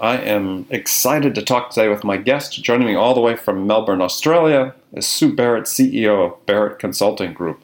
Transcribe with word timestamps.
I 0.00 0.18
am 0.18 0.66
excited 0.70 1.34
to 1.34 1.42
talk 1.42 1.70
today 1.70 1.88
with 1.88 2.04
my 2.04 2.16
guest. 2.16 2.62
Joining 2.62 2.86
me 2.86 2.94
all 2.94 3.14
the 3.14 3.20
way 3.20 3.34
from 3.34 3.66
Melbourne, 3.66 4.00
Australia, 4.00 4.74
is 4.92 5.06
Sue 5.06 5.34
Barrett, 5.34 5.64
CEO 5.64 6.24
of 6.24 6.46
Barrett 6.46 6.78
Consulting 6.78 7.32
Group. 7.32 7.60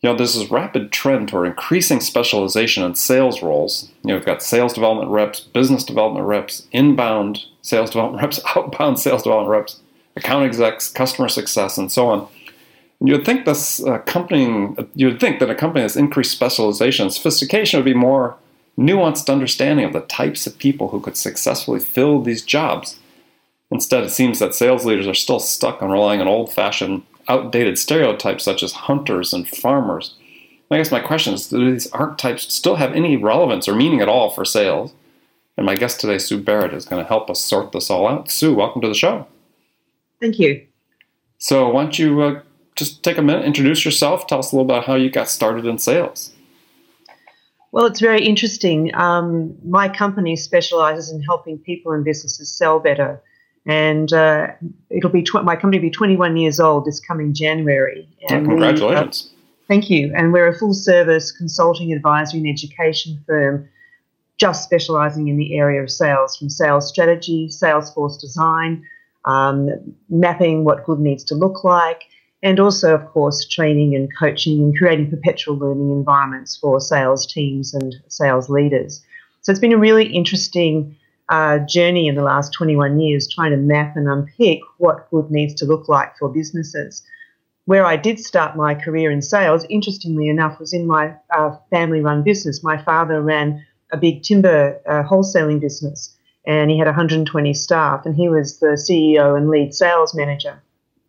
You 0.00 0.08
know, 0.08 0.16
there's 0.16 0.34
this 0.34 0.50
rapid 0.50 0.90
trend 0.90 1.28
toward 1.28 1.48
increasing 1.48 2.00
specialization 2.00 2.82
in 2.82 2.94
sales 2.94 3.42
roles. 3.42 3.90
You 4.02 4.08
know, 4.08 4.14
we've 4.14 4.24
got 4.24 4.42
sales 4.42 4.72
development 4.72 5.10
reps, 5.10 5.40
business 5.40 5.84
development 5.84 6.24
reps, 6.24 6.66
inbound 6.72 7.44
sales 7.60 7.90
development 7.90 8.22
reps, 8.24 8.40
outbound 8.56 8.98
sales 8.98 9.22
development 9.22 9.50
reps, 9.50 9.80
account 10.16 10.46
execs, 10.46 10.90
customer 10.90 11.28
success, 11.28 11.76
and 11.76 11.92
so 11.92 12.08
on. 12.08 12.26
And 13.00 13.08
you 13.08 13.16
would 13.16 13.26
think 13.26 13.44
this 13.44 13.84
uh, 13.84 13.98
company, 13.98 14.74
you 14.94 15.08
would 15.08 15.20
think 15.20 15.40
that 15.40 15.50
a 15.50 15.54
company 15.54 15.82
that's 15.82 15.96
increased 15.96 16.32
specialization 16.32 17.04
and 17.04 17.12
sophistication 17.12 17.78
would 17.78 17.84
be 17.84 17.92
more 17.92 18.36
nuanced 18.78 19.30
understanding 19.30 19.84
of 19.84 19.92
the 19.92 20.00
types 20.00 20.46
of 20.46 20.58
people 20.58 20.88
who 20.88 21.00
could 21.00 21.16
successfully 21.16 21.80
fill 21.80 22.20
these 22.22 22.42
jobs. 22.42 22.98
Instead, 23.70 24.04
it 24.04 24.10
seems 24.10 24.38
that 24.38 24.54
sales 24.54 24.84
leaders 24.84 25.06
are 25.06 25.14
still 25.14 25.40
stuck 25.40 25.82
on 25.82 25.90
relying 25.90 26.20
on 26.20 26.28
old 26.28 26.52
fashioned, 26.52 27.02
outdated 27.28 27.78
stereotypes 27.78 28.44
such 28.44 28.62
as 28.62 28.72
hunters 28.72 29.32
and 29.32 29.48
farmers. 29.48 30.14
I 30.70 30.76
guess 30.76 30.92
my 30.92 31.00
question 31.00 31.34
is 31.34 31.48
do 31.48 31.70
these 31.70 31.90
archetypes 31.90 32.52
still 32.52 32.76
have 32.76 32.92
any 32.92 33.16
relevance 33.16 33.66
or 33.66 33.74
meaning 33.74 34.00
at 34.00 34.08
all 34.08 34.30
for 34.30 34.44
sales? 34.44 34.92
And 35.56 35.66
my 35.66 35.74
guest 35.74 36.00
today, 36.00 36.18
Sue 36.18 36.40
Barrett, 36.40 36.72
is 36.72 36.84
going 36.84 37.02
to 37.02 37.08
help 37.08 37.28
us 37.28 37.40
sort 37.40 37.72
this 37.72 37.90
all 37.90 38.06
out. 38.06 38.30
Sue, 38.30 38.54
welcome 38.54 38.80
to 38.82 38.88
the 38.88 38.94
show. 38.94 39.26
Thank 40.20 40.38
you. 40.38 40.64
So, 41.38 41.68
why 41.70 41.82
don't 41.82 41.98
you 41.98 42.20
uh, 42.20 42.42
just 42.76 43.02
take 43.02 43.18
a 43.18 43.22
minute, 43.22 43.44
introduce 43.44 43.84
yourself, 43.84 44.26
tell 44.26 44.38
us 44.38 44.52
a 44.52 44.56
little 44.56 44.70
about 44.70 44.86
how 44.86 44.94
you 44.94 45.10
got 45.10 45.28
started 45.28 45.66
in 45.66 45.78
sales? 45.78 46.32
Well, 47.72 47.86
it's 47.86 48.00
very 48.00 48.24
interesting. 48.24 48.94
Um, 48.94 49.56
my 49.68 49.88
company 49.88 50.36
specializes 50.36 51.10
in 51.10 51.22
helping 51.22 51.58
people 51.58 51.92
and 51.92 52.04
businesses 52.04 52.50
sell 52.50 52.80
better. 52.80 53.22
And 53.66 54.12
uh, 54.12 54.48
it'll 54.88 55.10
be 55.10 55.22
tw- 55.22 55.44
my 55.44 55.54
company 55.54 55.78
will 55.78 55.88
be 55.88 55.90
21 55.90 56.36
years 56.36 56.58
old 56.58 56.86
this 56.86 56.98
coming 56.98 57.34
January. 57.34 58.08
And 58.28 58.46
oh, 58.46 58.50
congratulations! 58.50 59.30
We, 59.30 59.36
uh, 59.36 59.66
thank 59.68 59.90
you. 59.90 60.12
And 60.16 60.32
we're 60.32 60.48
a 60.48 60.58
full 60.58 60.74
service 60.74 61.30
consulting, 61.30 61.92
advisory, 61.92 62.40
and 62.40 62.48
education 62.48 63.22
firm, 63.26 63.68
just 64.38 64.64
specialising 64.64 65.28
in 65.28 65.36
the 65.36 65.58
area 65.58 65.82
of 65.82 65.90
sales, 65.90 66.36
from 66.36 66.48
sales 66.48 66.88
strategy, 66.88 67.50
sales 67.50 67.92
force 67.92 68.16
design, 68.16 68.84
um, 69.26 69.68
mapping 70.08 70.64
what 70.64 70.84
good 70.84 70.98
needs 70.98 71.22
to 71.24 71.34
look 71.34 71.62
like, 71.62 72.04
and 72.42 72.58
also, 72.58 72.94
of 72.94 73.06
course, 73.06 73.46
training 73.46 73.94
and 73.94 74.08
coaching 74.18 74.60
and 74.60 74.76
creating 74.76 75.10
perpetual 75.10 75.56
learning 75.56 75.90
environments 75.90 76.56
for 76.56 76.80
sales 76.80 77.26
teams 77.26 77.74
and 77.74 77.96
sales 78.08 78.48
leaders. 78.48 79.04
So 79.42 79.52
it's 79.52 79.60
been 79.60 79.72
a 79.72 79.78
really 79.78 80.06
interesting 80.06 80.96
uh, 81.28 81.58
journey 81.60 82.08
in 82.08 82.14
the 82.14 82.22
last 82.22 82.52
21 82.52 82.98
years 83.00 83.28
trying 83.28 83.52
to 83.52 83.56
map 83.56 83.96
and 83.96 84.08
unpick 84.08 84.60
what 84.78 85.10
good 85.10 85.30
needs 85.30 85.54
to 85.54 85.66
look 85.66 85.88
like 85.88 86.16
for 86.18 86.28
businesses. 86.28 87.02
Where 87.66 87.84
I 87.84 87.96
did 87.96 88.18
start 88.18 88.56
my 88.56 88.74
career 88.74 89.10
in 89.10 89.22
sales, 89.22 89.64
interestingly 89.68 90.28
enough, 90.28 90.58
was 90.58 90.72
in 90.72 90.86
my 90.86 91.14
uh, 91.36 91.56
family 91.70 92.00
run 92.00 92.22
business. 92.22 92.64
My 92.64 92.82
father 92.82 93.20
ran 93.20 93.64
a 93.92 93.96
big 93.96 94.22
timber 94.22 94.80
uh, 94.86 95.02
wholesaling 95.08 95.60
business 95.60 96.16
and 96.46 96.70
he 96.70 96.78
had 96.78 96.86
120 96.86 97.54
staff, 97.54 98.06
and 98.06 98.16
he 98.16 98.28
was 98.28 98.58
the 98.60 98.68
CEO 98.68 99.36
and 99.36 99.50
lead 99.50 99.74
sales 99.74 100.14
manager. 100.14 100.62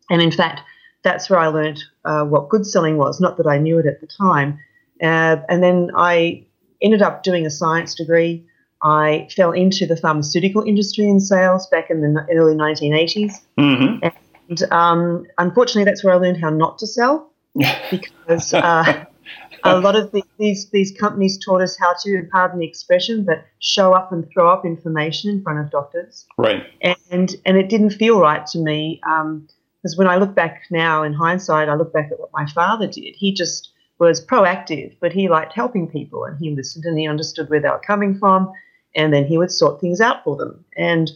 And 0.09 0.21
in 0.21 0.31
fact, 0.31 0.61
that's 1.03 1.29
where 1.29 1.39
I 1.39 1.47
learned 1.47 1.83
uh, 2.05 2.23
what 2.23 2.49
good 2.49 2.65
selling 2.65 2.97
was. 2.97 3.19
Not 3.19 3.37
that 3.37 3.47
I 3.47 3.57
knew 3.57 3.79
it 3.79 3.85
at 3.85 4.01
the 4.01 4.07
time. 4.07 4.59
Uh, 5.01 5.37
and 5.49 5.63
then 5.63 5.91
I 5.95 6.45
ended 6.81 7.01
up 7.01 7.23
doing 7.23 7.45
a 7.45 7.51
science 7.51 7.95
degree. 7.95 8.45
I 8.83 9.27
fell 9.35 9.51
into 9.51 9.85
the 9.85 9.95
pharmaceutical 9.95 10.63
industry 10.63 11.05
in 11.05 11.19
sales 11.19 11.67
back 11.67 11.89
in 11.89 12.01
the 12.01 12.25
early 12.31 12.55
1980s. 12.55 13.33
Mm-hmm. 13.57 14.07
And 14.49 14.71
um, 14.71 15.25
unfortunately, 15.37 15.85
that's 15.85 16.03
where 16.03 16.13
I 16.13 16.17
learned 16.17 16.41
how 16.41 16.49
not 16.49 16.79
to 16.79 16.87
sell 16.87 17.31
because 17.91 18.53
uh, 18.53 19.05
a 19.63 19.79
lot 19.79 19.95
of 19.95 20.11
the, 20.11 20.23
these, 20.39 20.69
these 20.69 20.91
companies 20.91 21.37
taught 21.37 21.61
us 21.61 21.77
how 21.77 21.93
to, 22.03 22.27
pardon 22.31 22.59
the 22.59 22.65
expression, 22.65 23.23
but 23.23 23.45
show 23.59 23.93
up 23.93 24.11
and 24.11 24.27
throw 24.33 24.49
up 24.49 24.65
information 24.65 25.29
in 25.29 25.43
front 25.43 25.59
of 25.59 25.69
doctors. 25.69 26.25
Right. 26.37 26.63
And, 26.81 27.35
and 27.45 27.57
it 27.57 27.69
didn't 27.69 27.91
feel 27.91 28.19
right 28.19 28.45
to 28.47 28.59
me. 28.59 28.99
Um, 29.07 29.47
because 29.81 29.97
when 29.97 30.07
I 30.07 30.17
look 30.17 30.35
back 30.35 30.63
now 30.69 31.03
in 31.03 31.13
hindsight, 31.13 31.69
I 31.69 31.75
look 31.75 31.91
back 31.91 32.11
at 32.11 32.19
what 32.19 32.31
my 32.33 32.45
father 32.45 32.87
did. 32.87 33.15
He 33.15 33.33
just 33.33 33.71
was 33.99 34.23
proactive, 34.25 34.95
but 34.99 35.11
he 35.11 35.29
liked 35.29 35.53
helping 35.53 35.87
people 35.87 36.23
and 36.25 36.37
he 36.39 36.55
listened 36.55 36.85
and 36.85 36.97
he 36.97 37.07
understood 37.07 37.49
where 37.49 37.59
they 37.59 37.69
were 37.69 37.79
coming 37.79 38.17
from 38.17 38.51
and 38.95 39.13
then 39.13 39.25
he 39.25 39.37
would 39.37 39.51
sort 39.51 39.79
things 39.79 40.01
out 40.01 40.23
for 40.23 40.35
them. 40.35 40.63
And 40.75 41.09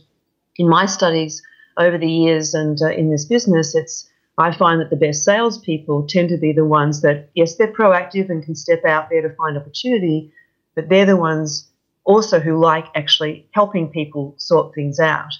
in 0.57 0.69
my 0.69 0.85
studies 0.85 1.43
over 1.77 1.97
the 1.97 2.09
years 2.09 2.53
and 2.53 2.81
uh, 2.81 2.89
in 2.89 3.11
this 3.11 3.25
business, 3.25 3.75
it's 3.75 4.09
I 4.37 4.51
find 4.51 4.81
that 4.81 4.89
the 4.89 4.97
best 4.97 5.23
salespeople 5.23 6.07
tend 6.07 6.29
to 6.29 6.37
be 6.37 6.51
the 6.51 6.65
ones 6.65 7.01
that, 7.01 7.29
yes, 7.35 7.55
they're 7.55 7.71
proactive 7.71 8.29
and 8.29 8.43
can 8.43 8.55
step 8.55 8.83
out 8.83 9.09
there 9.09 9.21
to 9.21 9.33
find 9.35 9.57
opportunity, 9.57 10.31
but 10.75 10.89
they're 10.89 11.05
the 11.05 11.15
ones 11.15 11.69
also 12.03 12.39
who 12.39 12.59
like 12.59 12.85
actually 12.95 13.47
helping 13.51 13.87
people 13.87 14.35
sort 14.37 14.75
things 14.75 14.99
out 14.99 15.33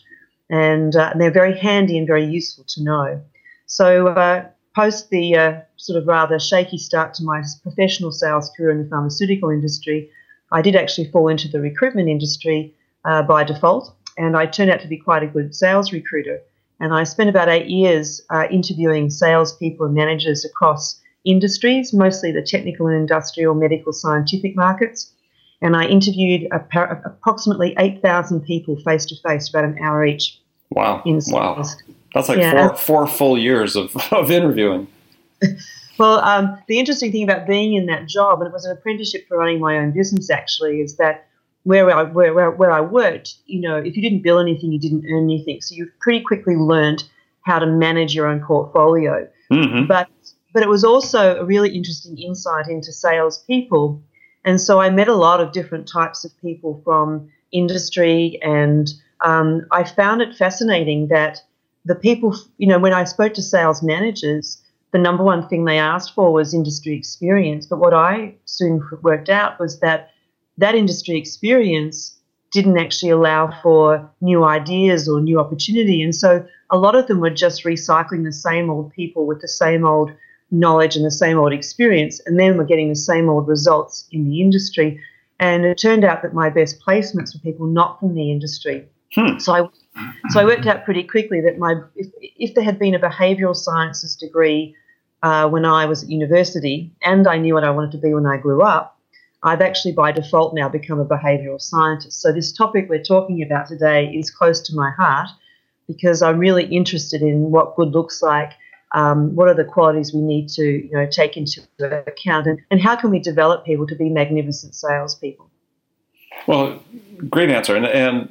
and, 0.50 0.95
uh, 0.95 1.09
and 1.11 1.22
they're 1.22 1.31
very 1.31 1.57
handy 1.57 1.97
and 1.97 2.07
very 2.07 2.25
useful 2.25 2.66
to 2.69 2.83
know. 2.83 3.22
So, 3.66 4.07
uh, 4.07 4.45
post 4.75 5.09
the 5.09 5.35
uh, 5.35 5.61
sort 5.78 5.97
of 5.97 6.07
rather 6.07 6.38
shaky 6.38 6.78
start 6.78 7.13
to 7.16 7.23
my 7.23 7.41
professional 7.63 8.11
sales 8.11 8.51
career 8.55 8.72
in 8.72 8.84
the 8.84 8.89
pharmaceutical 8.89 9.50
industry, 9.50 10.09
I 10.51 10.61
did 10.61 10.75
actually 10.75 11.09
fall 11.11 11.29
into 11.29 11.47
the 11.47 11.61
recruitment 11.61 12.09
industry 12.09 12.75
uh, 13.05 13.23
by 13.23 13.44
default, 13.44 13.95
and 14.17 14.35
I 14.35 14.45
turned 14.45 14.72
out 14.72 14.81
to 14.81 14.88
be 14.88 14.97
quite 14.97 15.23
a 15.23 15.28
good 15.28 15.55
sales 15.55 15.94
recruiter. 15.94 16.41
And 16.79 16.94
I 16.94 17.05
spent 17.05 17.29
about 17.29 17.47
eight 17.47 17.67
years 17.67 18.22
uh, 18.29 18.47
interviewing 18.51 19.09
salespeople 19.09 19.85
and 19.85 19.95
managers 19.95 20.44
across 20.44 21.01
industries, 21.23 21.94
mostly 21.94 22.31
the 22.31 22.41
technical 22.41 22.88
and 22.88 22.97
industrial, 22.97 23.55
medical, 23.55 23.94
scientific 23.94 24.55
markets 24.55 25.11
and 25.65 25.75
I 25.75 25.85
interviewed 25.85 26.47
approximately 26.51 27.73
8,000 27.79 28.41
people 28.41 28.77
face 28.81 29.03
to 29.05 29.15
face, 29.27 29.49
about 29.49 29.63
an 29.63 29.79
hour 29.79 30.05
each. 30.05 30.39
Wow. 30.69 31.01
wow. 31.05 31.63
That's 32.13 32.29
like 32.29 32.37
yeah. 32.37 32.67
four, 32.67 32.77
four 32.77 33.07
full 33.07 33.35
years 33.35 33.75
of, 33.75 33.95
of 34.11 34.29
interviewing. 34.29 34.87
well, 35.97 36.19
um, 36.19 36.55
the 36.67 36.77
interesting 36.77 37.11
thing 37.11 37.23
about 37.23 37.47
being 37.47 37.73
in 37.73 37.87
that 37.87 38.07
job, 38.07 38.41
and 38.41 38.47
it 38.47 38.53
was 38.53 38.63
an 38.65 38.77
apprenticeship 38.77 39.27
for 39.27 39.39
running 39.39 39.59
my 39.59 39.79
own 39.79 39.89
business 39.89 40.29
actually, 40.29 40.81
is 40.81 40.97
that 40.97 41.27
where 41.63 41.89
I, 41.89 42.03
where, 42.03 42.31
where, 42.31 42.51
where 42.51 42.71
I 42.71 42.81
worked, 42.81 43.33
you 43.47 43.59
know, 43.59 43.77
if 43.77 43.95
you 43.95 44.03
didn't 44.03 44.21
bill 44.21 44.37
anything, 44.37 44.71
you 44.71 44.79
didn't 44.79 45.05
earn 45.09 45.23
anything. 45.23 45.61
So 45.61 45.73
you 45.73 45.89
pretty 45.99 46.21
quickly 46.21 46.55
learned 46.55 47.03
how 47.41 47.57
to 47.57 47.65
manage 47.65 48.13
your 48.13 48.27
own 48.27 48.39
portfolio. 48.39 49.27
Mm-hmm. 49.51 49.87
But, 49.87 50.09
but 50.53 50.61
it 50.61 50.69
was 50.69 50.83
also 50.83 51.39
a 51.39 51.43
really 51.43 51.75
interesting 51.75 52.19
insight 52.19 52.67
into 52.67 52.91
salespeople 52.91 54.03
and 54.45 54.61
so 54.61 54.79
I 54.79 54.89
met 54.89 55.07
a 55.07 55.16
lot 55.16 55.41
of 55.41 55.51
different 55.51 55.88
types 55.88 56.23
of 56.23 56.31
people 56.41 56.81
from 56.85 57.29
industry, 57.51 58.39
and 58.41 58.94
um, 59.22 59.66
I 59.72 59.83
found 59.83 60.22
it 60.22 60.35
fascinating 60.35 61.07
that 61.07 61.41
the 61.83 61.95
people, 61.95 62.38
you 62.57 62.67
know, 62.67 62.79
when 62.79 62.94
I 62.94 63.03
spoke 63.03 63.34
to 63.34 63.41
sales 63.41 63.84
managers, 63.84 64.61
the 64.91 64.99
number 64.99 65.23
one 65.23 65.47
thing 65.47 65.66
they 65.66 65.78
asked 65.78 66.16
for 66.16 66.31
was 66.31 66.53
industry 66.53 66.96
experience. 66.96 67.66
But 67.66 67.79
what 67.79 67.93
I 67.93 68.35
soon 68.46 68.81
worked 69.02 69.29
out 69.29 69.59
was 69.59 69.79
that 69.79 70.11
that 70.58 70.75
industry 70.75 71.17
experience 71.17 72.17
didn't 72.52 72.78
actually 72.78 73.09
allow 73.09 73.52
for 73.61 74.09
new 74.22 74.46
ideas 74.46 75.09
or 75.09 75.19
new 75.19 75.40
opportunity. 75.40 76.02
And 76.02 76.16
so 76.16 76.46
a 76.69 76.78
lot 76.78 76.96
of 76.96 77.08
them 77.08 77.19
were 77.19 77.29
just 77.29 77.66
recycling 77.66 78.23
the 78.23 78.31
same 78.31 78.69
old 78.69 78.93
people 78.93 79.25
with 79.25 79.41
the 79.41 79.47
same 79.47 79.85
old 79.85 80.11
knowledge 80.51 80.95
and 80.95 81.05
the 81.05 81.11
same 81.11 81.37
old 81.37 81.53
experience, 81.53 82.21
and 82.25 82.39
then 82.39 82.57
we're 82.57 82.65
getting 82.65 82.89
the 82.89 82.95
same 82.95 83.29
old 83.29 83.47
results 83.47 84.07
in 84.11 84.29
the 84.29 84.41
industry. 84.41 84.99
And 85.39 85.65
it 85.65 85.77
turned 85.77 86.05
out 86.05 86.21
that 86.21 86.33
my 86.33 86.49
best 86.49 86.79
placements 86.85 87.33
were 87.33 87.41
people 87.41 87.67
not 87.67 87.99
from 87.99 88.15
the 88.15 88.31
industry. 88.31 88.87
Hmm. 89.13 89.37
So 89.39 89.53
I 89.53 89.67
so 90.29 90.39
I 90.39 90.45
worked 90.45 90.67
out 90.67 90.83
pretty 90.83 91.03
quickly 91.03 91.41
that 91.41 91.57
my 91.57 91.75
if, 91.95 92.07
if 92.21 92.53
there 92.55 92.63
had 92.63 92.79
been 92.79 92.95
a 92.95 92.99
behavioural 92.99 93.55
sciences 93.55 94.15
degree 94.15 94.75
uh, 95.23 95.47
when 95.49 95.65
I 95.65 95.85
was 95.85 96.03
at 96.03 96.09
university, 96.09 96.91
and 97.01 97.27
I 97.27 97.37
knew 97.37 97.53
what 97.53 97.63
I 97.63 97.71
wanted 97.71 97.91
to 97.91 97.97
be 97.97 98.13
when 98.13 98.25
I 98.25 98.37
grew 98.37 98.61
up, 98.61 98.99
I've 99.43 99.61
actually 99.61 99.93
by 99.93 100.11
default 100.11 100.53
now 100.53 100.69
become 100.69 100.99
a 100.99 101.05
behavioural 101.05 101.61
scientist. 101.61 102.21
So 102.21 102.31
this 102.31 102.51
topic 102.51 102.87
we're 102.89 103.03
talking 103.03 103.41
about 103.41 103.67
today 103.67 104.07
is 104.07 104.29
close 104.31 104.61
to 104.63 104.75
my 104.75 104.91
heart 104.91 105.29
because 105.87 106.21
I'm 106.21 106.39
really 106.39 106.65
interested 106.65 107.21
in 107.21 107.51
what 107.51 107.75
good 107.75 107.91
looks 107.91 108.21
like 108.21 108.53
Um, 108.93 109.35
what 109.35 109.47
are 109.47 109.53
the 109.53 109.66
qualities 109.66 110.14
we 110.14 110.22
need 110.22 110.47
to 110.49 110.64
you 110.64 110.91
know 110.91 111.05
take 111.05 111.35
into 111.37 111.61
account, 112.08 112.47
and, 112.47 112.59
and 112.72 112.82
how 112.82 112.96
can 112.96 113.09
we 113.09 113.20
develop 113.20 113.66
people 113.66 113.87
to 113.87 113.96
be 113.96 114.09
magnificent 114.09 114.76
salespeople? 114.76 115.49
Well, 116.47 116.79
great 117.29 117.49
answer. 117.49 117.76
And, 117.76 117.85
and 117.85 118.29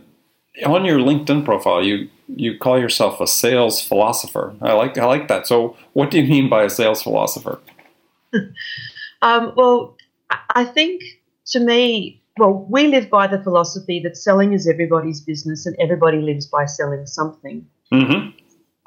on 0.66 0.84
your 0.84 0.98
LinkedIn 0.98 1.44
profile, 1.44 1.82
you 1.84 2.08
you 2.28 2.58
call 2.58 2.78
yourself 2.78 3.20
a 3.20 3.26
sales 3.26 3.80
philosopher. 3.80 4.54
I 4.62 4.72
like 4.72 4.96
I 4.96 5.04
like 5.04 5.28
that. 5.28 5.46
So, 5.46 5.76
what 5.92 6.10
do 6.10 6.20
you 6.20 6.28
mean 6.28 6.48
by 6.48 6.64
a 6.64 6.70
sales 6.70 7.02
philosopher? 7.02 7.60
um, 9.22 9.52
well, 9.56 9.96
I 10.54 10.64
think 10.64 11.02
to 11.46 11.60
me, 11.60 12.22
well, 12.38 12.66
we 12.70 12.88
live 12.88 13.10
by 13.10 13.26
the 13.26 13.42
philosophy 13.42 14.00
that 14.00 14.16
selling 14.16 14.52
is 14.52 14.68
everybody's 14.68 15.20
business, 15.20 15.66
and 15.66 15.76
everybody 15.80 16.18
lives 16.18 16.46
by 16.46 16.66
selling 16.66 17.06
something. 17.06 17.66
Mm-hmm. 17.92 18.30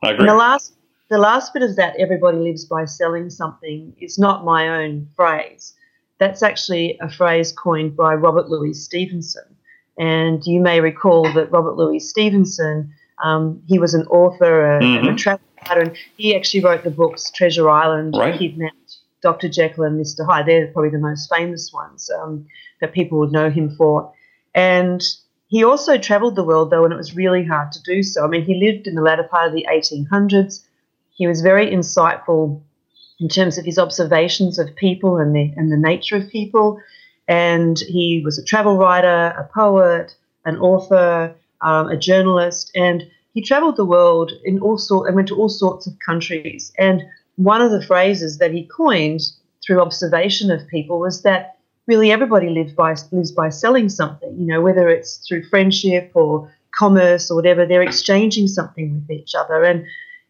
I 0.03 0.11
agree. 0.11 0.19
And 0.19 0.29
the 0.29 0.35
last 0.35 0.73
the 1.09 1.17
last 1.17 1.53
bit 1.53 1.63
of 1.63 1.75
that, 1.77 1.95
everybody 1.97 2.37
lives 2.37 2.65
by 2.65 2.85
selling 2.85 3.29
something, 3.29 3.93
is 3.99 4.19
not 4.19 4.43
my 4.43 4.67
own 4.67 5.07
phrase. 5.15 5.73
That's 6.19 6.43
actually 6.43 6.97
a 7.01 7.09
phrase 7.09 7.51
coined 7.51 7.95
by 7.95 8.15
Robert 8.15 8.49
Louis 8.49 8.73
Stevenson. 8.73 9.55
And 9.97 10.45
you 10.45 10.59
may 10.59 10.81
recall 10.81 11.31
that 11.33 11.51
Robert 11.51 11.75
Louis 11.75 11.99
Stevenson, 11.99 12.93
um, 13.23 13.61
he 13.67 13.79
was 13.79 13.93
an 13.93 14.05
author 14.07 14.79
mm-hmm. 14.81 15.07
and 15.07 15.15
a 15.15 15.15
travel 15.15 15.45
writer, 15.67 15.81
and 15.81 15.97
he 16.17 16.35
actually 16.35 16.63
wrote 16.63 16.83
the 16.83 16.91
books 16.91 17.31
Treasure 17.31 17.69
Island, 17.69 18.15
right. 18.17 18.37
Kidnapped, 18.37 18.97
Dr. 19.21 19.49
Jekyll, 19.49 19.85
and 19.85 19.99
Mr. 19.99 20.25
Hyde. 20.25 20.45
They're 20.45 20.67
probably 20.67 20.91
the 20.91 20.99
most 20.99 21.31
famous 21.33 21.71
ones 21.73 22.09
um, 22.21 22.45
that 22.81 22.93
people 22.93 23.17
would 23.19 23.31
know 23.31 23.49
him 23.49 23.75
for. 23.75 24.11
And 24.53 25.01
he 25.47 25.63
also 25.63 25.97
traveled 25.97 26.35
the 26.35 26.43
world, 26.43 26.69
though, 26.69 26.83
and 26.83 26.93
it 26.93 26.97
was 26.97 27.15
really 27.15 27.45
hard 27.45 27.71
to 27.71 27.81
do 27.83 28.03
so. 28.03 28.25
I 28.25 28.27
mean, 28.27 28.43
he 28.43 28.55
lived 28.55 28.85
in 28.85 28.95
the 28.95 29.01
latter 29.01 29.23
part 29.23 29.47
of 29.47 29.53
the 29.53 29.65
1800s. 29.71 30.63
He 31.17 31.27
was 31.27 31.41
very 31.41 31.67
insightful 31.67 32.61
in 33.19 33.27
terms 33.27 33.57
of 33.57 33.65
his 33.65 33.77
observations 33.77 34.59
of 34.59 34.75
people 34.75 35.17
and 35.17 35.35
the, 35.35 35.53
and 35.57 35.71
the 35.71 35.77
nature 35.77 36.15
of 36.15 36.29
people. 36.29 36.79
And 37.27 37.77
he 37.79 38.21
was 38.23 38.37
a 38.37 38.43
travel 38.43 38.77
writer, 38.77 39.35
a 39.37 39.49
poet, 39.53 40.15
an 40.45 40.57
author, 40.57 41.35
um, 41.61 41.89
a 41.89 41.97
journalist, 41.97 42.71
and 42.75 43.03
he 43.33 43.41
traveled 43.41 43.75
the 43.75 43.85
world 43.85 44.31
in 44.45 44.59
all 44.59 44.77
sort 44.77 45.07
and 45.07 45.15
went 45.15 45.27
to 45.27 45.35
all 45.35 45.49
sorts 45.49 45.85
of 45.87 45.93
countries. 45.99 46.71
And 46.79 47.03
one 47.35 47.61
of 47.61 47.71
the 47.71 47.85
phrases 47.85 48.37
that 48.37 48.51
he 48.51 48.65
coined 48.65 49.21
through 49.65 49.81
observation 49.81 50.49
of 50.49 50.67
people 50.67 50.99
was 50.99 51.23
that 51.23 51.57
really 51.85 52.11
everybody 52.11 52.49
lives 52.49 52.73
by 52.73 52.95
lives 53.11 53.31
by 53.31 53.49
selling 53.49 53.89
something. 53.89 54.35
You 54.39 54.45
know, 54.45 54.61
whether 54.61 54.89
it's 54.89 55.17
through 55.27 55.49
friendship 55.49 56.11
or 56.13 56.51
commerce 56.71 57.29
or 57.29 57.35
whatever, 57.35 57.65
they're 57.65 57.81
exchanging 57.81 58.47
something 58.47 58.93
with 58.93 59.11
each 59.11 59.35
other. 59.35 59.63
And 59.63 59.85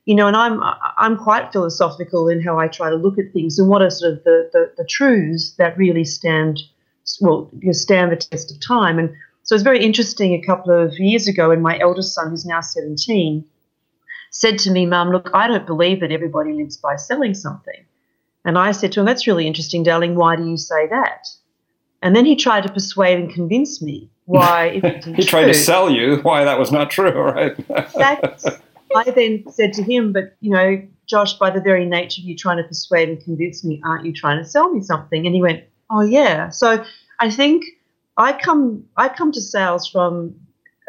you 0.07 0.15
know, 0.15 0.25
and 0.25 0.37
I'm 0.37 0.61
I'm 0.95 1.17
quite 1.17 1.51
philosophical 1.51 2.29
in 2.29 2.41
how 2.41 2.57
I 2.57 2.69
try 2.69 2.89
to 2.89 2.95
look 2.95 3.19
at 3.19 3.33
things 3.33 3.59
and 3.59 3.67
what 3.67 3.81
are 3.81 3.89
sort 3.89 4.13
of 4.13 4.23
the 4.23 4.49
the, 4.53 4.71
the 4.77 4.85
truths 4.85 5.51
that 5.57 5.77
really 5.77 6.05
stand 6.05 6.61
well 7.19 7.49
you 7.59 7.73
stand 7.73 8.13
the 8.13 8.15
test 8.15 8.49
of 8.49 8.65
time. 8.65 8.99
And 8.99 9.13
so 9.43 9.53
it's 9.53 9.65
very 9.65 9.83
interesting. 9.83 10.33
A 10.33 10.41
couple 10.41 10.71
of 10.71 10.97
years 10.97 11.27
ago, 11.27 11.49
when 11.49 11.61
my 11.61 11.77
eldest 11.79 12.13
son, 12.15 12.29
who's 12.29 12.45
now 12.45 12.61
17, 12.61 13.43
said 14.31 14.57
to 14.59 14.71
me, 14.71 14.85
"Mum, 14.85 15.11
look, 15.11 15.29
I 15.33 15.45
don't 15.45 15.67
believe 15.67 15.99
that 15.99 16.13
everybody 16.13 16.53
lives 16.53 16.77
by 16.77 16.95
selling 16.95 17.33
something." 17.33 17.85
And 18.45 18.57
I 18.57 18.71
said 18.71 18.93
to 18.93 19.01
him, 19.01 19.05
"That's 19.05 19.27
really 19.27 19.45
interesting, 19.45 19.83
darling. 19.83 20.15
Why 20.15 20.37
do 20.37 20.47
you 20.47 20.55
say 20.55 20.87
that?" 20.87 21.27
And 22.01 22.15
then 22.15 22.25
he 22.25 22.37
tried 22.37 22.63
to 22.63 22.71
persuade 22.71 23.19
and 23.19 23.29
convince 23.29 23.81
me 23.81 24.09
why. 24.23 24.79
he 25.15 25.25
tried 25.25 25.43
true. 25.43 25.51
to 25.51 25.53
sell 25.53 25.89
you 25.89 26.21
why 26.21 26.45
that 26.45 26.57
was 26.57 26.71
not 26.71 26.91
true, 26.91 27.11
right? 27.33 27.59
exactly. 27.69 28.53
I 28.97 29.11
then 29.11 29.43
said 29.51 29.73
to 29.73 29.83
him, 29.83 30.13
but 30.13 30.35
you 30.41 30.51
know, 30.51 30.81
Josh, 31.07 31.33
by 31.33 31.49
the 31.49 31.61
very 31.61 31.85
nature 31.85 32.21
of 32.21 32.25
you 32.25 32.35
trying 32.35 32.57
to 32.57 32.63
persuade 32.63 33.09
and 33.09 33.23
convince 33.23 33.63
me, 33.63 33.81
aren't 33.85 34.05
you 34.05 34.13
trying 34.13 34.37
to 34.43 34.49
sell 34.49 34.71
me 34.71 34.81
something? 34.81 35.25
And 35.25 35.33
he 35.33 35.41
went, 35.41 35.63
oh 35.89 36.01
yeah. 36.01 36.49
So 36.49 36.83
I 37.19 37.29
think 37.29 37.63
I 38.17 38.33
come 38.33 38.85
I 38.97 39.09
come 39.09 39.31
to 39.31 39.41
sales 39.41 39.87
from 39.87 40.35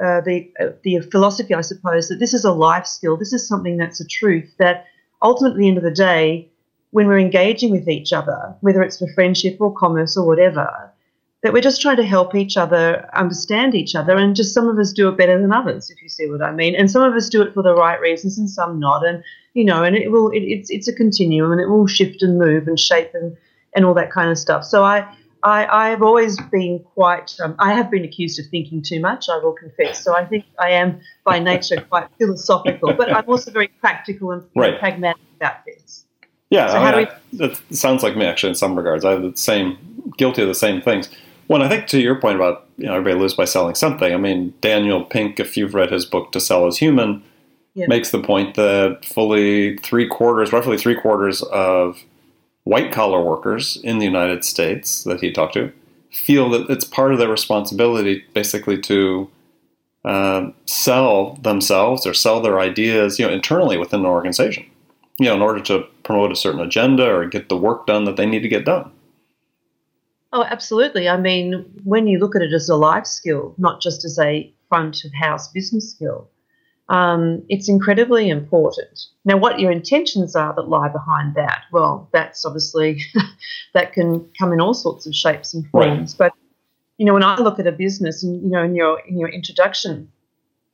uh, 0.02 0.20
the 0.22 0.50
uh, 0.60 0.70
the 0.82 1.00
philosophy, 1.10 1.54
I 1.54 1.60
suppose, 1.60 2.08
that 2.08 2.18
this 2.18 2.34
is 2.34 2.44
a 2.44 2.52
life 2.52 2.86
skill. 2.86 3.16
This 3.16 3.32
is 3.32 3.46
something 3.46 3.76
that's 3.76 4.00
a 4.00 4.06
truth 4.06 4.54
that 4.58 4.86
ultimately, 5.22 5.68
end 5.68 5.76
of 5.78 5.84
the 5.84 5.90
day, 5.90 6.50
when 6.90 7.06
we're 7.06 7.18
engaging 7.18 7.70
with 7.70 7.88
each 7.88 8.12
other, 8.12 8.54
whether 8.60 8.82
it's 8.82 8.98
for 8.98 9.08
friendship 9.14 9.60
or 9.60 9.74
commerce 9.74 10.16
or 10.16 10.26
whatever, 10.26 10.92
that 11.42 11.52
we're 11.52 11.62
just 11.62 11.80
trying 11.80 11.96
to 11.96 12.04
help 12.04 12.34
each 12.34 12.56
other 12.56 13.08
understand 13.14 13.74
each 13.74 13.94
other 13.94 14.16
and 14.16 14.34
just 14.34 14.52
some 14.52 14.68
of 14.68 14.78
us 14.78 14.92
do 14.92 15.08
it 15.08 15.16
better 15.16 15.40
than 15.40 15.52
others 15.52 15.90
if 15.90 16.02
you 16.02 16.08
see 16.08 16.28
what 16.28 16.42
i 16.42 16.50
mean 16.50 16.74
and 16.74 16.90
some 16.90 17.02
of 17.02 17.14
us 17.14 17.28
do 17.28 17.42
it 17.42 17.54
for 17.54 17.62
the 17.62 17.74
right 17.74 18.00
reasons 18.00 18.38
and 18.38 18.50
some 18.50 18.78
not 18.80 19.06
and 19.06 19.22
you 19.54 19.64
know 19.64 19.84
and 19.84 19.96
it 19.96 20.10
will 20.10 20.30
it, 20.30 20.40
it's 20.40 20.70
it's 20.70 20.88
a 20.88 20.92
continuum 20.92 21.52
and 21.52 21.60
it 21.60 21.68
will 21.68 21.86
shift 21.86 22.22
and 22.22 22.38
move 22.38 22.66
and 22.66 22.80
shape 22.80 23.10
and 23.14 23.36
and 23.74 23.84
all 23.84 23.94
that 23.94 24.10
kind 24.10 24.30
of 24.30 24.38
stuff 24.38 24.64
so 24.64 24.84
i 24.84 25.06
I, 25.42 25.92
I've 25.92 26.02
always 26.02 26.36
been 26.50 26.80
quite, 26.94 27.36
um, 27.40 27.54
I 27.58 27.72
have 27.72 27.90
been 27.90 28.04
accused 28.04 28.40
of 28.40 28.46
thinking 28.46 28.82
too 28.82 29.00
much, 29.00 29.28
I 29.28 29.38
will 29.38 29.52
confess. 29.52 30.02
So 30.02 30.16
I 30.16 30.24
think 30.24 30.44
I 30.58 30.70
am 30.70 31.00
by 31.24 31.38
nature 31.38 31.80
quite 31.80 32.08
philosophical, 32.18 32.92
but 32.94 33.12
I'm 33.12 33.24
also 33.28 33.50
very 33.52 33.68
practical 33.68 34.32
and 34.32 34.42
right. 34.56 34.78
pragmatic 34.78 35.22
about 35.36 35.64
things. 35.64 36.06
Yeah, 36.50 36.68
so 36.68 36.78
I 36.78 36.96
mean, 36.96 37.08
we, 37.32 37.44
I, 37.44 37.48
it 37.50 37.76
sounds 37.76 38.02
like 38.02 38.16
me 38.16 38.24
actually 38.24 38.50
in 38.50 38.54
some 38.56 38.74
regards. 38.74 39.04
I 39.04 39.12
have 39.12 39.22
the 39.22 39.36
same, 39.36 39.78
guilty 40.16 40.42
of 40.42 40.48
the 40.48 40.54
same 40.54 40.80
things. 40.80 41.08
Well, 41.48 41.62
I 41.62 41.68
think 41.68 41.86
to 41.88 42.00
your 42.00 42.20
point 42.20 42.36
about 42.36 42.66
you 42.76 42.86
know 42.86 42.94
everybody 42.94 43.20
lives 43.20 43.34
by 43.34 43.46
selling 43.46 43.74
something. 43.74 44.12
I 44.12 44.18
mean, 44.18 44.54
Daniel 44.60 45.02
Pink, 45.02 45.40
if 45.40 45.56
you've 45.56 45.74
read 45.74 45.90
his 45.90 46.04
book 46.04 46.32
"To 46.32 46.40
Sell 46.40 46.66
Is 46.66 46.78
Human," 46.78 47.22
makes 47.88 48.10
the 48.10 48.20
point 48.20 48.54
that 48.56 49.04
fully 49.04 49.76
three 49.78 50.06
quarters, 50.06 50.52
roughly 50.52 50.76
three 50.78 50.94
quarters 50.94 51.42
of 51.42 52.04
white 52.64 52.92
collar 52.92 53.22
workers 53.22 53.78
in 53.82 53.98
the 53.98 54.04
United 54.04 54.44
States 54.44 55.04
that 55.04 55.20
he 55.20 55.32
talked 55.32 55.54
to 55.54 55.72
feel 56.10 56.50
that 56.50 56.68
it's 56.70 56.84
part 56.84 57.12
of 57.12 57.18
their 57.18 57.28
responsibility, 57.28 58.24
basically, 58.34 58.78
to 58.80 59.30
uh, 60.04 60.50
sell 60.66 61.34
themselves 61.42 62.06
or 62.06 62.14
sell 62.14 62.40
their 62.40 62.60
ideas, 62.60 63.18
you 63.18 63.26
know, 63.26 63.32
internally 63.32 63.76
within 63.76 64.00
an 64.00 64.06
organization, 64.06 64.64
you 65.18 65.26
know, 65.26 65.34
in 65.34 65.42
order 65.42 65.60
to 65.60 65.84
promote 66.02 66.32
a 66.32 66.36
certain 66.36 66.60
agenda 66.60 67.04
or 67.04 67.26
get 67.26 67.48
the 67.48 67.56
work 67.56 67.86
done 67.86 68.04
that 68.04 68.16
they 68.16 68.26
need 68.26 68.40
to 68.40 68.48
get 68.48 68.64
done. 68.64 68.90
Oh, 70.32 70.44
absolutely. 70.44 71.08
I 71.08 71.16
mean, 71.16 71.64
when 71.84 72.06
you 72.06 72.18
look 72.18 72.36
at 72.36 72.42
it 72.42 72.52
as 72.52 72.68
a 72.68 72.76
life 72.76 73.06
skill, 73.06 73.54
not 73.58 73.80
just 73.80 74.04
as 74.04 74.18
a 74.18 74.52
front 74.68 75.04
of 75.04 75.12
house 75.14 75.48
business 75.48 75.90
skill, 75.90 76.28
um, 76.90 77.42
it's 77.48 77.68
incredibly 77.68 78.28
important. 78.28 78.98
Now, 79.24 79.36
what 79.36 79.60
your 79.60 79.70
intentions 79.70 80.34
are 80.34 80.54
that 80.54 80.68
lie 80.68 80.88
behind 80.88 81.34
that, 81.34 81.62
well, 81.72 82.08
that's 82.12 82.44
obviously 82.44 83.02
that 83.74 83.92
can 83.92 84.28
come 84.38 84.52
in 84.52 84.60
all 84.60 84.74
sorts 84.74 85.06
of 85.06 85.14
shapes 85.14 85.54
and 85.54 85.66
forms. 85.68 86.16
Right. 86.18 86.30
But 86.30 86.32
you 86.98 87.06
know, 87.06 87.14
when 87.14 87.22
I 87.22 87.36
look 87.36 87.58
at 87.58 87.66
a 87.66 87.72
business, 87.72 88.22
and 88.22 88.42
you 88.42 88.50
know, 88.50 88.62
in 88.62 88.74
your 88.74 89.00
in 89.00 89.18
your 89.18 89.28
introduction, 89.28 90.10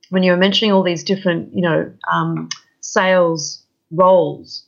when 0.09 0.23
you 0.23 0.31
were 0.31 0.37
mentioning 0.37 0.71
all 0.71 0.83
these 0.83 1.03
different, 1.03 1.53
you 1.53 1.61
know, 1.61 1.91
um, 2.11 2.49
sales 2.81 3.63
roles, 3.91 4.65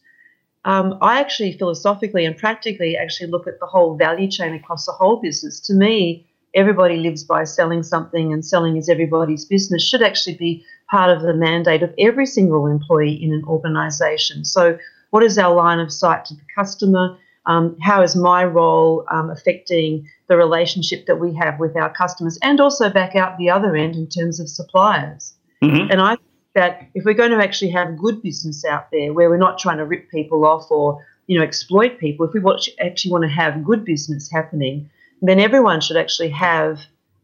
um, 0.67 0.97
I 1.01 1.21
actually 1.21 1.53
philosophically 1.53 2.25
and 2.25 2.35
practically 2.35 2.97
actually 2.97 3.27
look 3.27 3.47
at 3.47 3.57
the 3.61 3.65
whole 3.65 3.95
value 3.95 4.29
chain 4.29 4.53
across 4.53 4.85
the 4.85 4.91
whole 4.91 5.15
business. 5.21 5.61
To 5.61 5.73
me, 5.73 6.27
everybody 6.53 6.97
lives 6.97 7.23
by 7.23 7.45
selling 7.45 7.83
something, 7.83 8.33
and 8.33 8.45
selling 8.45 8.75
is 8.75 8.89
everybody's 8.89 9.45
business 9.45 9.81
should 9.81 10.01
actually 10.01 10.35
be 10.35 10.65
part 10.91 11.09
of 11.09 11.21
the 11.21 11.33
mandate 11.33 11.83
of 11.83 11.93
every 11.97 12.25
single 12.25 12.67
employee 12.67 13.13
in 13.13 13.31
an 13.31 13.45
organisation. 13.47 14.43
So, 14.43 14.77
what 15.11 15.23
is 15.23 15.37
our 15.37 15.55
line 15.55 15.79
of 15.79 15.91
sight 15.91 16.25
to 16.25 16.33
the 16.33 16.45
customer? 16.53 17.17
Um, 17.45 17.77
how 17.81 18.01
is 18.01 18.17
my 18.17 18.43
role 18.43 19.05
um, 19.09 19.29
affecting 19.29 20.05
the 20.27 20.35
relationship 20.35 21.05
that 21.05 21.15
we 21.15 21.33
have 21.35 21.61
with 21.61 21.77
our 21.77 21.93
customers, 21.93 22.37
and 22.43 22.59
also 22.59 22.89
back 22.89 23.15
out 23.15 23.37
the 23.37 23.49
other 23.49 23.77
end 23.77 23.95
in 23.95 24.07
terms 24.07 24.41
of 24.41 24.49
suppliers? 24.49 25.33
Mm-hmm. 25.63 25.91
And 25.91 26.01
I 26.01 26.17
that 26.57 26.89
if 26.95 27.05
we're 27.05 27.13
going 27.13 27.29
to 27.29 27.37
actually 27.37 27.69
have 27.69 27.95
good 27.95 28.19
business 28.23 28.65
out 28.65 28.89
there 28.91 29.13
where 29.13 29.29
we're 29.29 29.37
not 29.37 29.59
trying 29.59 29.77
to 29.77 29.85
rip 29.85 30.09
people 30.09 30.43
off 30.43 30.71
or 30.71 31.05
you 31.27 31.37
know 31.37 31.45
exploit 31.45 31.99
people 31.99 32.25
if 32.25 32.33
we 32.33 32.39
watch, 32.39 32.67
actually 32.79 33.11
want 33.11 33.23
to 33.23 33.29
have 33.29 33.63
good 33.63 33.85
business 33.85 34.29
happening 34.31 34.89
then 35.21 35.39
everyone 35.39 35.79
should 35.79 35.97
actually 35.97 36.29
have 36.29 36.79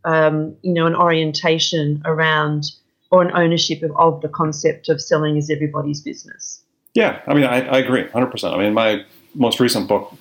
um, 0.06 0.56
you 0.62 0.72
know 0.72 0.86
an 0.86 0.96
orientation 0.96 2.00
around 2.06 2.72
or 3.12 3.24
an 3.24 3.32
ownership 3.36 3.82
of, 3.82 3.92
of, 3.98 4.22
the 4.22 4.30
concept 4.30 4.88
of 4.88 5.02
selling 5.02 5.38
is 5.38 5.50
everybody's 5.50 6.02
business. 6.02 6.62
Yeah 6.94 7.20
i 7.26 7.34
mean 7.34 7.46
i, 7.46 7.62
I 7.76 7.80
agree 7.80 8.04
100% 8.04 8.54
i 8.54 8.58
mean 8.58 8.74
my 8.76 9.04
most 9.34 9.60
recent 9.60 9.88
book 9.88 10.14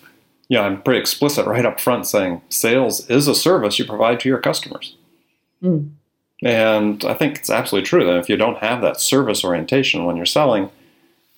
yeah 0.49 0.63
i'm 0.63 0.81
pretty 0.83 1.01
explicit 1.01 1.47
right 1.47 1.67
up 1.67 1.79
front 1.79 2.07
saying 2.07 2.41
sales 2.49 3.11
is 3.11 3.29
a 3.29 3.35
service 3.35 3.79
you 3.79 3.85
provide 3.85 4.21
to 4.21 4.31
your 4.31 4.39
customers. 4.39 4.97
Mm. 5.63 5.91
And 6.43 7.05
I 7.05 7.15
think 7.15 7.39
it's 7.39 7.51
absolutely 7.51 7.87
true 7.87 8.05
that 8.05 8.19
if 8.19 8.29
you 8.29 8.37
don't 8.37 8.59
have 8.59 8.83
that 8.83 9.01
service 9.01 9.45
orientation 9.45 10.05
when 10.05 10.17
you're 10.17 10.27
selling, 10.27 10.71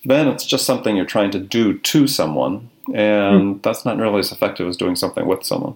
then 0.03 0.27
it's 0.27 0.45
just 0.45 0.65
something 0.65 0.95
you're 0.95 1.05
trying 1.05 1.31
to 1.31 1.39
do 1.39 1.77
to 1.77 2.07
someone, 2.07 2.69
and 2.93 3.55
mm. 3.55 3.63
that's 3.63 3.85
not 3.85 3.97
nearly 3.97 4.19
as 4.19 4.31
effective 4.31 4.67
as 4.67 4.77
doing 4.77 4.95
something 4.95 5.25
with 5.25 5.43
someone. 5.43 5.75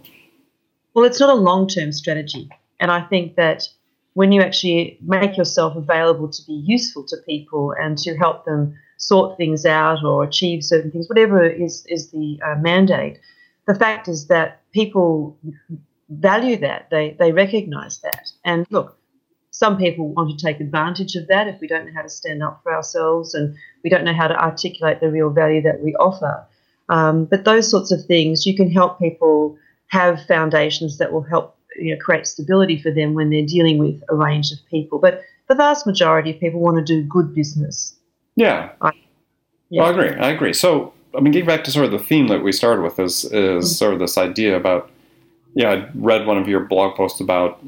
Well, 0.94 1.06
it's 1.06 1.20
not 1.20 1.30
a 1.30 1.40
long 1.40 1.68
term 1.68 1.92
strategy. 1.92 2.50
And 2.80 2.92
I 2.92 3.02
think 3.02 3.36
that 3.36 3.68
when 4.14 4.32
you 4.32 4.42
actually 4.42 4.98
make 5.02 5.38
yourself 5.38 5.76
available 5.76 6.30
to 6.30 6.42
be 6.46 6.54
useful 6.54 7.04
to 7.06 7.18
people 7.26 7.74
and 7.80 7.98
to 8.00 8.18
help 8.18 8.46
them 8.46 8.76
sort 8.98 9.38
things 9.38 9.66
out 9.66 10.04
or 10.04 10.24
achieve 10.24 10.64
certain 10.64 10.92
things, 10.92 11.08
whatever 11.08 11.44
is, 11.44 11.86
is 11.88 12.12
the 12.12 12.40
uh, 12.46 12.56
mandate. 12.56 13.20
The 13.68 13.76
fact 13.76 14.08
is 14.08 14.28
that 14.28 14.62
people 14.72 15.38
value 16.10 16.58
that, 16.58 16.90
they, 16.90 17.16
they 17.20 17.32
recognize 17.32 18.00
that. 18.00 18.32
And 18.44 18.66
look, 18.72 18.99
some 19.60 19.78
people 19.78 20.08
want 20.08 20.30
to 20.30 20.46
take 20.46 20.62
advantage 20.62 21.18
of 21.18 21.28
that 21.28 21.50
if 21.50 21.60
we 21.60 21.68
don't 21.68 21.86
know 21.86 21.92
how 21.94 22.02
to 22.02 22.08
stand 22.08 22.42
up 22.42 22.62
for 22.64 22.74
ourselves 22.74 23.34
and 23.34 23.54
we 23.84 23.90
don't 23.90 24.06
know 24.06 24.14
how 24.14 24.26
to 24.26 24.42
articulate 24.42 25.02
the 25.02 25.12
real 25.12 25.30
value 25.30 25.62
that 25.62 25.84
we 25.84 25.94
offer. 25.96 26.48
Um, 26.88 27.26
but 27.26 27.44
those 27.44 27.70
sorts 27.70 27.92
of 27.92 28.06
things, 28.06 28.46
you 28.46 28.56
can 28.56 28.72
help 28.72 28.98
people 29.00 29.58
have 29.88 30.26
foundations 30.28 30.98
that 31.00 31.12
will 31.12 31.24
help 31.24 31.58
you 31.76 31.94
know, 31.94 32.02
create 32.02 32.26
stability 32.26 32.82
for 32.82 32.90
them 32.90 33.16
when 33.16 33.32
they're 33.32 33.46
dealing 33.46 33.78
with 33.80 34.02
a 34.08 34.16
range 34.16 34.54
of 34.54 34.60
people. 34.70 34.98
But 34.98 35.24
the 35.50 35.56
vast 35.56 35.86
majority 35.86 36.32
of 36.32 36.40
people 36.40 36.62
want 36.62 36.78
to 36.78 36.84
do 36.84 37.04
good 37.04 37.36
business. 37.36 37.98
Yeah. 38.38 38.70
I, 38.80 38.92
yeah. 39.70 39.82
Well, 39.82 39.88
I 39.88 39.92
agree. 39.92 40.20
I 40.22 40.30
agree. 40.30 40.54
So, 40.54 40.94
I 41.14 41.20
mean, 41.20 41.34
getting 41.34 41.48
back 41.48 41.66
to 41.66 41.72
sort 41.72 41.84
of 41.84 41.92
the 41.92 42.00
theme 42.00 42.30
that 42.30 42.44
we 42.44 42.54
started 42.54 42.82
with 42.82 42.98
is, 42.98 43.26
is 43.26 43.32
mm-hmm. 43.34 43.62
sort 43.64 43.92
of 43.94 44.00
this 44.00 44.18
idea 44.18 44.56
about, 44.56 44.90
yeah, 45.54 45.72
I 45.72 45.90
read 45.96 46.26
one 46.26 46.38
of 46.38 46.48
your 46.48 46.62
blog 46.62 46.96
posts 46.96 47.20
about, 47.20 47.62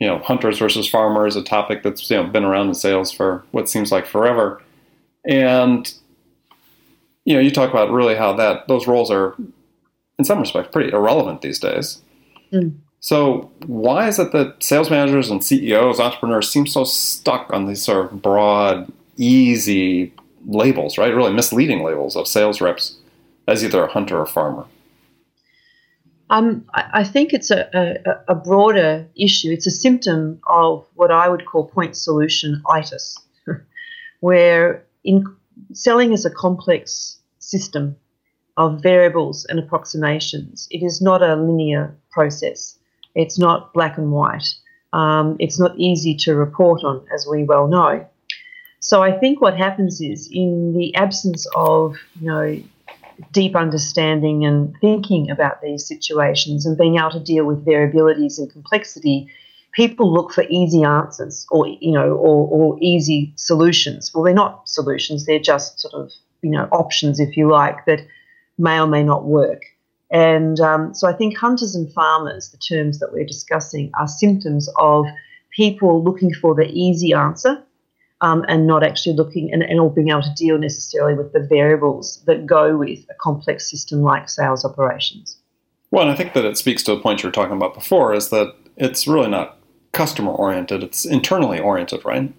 you 0.00 0.06
know, 0.06 0.18
hunters 0.18 0.58
versus 0.58 0.88
farmers, 0.88 1.36
a 1.36 1.42
topic 1.42 1.82
that's, 1.82 2.10
you 2.10 2.16
know, 2.16 2.24
been 2.24 2.44
around 2.44 2.68
in 2.68 2.74
sales 2.74 3.12
for 3.12 3.44
what 3.52 3.68
seems 3.68 3.92
like 3.92 4.06
forever. 4.06 4.60
And, 5.26 5.92
you 7.26 7.34
know, 7.34 7.40
you 7.40 7.50
talk 7.50 7.70
about 7.70 7.90
really 7.90 8.16
how 8.16 8.32
that, 8.32 8.66
those 8.66 8.86
roles 8.86 9.10
are, 9.10 9.36
in 10.18 10.24
some 10.24 10.40
respects, 10.40 10.70
pretty 10.72 10.90
irrelevant 10.90 11.42
these 11.42 11.58
days. 11.58 12.00
Mm. 12.50 12.78
So, 13.00 13.50
why 13.66 14.08
is 14.08 14.18
it 14.18 14.32
that 14.32 14.62
sales 14.62 14.90
managers 14.90 15.30
and 15.30 15.44
CEOs, 15.44 16.00
entrepreneurs 16.00 16.50
seem 16.50 16.66
so 16.66 16.84
stuck 16.84 17.50
on 17.52 17.66
these 17.66 17.82
sort 17.82 18.06
of 18.06 18.22
broad, 18.22 18.90
easy 19.16 20.12
labels, 20.46 20.98
right? 20.98 21.14
Really 21.14 21.32
misleading 21.32 21.82
labels 21.82 22.16
of 22.16 22.26
sales 22.26 22.60
reps 22.60 22.96
as 23.46 23.62
either 23.62 23.84
a 23.84 23.92
hunter 23.92 24.18
or 24.18 24.26
farmer? 24.26 24.66
Um, 26.30 26.64
I 26.72 27.02
think 27.02 27.32
it's 27.32 27.50
a, 27.50 27.68
a, 27.74 28.32
a, 28.32 28.34
broader 28.36 29.04
issue. 29.16 29.50
It's 29.50 29.66
a 29.66 29.70
symptom 29.72 30.40
of 30.46 30.86
what 30.94 31.10
I 31.10 31.28
would 31.28 31.44
call 31.44 31.66
point 31.66 31.96
solution 31.96 32.62
itis, 32.70 33.18
where 34.20 34.84
in 35.02 35.24
selling 35.72 36.12
is 36.12 36.24
a 36.24 36.30
complex 36.30 37.18
system 37.40 37.96
of 38.56 38.80
variables 38.80 39.44
and 39.46 39.58
approximations. 39.58 40.68
It 40.70 40.84
is 40.84 41.02
not 41.02 41.20
a 41.20 41.34
linear 41.34 41.96
process. 42.12 42.78
It's 43.16 43.36
not 43.36 43.72
black 43.74 43.98
and 43.98 44.12
white. 44.12 44.54
Um, 44.92 45.36
it's 45.40 45.58
not 45.58 45.76
easy 45.78 46.14
to 46.18 46.36
report 46.36 46.84
on, 46.84 47.04
as 47.12 47.26
we 47.26 47.42
well 47.42 47.66
know. 47.66 48.06
So 48.78 49.02
I 49.02 49.18
think 49.18 49.40
what 49.40 49.56
happens 49.56 50.00
is, 50.00 50.28
in 50.32 50.74
the 50.76 50.94
absence 50.94 51.44
of 51.56 51.96
you 52.20 52.28
know 52.28 52.62
deep 53.32 53.56
understanding 53.56 54.44
and 54.44 54.74
thinking 54.80 55.30
about 55.30 55.62
these 55.62 55.86
situations 55.86 56.66
and 56.66 56.76
being 56.76 56.96
able 56.96 57.10
to 57.10 57.20
deal 57.20 57.44
with 57.44 57.64
variabilities 57.64 58.38
and 58.38 58.50
complexity, 58.50 59.28
people 59.72 60.12
look 60.12 60.32
for 60.32 60.44
easy 60.48 60.82
answers 60.82 61.46
or 61.50 61.68
you 61.68 61.92
know 61.92 62.12
or, 62.12 62.48
or 62.48 62.78
easy 62.80 63.32
solutions. 63.36 64.12
Well, 64.14 64.24
they're 64.24 64.34
not 64.34 64.68
solutions; 64.68 65.26
they're 65.26 65.38
just 65.38 65.80
sort 65.80 65.94
of 65.94 66.12
you 66.42 66.50
know 66.50 66.68
options, 66.72 67.20
if 67.20 67.36
you 67.36 67.50
like, 67.50 67.84
that 67.86 68.00
may 68.58 68.80
or 68.80 68.86
may 68.86 69.02
not 69.02 69.24
work. 69.24 69.62
And 70.10 70.58
um, 70.58 70.92
so 70.92 71.08
I 71.08 71.12
think 71.12 71.36
hunters 71.36 71.76
and 71.76 71.92
farmers, 71.92 72.48
the 72.48 72.58
terms 72.58 72.98
that 72.98 73.12
we're 73.12 73.24
discussing, 73.24 73.92
are 73.94 74.08
symptoms 74.08 74.68
of 74.76 75.06
people 75.50 76.02
looking 76.02 76.32
for 76.34 76.54
the 76.54 76.66
easy 76.66 77.12
answer 77.12 77.62
um, 78.20 78.44
and 78.48 78.66
not 78.66 78.82
actually 78.82 79.16
looking 79.16 79.52
and, 79.52 79.62
and 79.62 79.80
all 79.80 79.90
being 79.90 80.08
able 80.08 80.22
to 80.22 80.34
deal 80.34 80.58
necessarily 80.58 81.14
with 81.14 81.32
the 81.32 81.40
variables 81.40 82.22
that 82.26 82.46
go 82.46 82.76
with 82.76 83.00
a 83.10 83.14
complex 83.20 83.70
system 83.70 84.02
like 84.02 84.28
sales 84.28 84.64
operations. 84.64 85.38
Well, 85.90 86.02
and 86.02 86.12
I 86.12 86.14
think 86.14 86.34
that 86.34 86.44
it 86.44 86.56
speaks 86.56 86.82
to 86.84 86.92
a 86.92 87.00
point 87.00 87.22
you 87.22 87.28
were 87.28 87.32
talking 87.32 87.56
about 87.56 87.74
before 87.74 88.14
is 88.14 88.28
that 88.28 88.54
it's 88.76 89.06
really 89.06 89.28
not 89.28 89.58
customer 89.92 90.30
oriented, 90.30 90.82
it's 90.82 91.04
internally 91.04 91.58
oriented, 91.58 92.04
right? 92.04 92.32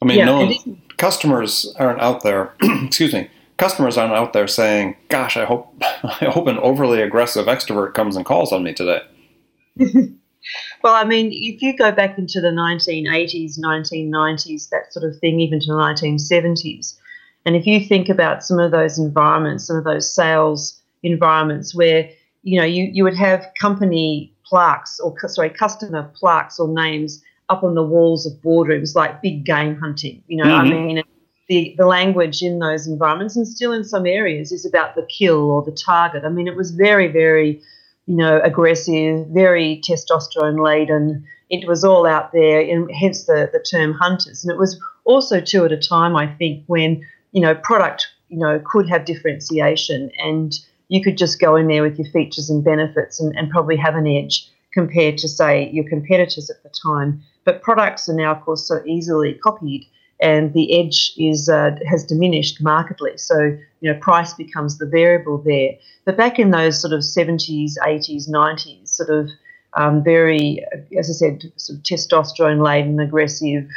I 0.00 0.04
mean, 0.04 0.18
yeah, 0.18 0.24
no 0.24 0.46
one, 0.46 0.82
customers 0.96 1.74
aren't 1.78 2.00
out 2.00 2.22
there, 2.22 2.54
excuse 2.62 3.12
me, 3.12 3.28
customers 3.56 3.98
aren't 3.98 4.14
out 4.14 4.32
there 4.32 4.46
saying, 4.46 4.96
"Gosh, 5.08 5.36
I 5.36 5.44
hope 5.44 5.74
I 5.82 6.26
hope 6.26 6.46
an 6.46 6.58
overly 6.58 7.02
aggressive 7.02 7.46
extrovert 7.46 7.94
comes 7.94 8.16
and 8.16 8.24
calls 8.24 8.52
on 8.52 8.62
me 8.62 8.72
today." 8.72 9.02
well, 10.82 10.94
I 10.94 11.04
mean, 11.04 11.30
if 11.32 11.62
you 11.62 11.76
go 11.76 11.92
back 11.92 12.18
into 12.18 12.40
the 12.40 12.48
1980s, 12.48 13.58
1990s, 13.58 14.68
that 14.70 14.92
sort 14.92 15.04
of 15.04 15.18
thing, 15.18 15.40
even 15.40 15.60
to 15.60 15.66
the 15.66 15.72
1970s, 15.72 16.98
and 17.44 17.56
if 17.56 17.66
you 17.66 17.80
think 17.80 18.08
about 18.08 18.44
some 18.44 18.58
of 18.58 18.70
those 18.70 18.98
environments, 18.98 19.66
some 19.66 19.76
of 19.76 19.84
those 19.84 20.12
sales 20.12 20.80
environments 21.02 21.74
where 21.74 22.10
you 22.42 22.58
know 22.58 22.66
you, 22.66 22.90
you 22.92 23.04
would 23.04 23.16
have 23.16 23.46
company 23.60 24.32
plaques 24.44 24.98
or 25.00 25.14
sorry 25.28 25.50
customer 25.50 26.10
plaques 26.14 26.58
or 26.58 26.68
names 26.68 27.22
up 27.48 27.62
on 27.62 27.74
the 27.74 27.82
walls 27.82 28.26
of 28.26 28.32
boardrooms 28.42 28.94
like 28.94 29.22
big 29.22 29.44
game 29.44 29.76
hunting. 29.76 30.22
You 30.26 30.38
know, 30.38 30.44
mm-hmm. 30.44 30.66
I 30.66 30.70
mean 30.70 31.02
the, 31.48 31.74
the 31.78 31.86
language 31.86 32.42
in 32.42 32.58
those 32.58 32.86
environments 32.86 33.36
and 33.36 33.48
still 33.48 33.72
in 33.72 33.82
some 33.82 34.06
areas 34.06 34.52
is 34.52 34.66
about 34.66 34.94
the 34.94 35.06
kill 35.06 35.50
or 35.50 35.62
the 35.64 35.72
target. 35.72 36.24
I 36.24 36.28
mean, 36.28 36.46
it 36.46 36.56
was 36.56 36.70
very, 36.72 37.08
very, 37.08 37.60
you 38.08 38.16
know, 38.16 38.40
aggressive, 38.42 39.26
very 39.28 39.82
testosterone 39.86 40.64
laden. 40.64 41.26
It 41.50 41.68
was 41.68 41.84
all 41.84 42.06
out 42.06 42.32
there, 42.32 42.58
and 42.58 42.90
hence 42.90 43.24
the, 43.24 43.50
the 43.52 43.60
term 43.60 43.92
hunters. 43.92 44.42
And 44.42 44.50
it 44.50 44.58
was 44.58 44.80
also, 45.04 45.42
too, 45.42 45.66
at 45.66 45.72
a 45.72 45.76
time, 45.76 46.16
I 46.16 46.26
think, 46.26 46.64
when, 46.68 47.06
you 47.32 47.42
know, 47.42 47.54
product, 47.54 48.08
you 48.30 48.38
know, 48.38 48.62
could 48.64 48.88
have 48.88 49.04
differentiation 49.04 50.10
and 50.24 50.58
you 50.88 51.02
could 51.02 51.18
just 51.18 51.38
go 51.38 51.54
in 51.56 51.68
there 51.68 51.82
with 51.82 51.98
your 51.98 52.10
features 52.10 52.48
and 52.48 52.64
benefits 52.64 53.20
and, 53.20 53.36
and 53.36 53.50
probably 53.50 53.76
have 53.76 53.94
an 53.94 54.06
edge 54.06 54.50
compared 54.72 55.18
to, 55.18 55.28
say, 55.28 55.70
your 55.70 55.86
competitors 55.86 56.48
at 56.48 56.62
the 56.62 56.70
time. 56.82 57.22
But 57.44 57.60
products 57.60 58.08
are 58.08 58.14
now, 58.14 58.32
of 58.32 58.42
course, 58.42 58.66
so 58.66 58.82
easily 58.86 59.34
copied 59.34 59.86
and 60.20 60.52
the 60.52 60.80
edge 60.80 61.12
is 61.16 61.48
uh, 61.48 61.76
has 61.86 62.04
diminished 62.04 62.62
markedly. 62.62 63.16
So 63.16 63.56
you 63.80 63.92
know, 63.92 63.98
price 64.00 64.34
becomes 64.34 64.78
the 64.78 64.86
variable 64.86 65.38
there. 65.38 65.70
But 66.04 66.16
back 66.16 66.38
in 66.38 66.50
those 66.50 66.80
sort 66.80 66.92
of 66.92 67.00
70s, 67.00 67.72
80s, 67.78 68.28
90s, 68.28 68.88
sort 68.88 69.10
of 69.10 69.30
um, 69.74 70.02
very, 70.02 70.64
as 70.98 71.10
I 71.10 71.12
said, 71.12 71.52
sort 71.56 71.78
of 71.78 71.82
testosterone 71.84 72.64
laden, 72.64 72.98
aggressive. 73.00 73.68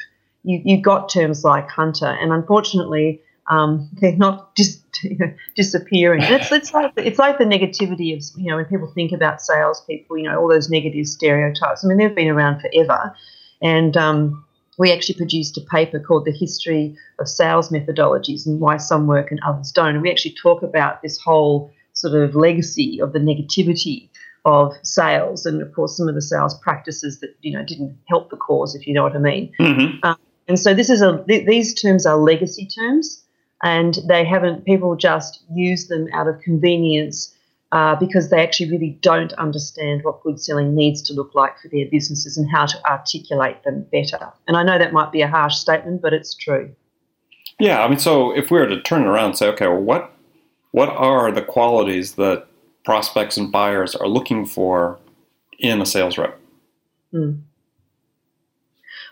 You 0.43 0.61
you 0.63 0.81
got 0.81 1.09
terms 1.09 1.43
like 1.43 1.69
hunter, 1.69 2.07
and 2.07 2.31
unfortunately. 2.31 3.21
Um, 3.47 3.89
they're 3.99 4.15
not 4.15 4.55
just 4.55 4.81
disappearing. 5.55 6.21
It's, 6.21 6.51
it's 6.51 6.73
like 6.73 6.93
it's 6.95 7.19
like 7.19 7.37
the 7.37 7.43
negativity 7.43 8.15
of 8.15 8.23
you 8.37 8.49
know 8.49 8.55
when 8.55 8.65
people 8.65 8.91
think 8.93 9.11
about 9.11 9.41
salespeople, 9.41 10.17
you 10.17 10.23
know 10.23 10.39
all 10.39 10.47
those 10.47 10.69
negative 10.69 11.07
stereotypes. 11.07 11.83
I 11.83 11.87
mean 11.87 11.97
they've 11.97 12.15
been 12.15 12.29
around 12.29 12.61
forever, 12.61 13.13
and 13.61 13.97
um, 13.97 14.45
we 14.81 14.91
actually 14.91 15.13
produced 15.13 15.55
a 15.57 15.61
paper 15.61 15.99
called 15.99 16.25
The 16.25 16.31
History 16.31 16.97
of 17.19 17.29
Sales 17.29 17.69
Methodologies 17.69 18.47
and 18.47 18.59
Why 18.59 18.77
Some 18.77 19.05
Work 19.05 19.29
and 19.29 19.39
Others 19.45 19.71
Don't. 19.73 19.93
And 19.93 20.01
we 20.01 20.09
actually 20.09 20.33
talk 20.41 20.63
about 20.63 21.03
this 21.03 21.19
whole 21.19 21.71
sort 21.93 22.15
of 22.15 22.35
legacy 22.35 22.99
of 22.99 23.13
the 23.13 23.19
negativity 23.19 24.09
of 24.43 24.73
sales 24.81 25.45
and, 25.45 25.61
of 25.61 25.71
course, 25.75 25.95
some 25.95 26.07
of 26.07 26.15
the 26.15 26.21
sales 26.21 26.57
practices 26.57 27.19
that, 27.19 27.35
you 27.41 27.53
know, 27.53 27.63
didn't 27.63 27.95
help 28.09 28.31
the 28.31 28.37
cause, 28.37 28.73
if 28.73 28.87
you 28.87 28.93
know 28.95 29.03
what 29.03 29.15
I 29.15 29.19
mean. 29.19 29.53
Mm-hmm. 29.59 30.03
Um, 30.03 30.17
and 30.47 30.59
so 30.59 30.73
this 30.73 30.89
is 30.89 31.03
a 31.03 31.23
th- 31.27 31.45
these 31.45 31.79
terms 31.79 32.07
are 32.07 32.17
legacy 32.17 32.65
terms 32.65 33.23
and 33.61 33.99
they 34.07 34.25
haven't 34.25 34.65
people 34.65 34.95
just 34.95 35.43
use 35.53 35.89
them 35.89 36.07
out 36.11 36.27
of 36.27 36.41
convenience 36.41 37.35
uh, 37.71 37.95
because 37.95 38.29
they 38.29 38.43
actually 38.43 38.69
really 38.69 38.97
don't 39.01 39.31
understand 39.33 40.03
what 40.03 40.21
good 40.23 40.39
selling 40.39 40.75
needs 40.75 41.01
to 41.01 41.13
look 41.13 41.33
like 41.33 41.57
for 41.59 41.69
their 41.69 41.85
businesses 41.89 42.37
and 42.37 42.49
how 42.49 42.65
to 42.65 42.85
articulate 42.85 43.63
them 43.63 43.85
better. 43.91 44.31
And 44.47 44.57
I 44.57 44.63
know 44.63 44.77
that 44.77 44.91
might 44.91 45.11
be 45.11 45.21
a 45.21 45.27
harsh 45.27 45.55
statement, 45.55 46.01
but 46.01 46.13
it's 46.13 46.35
true. 46.35 46.75
Yeah, 47.59 47.83
I 47.83 47.87
mean, 47.87 47.99
so 47.99 48.35
if 48.35 48.51
we 48.51 48.59
were 48.59 48.67
to 48.67 48.81
turn 48.81 49.03
it 49.03 49.07
around 49.07 49.29
and 49.29 49.37
say, 49.37 49.47
okay, 49.49 49.67
well, 49.67 49.81
what 49.81 50.11
what 50.71 50.89
are 50.89 51.31
the 51.31 51.41
qualities 51.41 52.15
that 52.15 52.47
prospects 52.83 53.37
and 53.37 53.51
buyers 53.51 53.93
are 53.95 54.07
looking 54.07 54.45
for 54.45 54.99
in 55.59 55.81
a 55.81 55.85
sales 55.85 56.17
rep? 56.17 56.39
Hmm. 57.11 57.33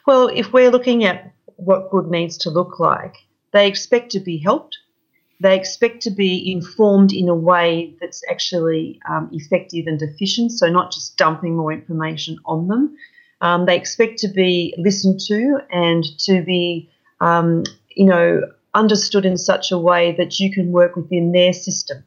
Well, 0.08 0.30
if 0.34 0.51
we're 0.51 0.72
looking 0.72 1.04
at 1.04 1.32
what 1.58 1.92
good 1.92 2.08
needs 2.08 2.38
to 2.39 2.50
look 2.50 2.80
like, 2.80 3.16
they 3.51 3.68
expect 3.68 4.12
to 4.12 4.20
be 4.20 4.38
helped 4.38 4.78
they 5.41 5.55
expect 5.55 6.01
to 6.01 6.12
be 6.12 6.51
informed 6.51 7.13
in 7.13 7.29
a 7.29 7.36
way 7.36 7.96
that's 8.01 8.22
actually 8.29 9.00
um, 9.10 9.29
effective 9.31 9.88
and 9.88 10.01
efficient, 10.01 10.51
so 10.51 10.69
not 10.69 10.91
just 10.91 11.17
dumping 11.17 11.55
more 11.55 11.72
information 11.72 12.38
on 12.46 12.67
them. 12.67 12.96
Um, 13.41 13.65
they 13.65 13.77
expect 13.77 14.19
to 14.19 14.27
be 14.27 14.75
listened 14.77 15.22
to 15.27 15.60
and 15.72 16.03
to 16.19 16.43
be, 16.43 16.89
um, 17.22 17.63
you 17.96 18.05
know, 18.05 18.41
understood 18.74 19.25
in 19.25 19.38
such 19.38 19.72
a 19.72 19.77
way 19.77 20.13
that 20.17 20.39
you 20.39 20.51
can 20.51 20.72
work 20.74 20.96
within 20.98 21.31
their 21.31 21.53
system, 21.53 22.03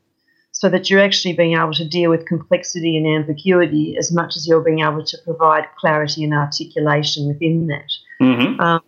so 0.50 0.68
that 0.68 0.90
you're 0.90 1.00
actually 1.00 1.32
being 1.32 1.56
able 1.56 1.72
to 1.72 1.88
deal 1.88 2.10
with 2.10 2.26
complexity 2.26 2.98
and 2.98 3.06
ambiguity 3.06 3.96
as 3.98 4.12
much 4.12 4.36
as 4.36 4.46
you're 4.46 4.60
being 4.60 4.80
able 4.80 5.04
to 5.04 5.16
provide 5.24 5.64
clarity 5.78 6.22
and 6.22 6.34
articulation 6.34 7.28
within 7.28 7.66
that. 7.66 7.90
Mm-hmm. 8.20 8.60
Um, 8.60 8.82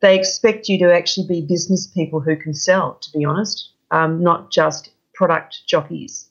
they 0.00 0.16
expect 0.16 0.68
you 0.68 0.78
to 0.80 0.94
actually 0.94 1.26
be 1.26 1.40
business 1.40 1.86
people 1.86 2.20
who 2.20 2.36
can 2.36 2.52
sell, 2.52 2.98
to 3.00 3.18
be 3.18 3.24
honest, 3.24 3.70
um, 3.90 4.22
not 4.22 4.50
just 4.50 4.90
product 5.14 5.60
jockeys 5.66 6.28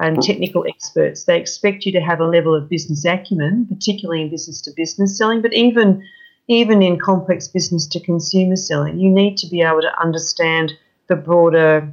and 0.00 0.20
technical 0.20 0.64
experts. 0.68 1.24
They 1.24 1.38
expect 1.38 1.86
you 1.86 1.92
to 1.92 2.00
have 2.00 2.20
a 2.20 2.26
level 2.26 2.54
of 2.54 2.68
business 2.68 3.04
acumen, 3.04 3.66
particularly 3.66 4.22
in 4.22 4.30
business 4.30 4.60
to 4.62 4.72
business 4.76 5.16
selling, 5.16 5.42
but 5.42 5.52
even 5.52 6.04
even 6.48 6.82
in 6.82 6.98
complex 6.98 7.46
business 7.46 7.86
to 7.86 8.00
consumer 8.00 8.56
selling, 8.56 8.98
you 8.98 9.08
need 9.08 9.36
to 9.36 9.46
be 9.46 9.62
able 9.62 9.80
to 9.80 10.00
understand 10.00 10.72
the 11.06 11.14
broader, 11.14 11.88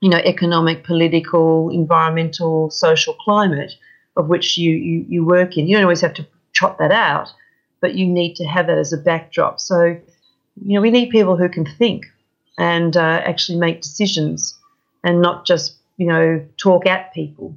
you 0.00 0.08
know, 0.08 0.16
economic, 0.18 0.82
political, 0.82 1.68
environmental, 1.68 2.70
social 2.70 3.12
climate 3.14 3.72
of 4.16 4.28
which 4.28 4.56
you, 4.56 4.70
you, 4.70 5.04
you 5.08 5.24
work 5.24 5.56
in. 5.56 5.66
You 5.66 5.76
don't 5.76 5.84
always 5.84 6.00
have 6.00 6.14
to 6.14 6.26
chop 6.52 6.78
that 6.78 6.90
out, 6.90 7.32
but 7.80 7.94
you 7.94 8.06
need 8.06 8.34
to 8.36 8.44
have 8.44 8.66
that 8.66 8.78
as 8.78 8.92
a 8.92 8.98
backdrop. 8.98 9.60
So 9.60 10.00
you 10.60 10.74
know, 10.74 10.80
we 10.80 10.90
need 10.90 11.10
people 11.10 11.36
who 11.36 11.48
can 11.48 11.66
think 11.66 12.06
and 12.58 12.96
uh, 12.96 13.22
actually 13.24 13.58
make 13.58 13.80
decisions 13.80 14.58
and 15.04 15.20
not 15.20 15.46
just, 15.46 15.76
you 15.96 16.06
know, 16.06 16.44
talk 16.56 16.86
at 16.86 17.12
people. 17.12 17.56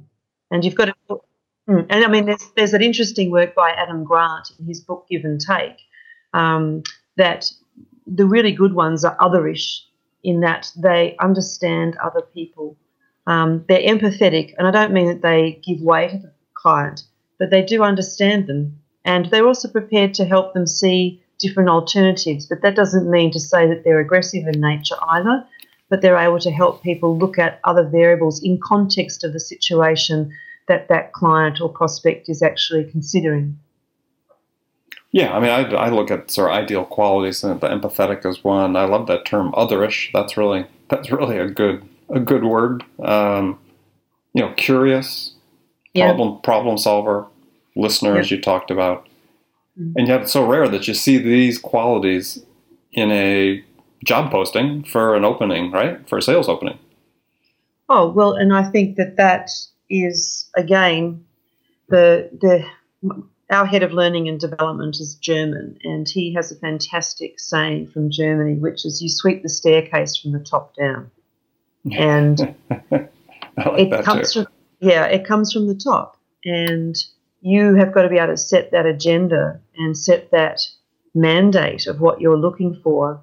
And 0.50 0.64
you've 0.64 0.74
got 0.74 0.86
to, 0.86 1.20
mm, 1.68 1.86
and 1.88 2.04
I 2.04 2.08
mean, 2.08 2.26
there's, 2.26 2.50
there's 2.56 2.74
an 2.74 2.82
interesting 2.82 3.30
work 3.30 3.54
by 3.54 3.70
Adam 3.70 4.04
Grant 4.04 4.50
in 4.58 4.66
his 4.66 4.80
book 4.80 5.06
Give 5.08 5.24
and 5.24 5.40
Take 5.40 5.78
um, 6.32 6.82
that 7.16 7.50
the 8.06 8.26
really 8.26 8.52
good 8.52 8.74
ones 8.74 9.04
are 9.04 9.16
otherish 9.16 9.80
in 10.22 10.40
that 10.40 10.70
they 10.76 11.16
understand 11.20 11.96
other 11.96 12.22
people. 12.22 12.76
Um, 13.26 13.64
they're 13.68 13.80
empathetic, 13.80 14.54
and 14.56 14.66
I 14.66 14.70
don't 14.70 14.92
mean 14.92 15.06
that 15.08 15.22
they 15.22 15.60
give 15.64 15.80
way 15.80 16.08
to 16.08 16.18
the 16.18 16.32
client, 16.54 17.02
but 17.38 17.50
they 17.50 17.62
do 17.62 17.82
understand 17.82 18.46
them. 18.46 18.78
And 19.04 19.26
they're 19.26 19.46
also 19.46 19.68
prepared 19.68 20.14
to 20.14 20.24
help 20.24 20.52
them 20.52 20.66
see 20.66 21.22
different 21.38 21.68
alternatives. 21.68 22.46
But 22.46 22.62
that 22.62 22.76
doesn't 22.76 23.10
mean 23.10 23.30
to 23.32 23.40
say 23.40 23.66
that 23.66 23.84
they're 23.84 24.00
aggressive 24.00 24.46
in 24.46 24.60
nature 24.60 24.96
either, 25.08 25.44
but 25.88 26.02
they're 26.02 26.18
able 26.18 26.40
to 26.40 26.50
help 26.50 26.82
people 26.82 27.16
look 27.16 27.38
at 27.38 27.60
other 27.64 27.84
variables 27.84 28.42
in 28.42 28.58
context 28.62 29.24
of 29.24 29.32
the 29.32 29.40
situation 29.40 30.32
that 30.68 30.88
that 30.88 31.12
client 31.12 31.60
or 31.60 31.68
prospect 31.68 32.28
is 32.28 32.42
actually 32.42 32.84
considering. 32.84 33.58
Yeah, 35.12 35.34
I 35.34 35.40
mean, 35.40 35.50
I, 35.50 35.62
I 35.74 35.88
look 35.88 36.10
at 36.10 36.30
sort 36.30 36.50
of 36.50 36.56
ideal 36.56 36.84
qualities, 36.84 37.42
and 37.42 37.60
the 37.60 37.68
empathetic 37.68 38.26
is 38.26 38.42
one. 38.44 38.76
I 38.76 38.84
love 38.84 39.06
that 39.06 39.24
term, 39.24 39.52
otherish. 39.52 40.10
That's 40.12 40.36
really 40.36 40.66
that's 40.88 41.10
really 41.10 41.38
a 41.38 41.48
good 41.48 41.88
a 42.10 42.20
good 42.20 42.44
word. 42.44 42.84
Um, 43.02 43.58
you 44.34 44.42
know, 44.42 44.52
curious, 44.54 45.32
problem 45.94 46.40
problem 46.42 46.76
solver, 46.76 47.26
listener, 47.76 48.14
yeah. 48.14 48.20
as 48.20 48.30
you 48.30 48.40
talked 48.40 48.70
about. 48.70 49.08
Mm-hmm. 49.80 49.98
And 49.98 50.08
yet 50.08 50.22
it's 50.22 50.32
so 50.32 50.46
rare 50.46 50.68
that 50.68 50.88
you 50.88 50.94
see 50.94 51.18
these 51.18 51.58
qualities 51.58 52.44
in 52.92 53.10
a 53.10 53.64
job 54.04 54.30
posting 54.30 54.84
for 54.84 55.14
an 55.14 55.24
opening, 55.24 55.70
right? 55.70 56.08
For 56.08 56.18
a 56.18 56.22
sales 56.22 56.48
opening. 56.48 56.78
Oh, 57.88 58.08
well, 58.10 58.32
and 58.32 58.54
I 58.54 58.68
think 58.70 58.96
that 58.96 59.16
that 59.16 59.50
is, 59.88 60.50
again, 60.56 61.24
the, 61.88 62.30
the, 62.40 62.64
our 63.50 63.66
head 63.66 63.82
of 63.82 63.92
learning 63.92 64.28
and 64.28 64.40
development 64.40 64.96
is 64.98 65.14
German, 65.14 65.78
and 65.84 66.08
he 66.08 66.34
has 66.34 66.50
a 66.50 66.56
fantastic 66.56 67.38
saying 67.38 67.88
from 67.88 68.10
Germany, 68.10 68.54
which 68.54 68.84
is 68.84 69.00
you 69.00 69.08
sweep 69.08 69.42
the 69.42 69.48
staircase 69.48 70.16
from 70.16 70.32
the 70.32 70.40
top 70.40 70.74
down. 70.74 71.10
And 71.96 72.56
like 72.90 73.12
it 73.56 74.04
comes 74.04 74.32
too. 74.32 74.42
from, 74.42 74.52
yeah, 74.80 75.04
it 75.04 75.24
comes 75.24 75.52
from 75.52 75.68
the 75.68 75.74
top. 75.76 76.16
And 76.44 76.96
you 77.40 77.74
have 77.74 77.92
got 77.92 78.02
to 78.02 78.08
be 78.08 78.18
able 78.18 78.32
to 78.32 78.36
set 78.36 78.70
that 78.72 78.86
agenda 78.86 79.60
and 79.76 79.96
set 79.96 80.30
that 80.30 80.60
mandate 81.14 81.86
of 81.86 82.00
what 82.00 82.20
you're 82.20 82.36
looking 82.36 82.78
for. 82.82 83.22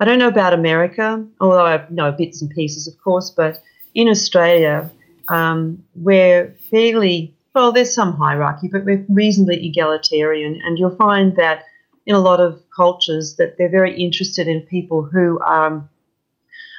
I 0.00 0.04
don't 0.04 0.18
know 0.18 0.28
about 0.28 0.54
America, 0.54 1.24
although 1.40 1.64
I 1.64 1.84
know 1.90 2.12
bits 2.12 2.42
and 2.42 2.50
pieces, 2.50 2.88
of 2.88 2.94
course, 3.02 3.30
but 3.30 3.62
in 3.94 4.08
Australia, 4.08 4.90
um, 5.28 5.82
we're 5.94 6.54
fairly 6.70 7.34
well, 7.54 7.70
there's 7.70 7.94
some 7.94 8.16
hierarchy, 8.16 8.68
but 8.68 8.84
we're 8.84 9.06
reasonably 9.08 9.64
egalitarian, 9.64 10.60
and 10.64 10.76
you'll 10.76 10.96
find 10.96 11.36
that 11.36 11.62
in 12.04 12.14
a 12.14 12.20
lot 12.20 12.40
of 12.40 12.60
cultures 12.74 13.36
that 13.36 13.56
they're 13.56 13.70
very 13.70 13.96
interested 13.96 14.48
in 14.48 14.60
people 14.62 15.02
who 15.02 15.40
um, 15.40 15.88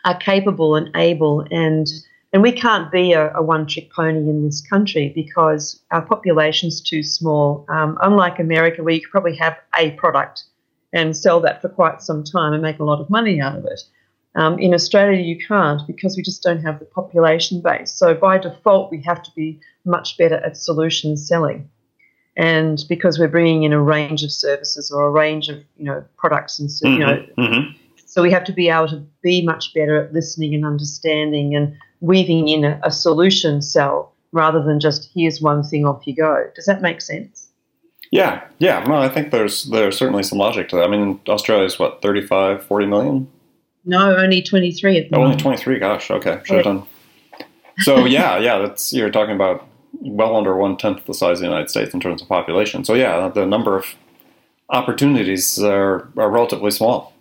are 0.03 0.17
capable 0.17 0.75
and 0.75 0.91
able 0.95 1.45
and 1.49 1.87
and 2.35 2.43
we 2.43 2.51
can't 2.51 2.91
be 2.91 3.13
a, 3.13 3.33
a 3.33 3.41
one 3.41 3.65
trick 3.65 3.89
pony 3.93 4.17
in 4.17 4.43
this 4.43 4.59
country 4.59 5.13
because 5.15 5.79
our 5.91 6.01
population's 6.01 6.81
too 6.81 7.01
small. 7.01 7.65
Um, 7.69 7.97
unlike 8.01 8.39
America, 8.39 8.83
where 8.83 8.93
you 8.93 8.99
could 8.99 9.11
probably 9.11 9.37
have 9.37 9.55
a 9.79 9.91
product 9.91 10.43
and 10.91 11.15
sell 11.15 11.39
that 11.39 11.61
for 11.61 11.69
quite 11.69 12.01
some 12.01 12.25
time 12.25 12.51
and 12.51 12.61
make 12.61 12.79
a 12.79 12.83
lot 12.83 12.99
of 12.99 13.09
money 13.09 13.39
out 13.39 13.57
of 13.57 13.63
it. 13.63 13.79
Um, 14.35 14.59
in 14.59 14.73
Australia, 14.73 15.21
you 15.21 15.37
can't 15.47 15.81
because 15.87 16.17
we 16.17 16.23
just 16.23 16.43
don't 16.43 16.61
have 16.61 16.79
the 16.79 16.83
population 16.83 17.61
base. 17.61 17.93
So 17.93 18.13
by 18.13 18.37
default, 18.37 18.91
we 18.91 19.01
have 19.03 19.23
to 19.23 19.31
be 19.33 19.61
much 19.85 20.17
better 20.17 20.35
at 20.35 20.57
solution 20.57 21.15
selling. 21.15 21.69
And 22.35 22.83
because 22.89 23.17
we're 23.17 23.29
bringing 23.29 23.63
in 23.63 23.71
a 23.71 23.81
range 23.81 24.23
of 24.23 24.31
services 24.33 24.91
or 24.91 25.05
a 25.05 25.09
range 25.09 25.47
of 25.47 25.63
you 25.77 25.85
know 25.85 26.03
products 26.17 26.59
and 26.59 26.69
you 26.81 26.99
know, 26.99 27.13
mm-hmm. 27.13 27.41
mm-hmm. 27.41 27.77
so 28.05 28.21
we 28.21 28.31
have 28.31 28.43
to 28.43 28.51
be 28.51 28.67
able 28.67 28.89
to 28.89 29.05
be 29.23 29.41
much 29.41 29.73
better 29.73 30.03
at 30.03 30.11
listening 30.11 30.53
and 30.53 30.65
understanding 30.65 31.55
and 31.55 31.77
weaving 32.01 32.47
in 32.47 32.63
a, 32.65 32.79
a 32.83 32.91
solution 32.91 33.61
sell 33.61 34.13
rather 34.31 34.61
than 34.61 34.79
just 34.79 35.09
here's 35.13 35.41
one 35.41 35.63
thing 35.63 35.85
off 35.85 36.05
you 36.05 36.15
go. 36.15 36.45
Does 36.55 36.65
that 36.65 36.81
make 36.81 37.01
sense? 37.01 37.49
Yeah, 38.11 38.43
yeah. 38.59 38.83
No, 38.83 38.95
I 38.95 39.09
think 39.09 39.31
there's 39.31 39.63
there's 39.65 39.97
certainly 39.97 40.23
some 40.23 40.37
logic 40.37 40.69
to 40.69 40.75
that. 40.77 40.85
I 40.85 40.87
mean, 40.87 41.19
Australia 41.27 41.65
is 41.65 41.79
what 41.79 42.01
35, 42.01 42.63
40 42.65 42.85
million. 42.85 43.27
No, 43.85 44.15
only 44.15 44.41
twenty 44.41 44.71
three 44.71 44.97
at 44.97 45.09
the 45.09 45.17
oh, 45.17 45.23
Only 45.23 45.37
twenty 45.37 45.57
three. 45.57 45.77
Gosh, 45.77 46.09
okay, 46.09 46.41
should 46.43 46.57
have 46.57 46.65
yeah. 46.65 46.71
done. 46.73 46.83
So 47.79 48.05
yeah, 48.05 48.39
yeah. 48.39 48.57
That's 48.57 48.91
you're 48.91 49.11
talking 49.11 49.35
about 49.35 49.67
well 50.01 50.35
under 50.35 50.55
one 50.55 50.75
tenth 50.77 51.05
the 51.05 51.13
size 51.13 51.37
of 51.37 51.41
the 51.41 51.47
United 51.47 51.69
States 51.69 51.93
in 51.93 51.99
terms 51.99 52.21
of 52.21 52.27
population. 52.27 52.83
So 52.83 52.95
yeah, 52.95 53.29
the 53.29 53.45
number 53.45 53.77
of 53.77 53.95
opportunities 54.69 55.59
are, 55.61 56.09
are 56.17 56.29
relatively 56.29 56.71
small. 56.71 57.13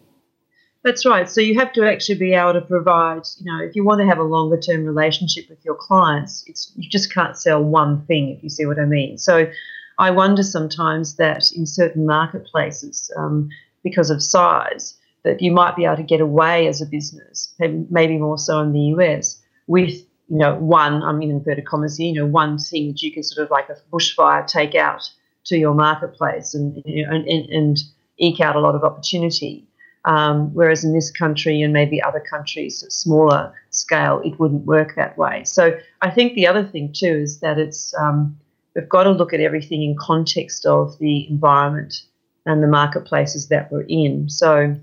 That's 0.85 1.07
right. 1.07 1.29
So 1.29 1.41
you 1.41 1.59
have 1.59 1.73
to 1.73 1.91
actually 1.91 2.19
be 2.19 2.35
able 2.35 2.53
to 2.53 2.61
provide, 2.61 3.23
you 3.39 3.47
know, 3.51 3.65
if 3.65 3.75
you 3.75 3.83
want 3.85 4.03
to 4.03 4.07
have 4.07 4.19
a 4.19 4.23
longer 4.23 4.59
term 4.59 4.85
relationship 4.85 5.49
with 5.49 5.65
your 5.65 5.75
clients, 5.75 6.45
it's 6.47 6.73
you 6.77 6.91
just 6.91 7.13
can't 7.13 7.39
sell 7.39 7.65
one 7.65 8.05
thing 8.05 8.29
if 8.29 8.43
you 8.43 8.51
see 8.51 8.67
what 8.67 8.79
I 8.79 8.85
mean. 8.85 9.17
So 9.17 9.51
I 9.99 10.11
wonder 10.11 10.43
sometimes 10.43 11.17
that 11.17 11.51
in 11.53 11.65
certain 11.65 12.05
marketplaces, 12.05 13.11
um, 13.17 13.49
because 13.83 14.11
of 14.11 14.23
size, 14.23 14.99
that 15.23 15.41
you 15.41 15.53
might 15.53 15.75
be 15.75 15.87
able 15.87 15.97
to 15.97 16.03
get 16.03 16.21
away 16.21 16.67
as 16.67 16.83
a 16.83 16.87
business, 16.87 17.55
maybe 17.91 18.19
more 18.19 18.37
so 18.37 18.61
in 18.61 18.73
the 18.73 18.95
US, 18.97 19.41
with 19.67 19.95
you 20.29 20.37
know 20.37 20.55
one, 20.57 21.03
I'm 21.03 21.23
in 21.23 21.31
inverted 21.31 21.65
commas 21.65 21.99
you 21.99 22.13
know, 22.13 22.27
one 22.27 22.59
thing 22.59 22.89
that 22.89 23.01
you 23.01 23.11
can 23.11 23.23
sort 23.23 23.47
of 23.47 23.51
like 23.51 23.71
a 23.71 23.77
bushfire 23.91 24.47
take 24.47 24.75
out 24.75 25.11
to 25.45 25.57
your 25.57 25.73
marketplace 25.73 26.53
and 26.53 26.83
you 26.85 27.07
know, 27.07 27.15
and, 27.15 27.27
and, 27.27 27.49
and 27.49 27.79
eke 28.19 28.41
out 28.41 28.55
a 28.55 28.61
lot 28.61 28.75
of 28.75 28.85
opportunity. 28.85 29.67
Um, 30.07 30.53
whereas 30.53 30.85
in 30.85 30.93
this 30.93 31.11
country 31.11 31.63
and 31.63 31.73
maybe 31.73 32.03
other 32.03 32.21
countries 32.21 32.83
at 32.83 32.93
smaller 32.93 33.55
scale, 33.71 34.21
it 34.23 34.39
wouldn't 34.39 34.67
work 34.67 34.97
that 34.97 35.17
way. 35.17 35.45
So 35.45 35.79
I 36.03 36.11
think 36.11 36.35
the 36.35 36.47
other 36.47 36.63
thing 36.63 36.93
too 36.93 37.21
is 37.23 37.41
that 37.41 37.59
it's 37.59 37.95
um, 37.95 38.39
we've 38.75 38.89
got 38.89 39.05
to 39.05 39.11
look 39.11 39.33
at 39.33 39.41
everything 39.41 39.83
in 39.83 39.97
context 39.99 40.67
of 40.67 40.99
the 40.99 41.29
environment 41.31 42.03
and 42.45 42.63
the 42.63 42.67
marketplaces 42.67 43.49
that 43.49 43.73
we're 43.73 43.87
in. 43.89 44.29
So 44.29 44.77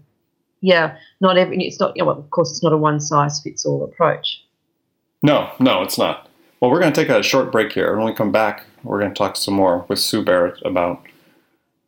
yeah, 0.61 0.95
not 1.19 1.37
every 1.37 1.65
it's 1.65 1.79
not. 1.79 1.95
You 1.95 2.05
know, 2.05 2.11
of 2.11 2.29
course, 2.29 2.51
it's 2.51 2.63
not 2.63 2.73
a 2.73 2.77
one 2.77 2.99
size 2.99 3.41
fits 3.41 3.65
all 3.65 3.83
approach. 3.83 4.43
No, 5.23 5.51
no, 5.59 5.81
it's 5.81 5.97
not. 5.97 6.29
Well, 6.59 6.71
we're 6.71 6.79
going 6.79 6.93
to 6.93 7.01
take 7.01 7.09
a 7.09 7.23
short 7.23 7.51
break 7.51 7.73
here, 7.73 7.89
and 7.89 7.97
when 7.97 8.07
we 8.07 8.15
come 8.15 8.31
back, 8.31 8.65
we're 8.83 8.99
going 8.99 9.11
to 9.11 9.17
talk 9.17 9.35
some 9.35 9.55
more 9.55 9.85
with 9.87 9.99
Sue 9.99 10.23
Barrett 10.23 10.59
about 10.63 11.03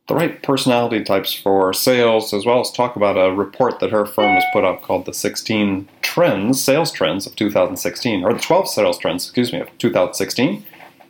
the 0.07 0.15
right 0.15 0.43
personality 0.43 1.03
types 1.03 1.33
for 1.33 1.73
sales, 1.73 2.33
as 2.33 2.45
well 2.45 2.59
as 2.59 2.71
talk 2.71 2.95
about 2.95 3.17
a 3.17 3.33
report 3.33 3.79
that 3.79 3.91
her 3.91 4.05
firm 4.05 4.35
has 4.35 4.43
put 4.51 4.65
out 4.65 4.81
called 4.81 5.05
the 5.05 5.13
16 5.13 5.87
Trends, 6.01 6.61
Sales 6.61 6.91
Trends 6.91 7.25
of 7.25 7.35
2016, 7.35 8.23
or 8.23 8.33
the 8.33 8.39
12 8.39 8.67
Sales 8.67 8.97
Trends, 8.97 9.25
excuse 9.25 9.53
me, 9.53 9.61
of 9.61 9.77
2016. 9.77 10.65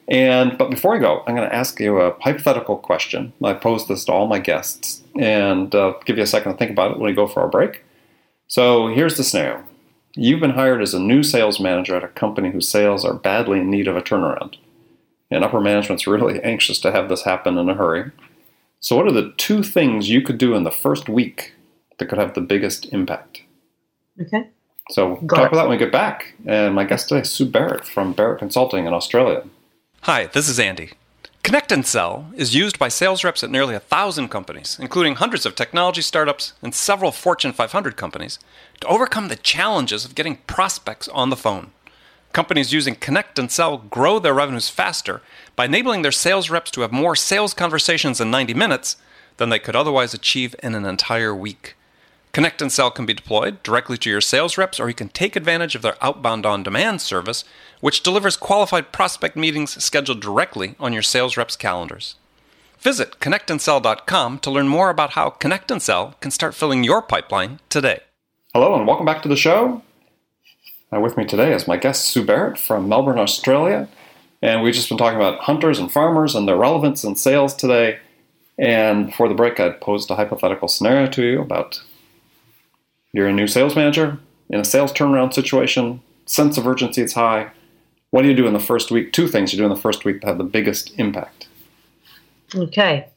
And 0.07 0.57
but 0.57 0.69
before 0.69 0.95
I 0.95 0.99
go, 0.99 1.23
I'm 1.25 1.35
going 1.35 1.47
to 1.49 1.55
ask 1.55 1.79
you 1.79 1.99
a 1.99 2.15
hypothetical 2.19 2.77
question. 2.77 3.33
I 3.43 3.53
pose 3.53 3.87
this 3.87 4.05
to 4.05 4.11
all 4.11 4.27
my 4.27 4.39
guests, 4.39 5.01
and 5.17 5.73
uh, 5.73 5.93
give 6.05 6.17
you 6.17 6.23
a 6.23 6.27
second 6.27 6.51
to 6.51 6.57
think 6.57 6.71
about 6.71 6.91
it 6.91 6.97
when 6.97 7.09
we 7.09 7.15
go 7.15 7.27
for 7.27 7.41
our 7.41 7.47
break. 7.47 7.83
So 8.47 8.89
here's 8.89 9.17
the 9.17 9.23
scenario: 9.23 9.63
You've 10.15 10.41
been 10.41 10.51
hired 10.51 10.81
as 10.81 10.93
a 10.93 10.99
new 10.99 11.23
sales 11.23 11.59
manager 11.59 11.95
at 11.95 12.03
a 12.03 12.09
company 12.09 12.51
whose 12.51 12.67
sales 12.67 13.05
are 13.05 13.13
badly 13.13 13.59
in 13.59 13.71
need 13.71 13.87
of 13.87 13.95
a 13.95 14.01
turnaround, 14.01 14.55
and 15.31 15.43
upper 15.43 15.61
management's 15.61 16.05
really 16.05 16.39
anxious 16.43 16.79
to 16.79 16.91
have 16.91 17.07
this 17.07 17.23
happen 17.23 17.57
in 17.57 17.69
a 17.69 17.75
hurry. 17.75 18.11
So, 18.83 18.97
what 18.97 19.07
are 19.07 19.13
the 19.13 19.33
two 19.37 19.63
things 19.63 20.09
you 20.09 20.21
could 20.21 20.37
do 20.37 20.55
in 20.55 20.63
the 20.63 20.71
first 20.71 21.07
week 21.07 21.53
that 21.97 22.09
could 22.09 22.17
have 22.17 22.33
the 22.33 22.41
biggest 22.41 22.85
impact? 22.91 23.41
Okay. 24.21 24.49
So, 24.89 25.15
Got 25.25 25.37
talk 25.37 25.45
it. 25.45 25.47
about 25.47 25.55
that 25.55 25.69
when 25.69 25.77
we 25.79 25.85
get 25.85 25.93
back. 25.93 26.35
And 26.45 26.75
my 26.75 26.83
guest 26.83 27.07
today 27.07 27.21
is 27.21 27.31
Sue 27.31 27.45
Barrett 27.45 27.85
from 27.85 28.11
Barrett 28.11 28.39
Consulting 28.39 28.85
in 28.85 28.93
Australia. 28.93 29.45
Hi, 30.01 30.25
this 30.25 30.49
is 30.49 30.59
Andy. 30.59 30.91
Connect 31.43 31.71
and 31.71 31.85
Sell 31.85 32.27
is 32.35 32.55
used 32.55 32.77
by 32.77 32.89
sales 32.89 33.23
reps 33.23 33.41
at 33.41 33.49
nearly 33.49 33.73
a 33.73 33.79
thousand 33.79 34.27
companies, 34.27 34.77
including 34.81 35.15
hundreds 35.15 35.45
of 35.45 35.55
technology 35.55 36.01
startups 36.01 36.51
and 36.61 36.75
several 36.75 37.13
Fortune 37.13 37.53
500 37.53 37.95
companies, 37.95 38.37
to 38.81 38.87
overcome 38.87 39.29
the 39.29 39.37
challenges 39.37 40.03
of 40.03 40.13
getting 40.13 40.35
prospects 40.45 41.07
on 41.07 41.29
the 41.29 41.37
phone. 41.37 41.71
Companies 42.33 42.73
using 42.73 42.95
Connect 42.95 43.37
and 43.37 43.51
Sell 43.51 43.77
grow 43.77 44.17
their 44.17 44.33
revenues 44.33 44.67
faster 44.67 45.21
by 45.55 45.65
enabling 45.65 46.01
their 46.01 46.11
sales 46.11 46.49
reps 46.49 46.71
to 46.71 46.81
have 46.81 46.91
more 46.91 47.15
sales 47.15 47.53
conversations 47.53 48.19
in 48.19 48.31
90 48.31 48.55
minutes 48.55 48.97
than 49.37 49.49
they 49.49 49.59
could 49.59 49.75
otherwise 49.75 50.15
achieve 50.15 50.55
in 50.63 50.73
an 50.73 50.83
entire 50.83 51.35
week. 51.35 51.75
Connect 52.31 52.59
and 52.59 52.71
Sell 52.71 52.89
can 52.89 53.05
be 53.05 53.13
deployed 53.13 53.61
directly 53.61 53.97
to 53.99 54.09
your 54.09 54.19
sales 54.19 54.57
reps, 54.57 54.79
or 54.79 54.87
you 54.87 54.95
can 54.95 55.09
take 55.09 55.35
advantage 55.35 55.75
of 55.75 55.83
their 55.83 56.03
outbound 56.03 56.47
on 56.47 56.63
demand 56.63 57.01
service, 57.01 57.43
which 57.81 58.01
delivers 58.01 58.35
qualified 58.35 58.91
prospect 58.91 59.35
meetings 59.35 59.81
scheduled 59.83 60.19
directly 60.19 60.73
on 60.79 60.91
your 60.91 61.03
sales 61.03 61.37
reps' 61.37 61.55
calendars. 61.55 62.15
Visit 62.79 63.19
connectandsell.com 63.19 64.39
to 64.39 64.51
learn 64.51 64.67
more 64.67 64.89
about 64.89 65.11
how 65.11 65.29
Connect 65.29 65.69
and 65.69 65.83
Sell 65.83 66.15
can 66.19 66.31
start 66.31 66.55
filling 66.55 66.83
your 66.83 67.03
pipeline 67.03 67.59
today. 67.69 67.99
Hello, 68.55 68.73
and 68.73 68.87
welcome 68.87 69.05
back 69.05 69.21
to 69.21 69.29
the 69.29 69.37
show. 69.37 69.83
Uh, 70.93 70.99
with 70.99 71.17
me 71.17 71.25
today 71.25 71.53
is 71.53 71.67
my 71.67 71.77
guest 71.77 72.07
Sue 72.07 72.23
Barrett 72.23 72.59
from 72.59 72.87
Melbourne, 72.87 73.17
Australia. 73.17 73.87
And 74.41 74.61
we've 74.61 74.73
just 74.73 74.89
been 74.89 74.97
talking 74.97 75.17
about 75.17 75.39
hunters 75.39 75.79
and 75.79 75.91
farmers 75.91 76.35
and 76.35 76.47
their 76.47 76.57
relevance 76.57 77.03
in 77.03 77.15
sales 77.15 77.55
today. 77.55 77.99
And 78.59 79.07
before 79.07 79.27
the 79.29 79.33
break, 79.33 79.59
I 79.59 79.71
posed 79.71 80.11
a 80.11 80.15
hypothetical 80.15 80.67
scenario 80.67 81.07
to 81.07 81.23
you 81.23 81.41
about 81.41 81.81
you're 83.13 83.27
a 83.27 83.33
new 83.33 83.47
sales 83.47 83.75
manager 83.75 84.19
in 84.49 84.59
a 84.59 84.65
sales 84.65 84.91
turnaround 84.91 85.33
situation, 85.33 86.01
sense 86.25 86.57
of 86.57 86.67
urgency 86.67 87.01
is 87.01 87.13
high. 87.13 87.49
What 88.11 88.21
do 88.21 88.27
you 88.27 88.35
do 88.35 88.45
in 88.45 88.53
the 88.53 88.59
first 88.59 88.91
week? 88.91 89.13
Two 89.13 89.27
things 89.27 89.51
you 89.51 89.57
do 89.57 89.63
in 89.63 89.71
the 89.71 89.75
first 89.75 90.05
week 90.05 90.21
that 90.21 90.27
have 90.27 90.37
the 90.37 90.43
biggest 90.43 90.93
impact. 90.99 91.47
Okay. 92.53 93.07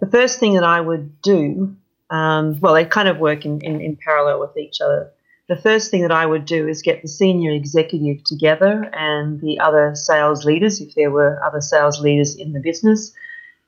The 0.00 0.06
first 0.06 0.40
thing 0.40 0.54
that 0.54 0.64
I 0.64 0.80
would 0.80 1.20
do, 1.20 1.76
um, 2.08 2.58
well, 2.60 2.72
they 2.72 2.86
kind 2.86 3.08
of 3.08 3.18
work 3.18 3.44
in, 3.44 3.60
in, 3.60 3.80
in 3.80 3.96
parallel 3.96 4.40
with 4.40 4.56
each 4.56 4.80
other. 4.80 5.10
The 5.52 5.60
first 5.60 5.90
thing 5.90 6.00
that 6.00 6.10
I 6.10 6.24
would 6.24 6.46
do 6.46 6.66
is 6.66 6.80
get 6.80 7.02
the 7.02 7.08
senior 7.08 7.50
executive 7.50 8.24
together 8.24 8.88
and 8.94 9.38
the 9.42 9.60
other 9.60 9.94
sales 9.94 10.46
leaders, 10.46 10.80
if 10.80 10.94
there 10.94 11.10
were 11.10 11.44
other 11.44 11.60
sales 11.60 12.00
leaders 12.00 12.36
in 12.36 12.54
the 12.54 12.58
business, 12.58 13.12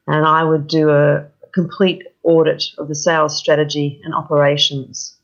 and 0.06 0.24
I 0.24 0.44
would 0.44 0.66
do 0.66 0.88
a 0.88 1.26
complete 1.52 2.06
audit 2.22 2.64
of 2.78 2.88
the 2.88 2.94
sales 2.94 3.36
strategy 3.36 4.00
and 4.02 4.14
operations. 4.14 5.14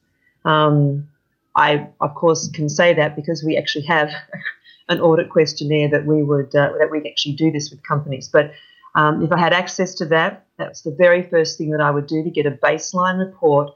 Um, 0.44 1.08
I, 1.56 1.88
of 1.98 2.14
course, 2.14 2.50
can 2.50 2.68
say 2.68 2.92
that 2.92 3.16
because 3.16 3.42
we 3.42 3.56
actually 3.56 3.86
have 3.86 4.10
an 4.90 5.00
audit 5.00 5.30
questionnaire 5.30 5.88
that 5.88 6.04
we 6.04 6.22
would 6.22 6.54
uh, 6.54 6.72
that 6.78 6.90
we 6.90 6.98
actually 7.08 7.36
do 7.36 7.50
this 7.50 7.70
with 7.70 7.82
companies. 7.84 8.28
But 8.28 8.52
um, 8.94 9.22
if 9.24 9.32
I 9.32 9.38
had 9.38 9.54
access 9.54 9.94
to 9.94 10.04
that, 10.08 10.44
that's 10.58 10.82
the 10.82 10.90
very 10.90 11.22
first 11.22 11.56
thing 11.56 11.70
that 11.70 11.80
I 11.80 11.90
would 11.90 12.06
do 12.06 12.22
to 12.22 12.28
get 12.28 12.44
a 12.44 12.50
baseline 12.50 13.18
report 13.18 13.70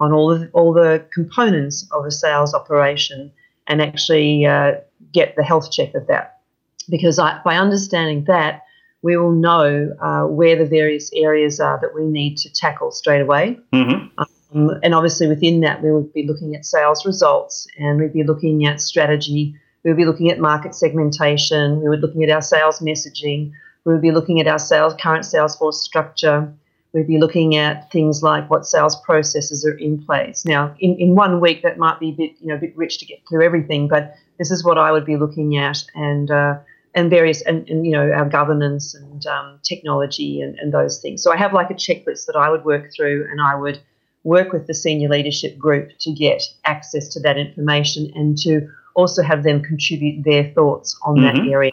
on 0.00 0.12
all 0.12 0.28
the 0.28 0.48
all 0.52 0.72
the 0.72 1.04
components 1.12 1.88
of 1.92 2.04
a 2.04 2.10
sales 2.10 2.54
operation 2.54 3.32
and 3.66 3.82
actually 3.82 4.46
uh, 4.46 4.72
get 5.12 5.34
the 5.36 5.44
health 5.44 5.70
check 5.70 5.94
of 5.94 6.06
that. 6.06 6.40
Because 6.88 7.18
I, 7.18 7.40
by 7.44 7.56
understanding 7.56 8.24
that, 8.24 8.62
we 9.02 9.16
will 9.16 9.32
know 9.32 9.94
uh, 10.00 10.26
where 10.26 10.56
the 10.56 10.64
various 10.64 11.10
areas 11.14 11.60
are 11.60 11.78
that 11.80 11.94
we 11.94 12.04
need 12.04 12.36
to 12.38 12.52
tackle 12.52 12.90
straight 12.90 13.20
away. 13.20 13.58
Mm-hmm. 13.72 14.18
Um, 14.18 14.70
and 14.82 14.94
obviously, 14.94 15.28
within 15.28 15.60
that, 15.60 15.82
we 15.82 15.92
would 15.92 16.12
be 16.12 16.26
looking 16.26 16.54
at 16.54 16.64
sales 16.64 17.04
results 17.04 17.66
and 17.78 18.00
we'd 18.00 18.12
be 18.12 18.24
looking 18.24 18.66
at 18.66 18.80
strategy. 18.80 19.54
We 19.84 19.90
would 19.90 19.98
be 19.98 20.06
looking 20.06 20.30
at 20.30 20.38
market 20.38 20.74
segmentation. 20.74 21.80
We 21.80 21.88
would 21.88 22.00
be 22.00 22.06
looking 22.06 22.24
at 22.24 22.30
our 22.30 22.42
sales 22.42 22.80
messaging. 22.80 23.52
We 23.84 23.92
would 23.92 24.02
be 24.02 24.10
looking 24.10 24.40
at 24.40 24.48
our 24.48 24.58
sales 24.58 24.94
current 25.00 25.24
sales 25.24 25.56
force 25.56 25.82
structure. 25.82 26.52
We'd 26.92 27.06
be 27.06 27.18
looking 27.18 27.56
at 27.56 27.92
things 27.92 28.22
like 28.22 28.48
what 28.48 28.64
sales 28.64 28.96
processes 29.02 29.64
are 29.66 29.76
in 29.76 30.02
place. 30.02 30.44
Now, 30.44 30.74
in, 30.80 30.96
in 30.96 31.14
one 31.14 31.38
week, 31.40 31.62
that 31.62 31.76
might 31.76 32.00
be 32.00 32.10
a 32.10 32.12
bit, 32.12 32.32
you 32.40 32.48
know, 32.48 32.54
a 32.54 32.58
bit 32.58 32.76
rich 32.76 32.98
to 32.98 33.06
get 33.06 33.18
through 33.28 33.44
everything, 33.44 33.88
but 33.88 34.14
this 34.38 34.50
is 34.50 34.64
what 34.64 34.78
I 34.78 34.90
would 34.90 35.04
be 35.04 35.16
looking 35.16 35.58
at. 35.58 35.84
And 35.94 36.30
uh, 36.30 36.58
and 36.94 37.10
various 37.10 37.42
and, 37.42 37.68
and, 37.68 37.86
you 37.86 37.92
know 37.92 38.10
our 38.10 38.28
governance 38.28 38.94
and 38.94 39.26
um, 39.26 39.60
technology 39.62 40.40
and, 40.40 40.58
and 40.58 40.72
those 40.72 41.00
things. 41.00 41.22
So 41.22 41.32
I 41.32 41.36
have 41.36 41.52
like 41.52 41.70
a 41.70 41.74
checklist 41.74 42.26
that 42.26 42.36
I 42.36 42.48
would 42.48 42.64
work 42.64 42.90
through, 42.94 43.28
and 43.30 43.40
I 43.40 43.54
would 43.54 43.80
work 44.24 44.52
with 44.52 44.66
the 44.66 44.74
senior 44.74 45.08
leadership 45.08 45.58
group 45.58 45.90
to 46.00 46.12
get 46.12 46.42
access 46.64 47.08
to 47.08 47.20
that 47.20 47.38
information 47.38 48.10
and 48.14 48.36
to 48.38 48.68
also 48.94 49.22
have 49.22 49.44
them 49.44 49.62
contribute 49.62 50.24
their 50.24 50.44
thoughts 50.52 50.98
on 51.02 51.16
mm-hmm. 51.16 51.36
that 51.36 51.52
area. 51.52 51.72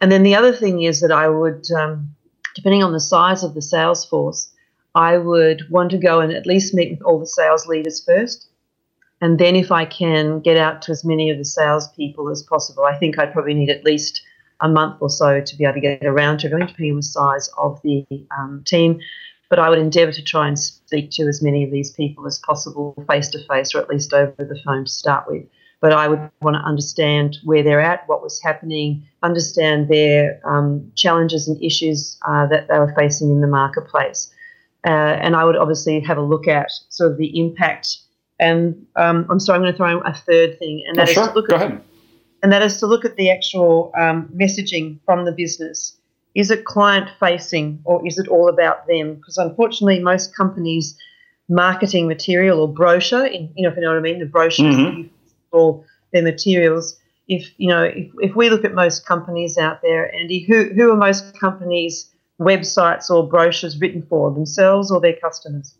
And 0.00 0.12
then 0.12 0.22
the 0.22 0.34
other 0.34 0.52
thing 0.52 0.82
is 0.82 1.00
that 1.00 1.10
I 1.10 1.28
would, 1.28 1.64
um, 1.70 2.14
depending 2.56 2.82
on 2.82 2.92
the 2.92 2.98
size 2.98 3.44
of 3.44 3.54
the 3.54 3.62
sales 3.62 4.04
force, 4.04 4.50
I 4.96 5.16
would 5.16 5.70
want 5.70 5.92
to 5.92 5.98
go 5.98 6.18
and 6.18 6.32
at 6.32 6.46
least 6.46 6.74
meet 6.74 6.90
with 6.90 7.02
all 7.02 7.20
the 7.20 7.26
sales 7.26 7.68
leaders 7.68 8.04
first 8.04 8.48
and 9.20 9.38
then 9.38 9.56
if 9.56 9.72
I 9.72 9.84
can 9.84 10.40
get 10.40 10.56
out 10.56 10.82
to 10.82 10.92
as 10.92 11.04
many 11.04 11.30
of 11.30 11.38
the 11.38 11.44
salespeople 11.44 12.28
as 12.30 12.42
possible, 12.42 12.84
I 12.84 12.98
think 12.98 13.18
I'd 13.18 13.32
probably 13.32 13.54
need 13.54 13.70
at 13.70 13.84
least 13.84 14.22
a 14.60 14.68
month 14.68 14.98
or 15.00 15.10
so 15.10 15.40
to 15.40 15.56
be 15.56 15.64
able 15.64 15.74
to 15.74 15.80
get 15.80 16.04
around 16.04 16.38
to 16.38 16.46
everyone, 16.46 16.66
depending 16.66 16.92
on 16.92 16.98
the 16.98 17.02
size 17.02 17.48
of 17.56 17.80
the 17.82 18.04
um, 18.36 18.62
team. 18.66 19.00
But 19.48 19.58
I 19.58 19.70
would 19.70 19.78
endeavour 19.78 20.12
to 20.12 20.22
try 20.22 20.48
and 20.48 20.58
speak 20.58 21.10
to 21.12 21.28
as 21.28 21.42
many 21.42 21.64
of 21.64 21.70
these 21.70 21.90
people 21.90 22.26
as 22.26 22.38
possible 22.40 22.94
face 23.08 23.28
to 23.28 23.46
face 23.46 23.74
or 23.74 23.80
at 23.80 23.88
least 23.88 24.12
over 24.12 24.34
the 24.38 24.58
phone 24.64 24.84
to 24.84 24.90
start 24.90 25.26
with. 25.28 25.44
But 25.80 25.92
I 25.92 26.08
would 26.08 26.30
want 26.40 26.54
to 26.54 26.60
understand 26.60 27.36
where 27.44 27.62
they're 27.62 27.80
at, 27.80 28.08
what 28.08 28.22
was 28.22 28.40
happening, 28.42 29.06
understand 29.22 29.88
their 29.88 30.40
um, 30.44 30.90
challenges 30.94 31.48
and 31.48 31.62
issues 31.62 32.18
uh, 32.26 32.46
that 32.46 32.68
they 32.68 32.78
were 32.78 32.94
facing 32.98 33.30
in 33.30 33.40
the 33.40 33.46
marketplace. 33.46 34.32
Uh, 34.86 34.90
and 34.90 35.36
I 35.36 35.44
would 35.44 35.56
obviously 35.56 36.00
have 36.00 36.16
a 36.16 36.22
look 36.22 36.48
at 36.48 36.70
sort 36.88 37.12
of 37.12 37.18
the 37.18 37.38
impact 37.38 37.98
and 38.38 38.86
um, 38.96 39.26
I'm 39.30 39.40
sorry, 39.40 39.56
I'm 39.56 39.62
going 39.62 39.72
to 39.72 39.76
throw 39.76 40.00
in 40.00 40.06
a 40.06 40.14
third 40.14 40.58
thing, 40.58 40.84
and 40.86 40.96
that 40.98 41.08
oh, 41.08 41.10
is 41.10 41.14
sure. 41.14 41.28
to 41.28 41.34
look 41.34 41.48
Go 41.48 41.56
at, 41.56 41.62
ahead. 41.62 41.80
and 42.42 42.52
that 42.52 42.62
is 42.62 42.78
to 42.80 42.86
look 42.86 43.04
at 43.04 43.16
the 43.16 43.30
actual 43.30 43.92
um, 43.96 44.28
messaging 44.34 44.98
from 45.04 45.24
the 45.24 45.32
business. 45.32 45.96
Is 46.34 46.50
it 46.50 46.64
client 46.66 47.08
facing, 47.18 47.80
or 47.84 48.06
is 48.06 48.18
it 48.18 48.28
all 48.28 48.48
about 48.48 48.86
them? 48.86 49.14
Because 49.14 49.38
unfortunately, 49.38 50.00
most 50.00 50.36
companies' 50.36 50.98
marketing 51.48 52.08
material 52.08 52.60
or 52.60 52.68
brochure, 52.68 53.24
in, 53.24 53.50
you 53.54 53.62
know, 53.62 53.70
if 53.70 53.76
you 53.76 53.82
know 53.82 53.90
what 53.90 53.98
I 53.98 54.02
mean, 54.02 54.18
the 54.18 54.26
brochures 54.26 54.76
mm-hmm. 54.76 55.08
For 55.56 55.82
their 56.12 56.22
materials. 56.22 56.98
If 57.28 57.50
you 57.56 57.68
know, 57.68 57.82
if, 57.82 58.10
if 58.20 58.36
we 58.36 58.50
look 58.50 58.64
at 58.64 58.74
most 58.74 59.06
companies 59.06 59.56
out 59.56 59.80
there, 59.82 60.14
Andy, 60.14 60.40
who 60.40 60.64
who 60.74 60.92
are 60.92 60.96
most 60.96 61.38
companies' 61.40 62.10
websites 62.38 63.10
or 63.10 63.26
brochures 63.26 63.80
written 63.80 64.02
for 64.02 64.30
themselves 64.30 64.90
or 64.90 65.00
their 65.00 65.16
customers? 65.16 65.74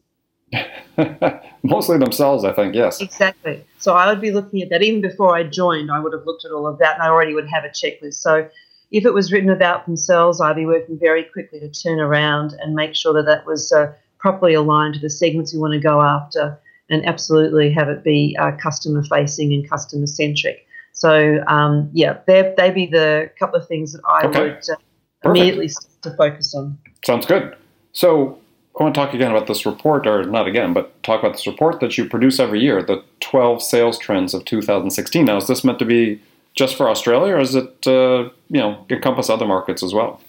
Mostly 1.62 1.98
themselves, 1.98 2.44
I 2.44 2.52
think, 2.52 2.74
yes. 2.74 3.00
Exactly. 3.00 3.62
So 3.78 3.94
I 3.94 4.08
would 4.08 4.20
be 4.20 4.30
looking 4.30 4.62
at 4.62 4.70
that. 4.70 4.82
Even 4.82 5.02
before 5.02 5.36
I 5.36 5.42
joined, 5.42 5.90
I 5.90 6.00
would 6.00 6.14
have 6.14 6.24
looked 6.24 6.46
at 6.46 6.52
all 6.52 6.66
of 6.66 6.78
that 6.78 6.94
and 6.94 7.02
I 7.02 7.08
already 7.08 7.34
would 7.34 7.48
have 7.48 7.64
a 7.64 7.68
checklist. 7.68 8.14
So 8.14 8.48
if 8.90 9.04
it 9.04 9.12
was 9.12 9.32
written 9.32 9.50
about 9.50 9.84
themselves, 9.84 10.40
I'd 10.40 10.56
be 10.56 10.64
working 10.64 10.98
very 10.98 11.24
quickly 11.24 11.60
to 11.60 11.68
turn 11.68 12.00
around 12.00 12.54
and 12.60 12.74
make 12.74 12.94
sure 12.94 13.12
that 13.12 13.26
that 13.26 13.44
was 13.44 13.72
uh, 13.72 13.92
properly 14.18 14.54
aligned 14.54 14.94
to 14.94 15.00
the 15.00 15.10
segments 15.10 15.52
we 15.52 15.60
want 15.60 15.74
to 15.74 15.80
go 15.80 16.00
after 16.00 16.58
and 16.88 17.04
absolutely 17.06 17.72
have 17.72 17.88
it 17.88 18.04
be 18.04 18.36
uh, 18.40 18.52
customer 18.52 19.02
facing 19.04 19.52
and 19.52 19.68
customer 19.68 20.06
centric. 20.06 20.66
So, 20.92 21.44
um, 21.46 21.90
yeah, 21.92 22.18
they'd 22.26 22.74
be 22.74 22.86
the 22.86 23.30
couple 23.38 23.60
of 23.60 23.68
things 23.68 23.92
that 23.92 24.00
I 24.08 24.26
okay. 24.26 24.40
would 24.40 24.70
uh, 24.70 24.76
immediately 25.24 25.70
to 26.02 26.10
focus 26.12 26.54
on. 26.54 26.78
Sounds 27.04 27.26
good. 27.26 27.54
So, 27.92 28.38
I 28.78 28.82
want 28.82 28.94
to 28.94 29.00
talk 29.00 29.14
again 29.14 29.30
about 29.30 29.46
this 29.46 29.64
report, 29.64 30.06
or 30.06 30.24
not 30.24 30.46
again, 30.46 30.74
but 30.74 31.02
talk 31.02 31.20
about 31.20 31.32
this 31.32 31.46
report 31.46 31.80
that 31.80 31.96
you 31.96 32.06
produce 32.06 32.38
every 32.38 32.60
year, 32.60 32.82
the 32.82 33.02
12 33.20 33.62
sales 33.62 33.98
trends 33.98 34.34
of 34.34 34.44
2016. 34.44 35.24
Now, 35.24 35.38
is 35.38 35.46
this 35.46 35.64
meant 35.64 35.78
to 35.78 35.86
be 35.86 36.20
just 36.54 36.76
for 36.76 36.90
Australia, 36.90 37.34
or 37.34 37.40
is 37.40 37.54
it, 37.54 37.86
uh, 37.86 38.28
you 38.48 38.60
know, 38.60 38.84
encompass 38.90 39.30
other 39.30 39.46
markets 39.46 39.82
as 39.82 39.94
well? 39.94 40.20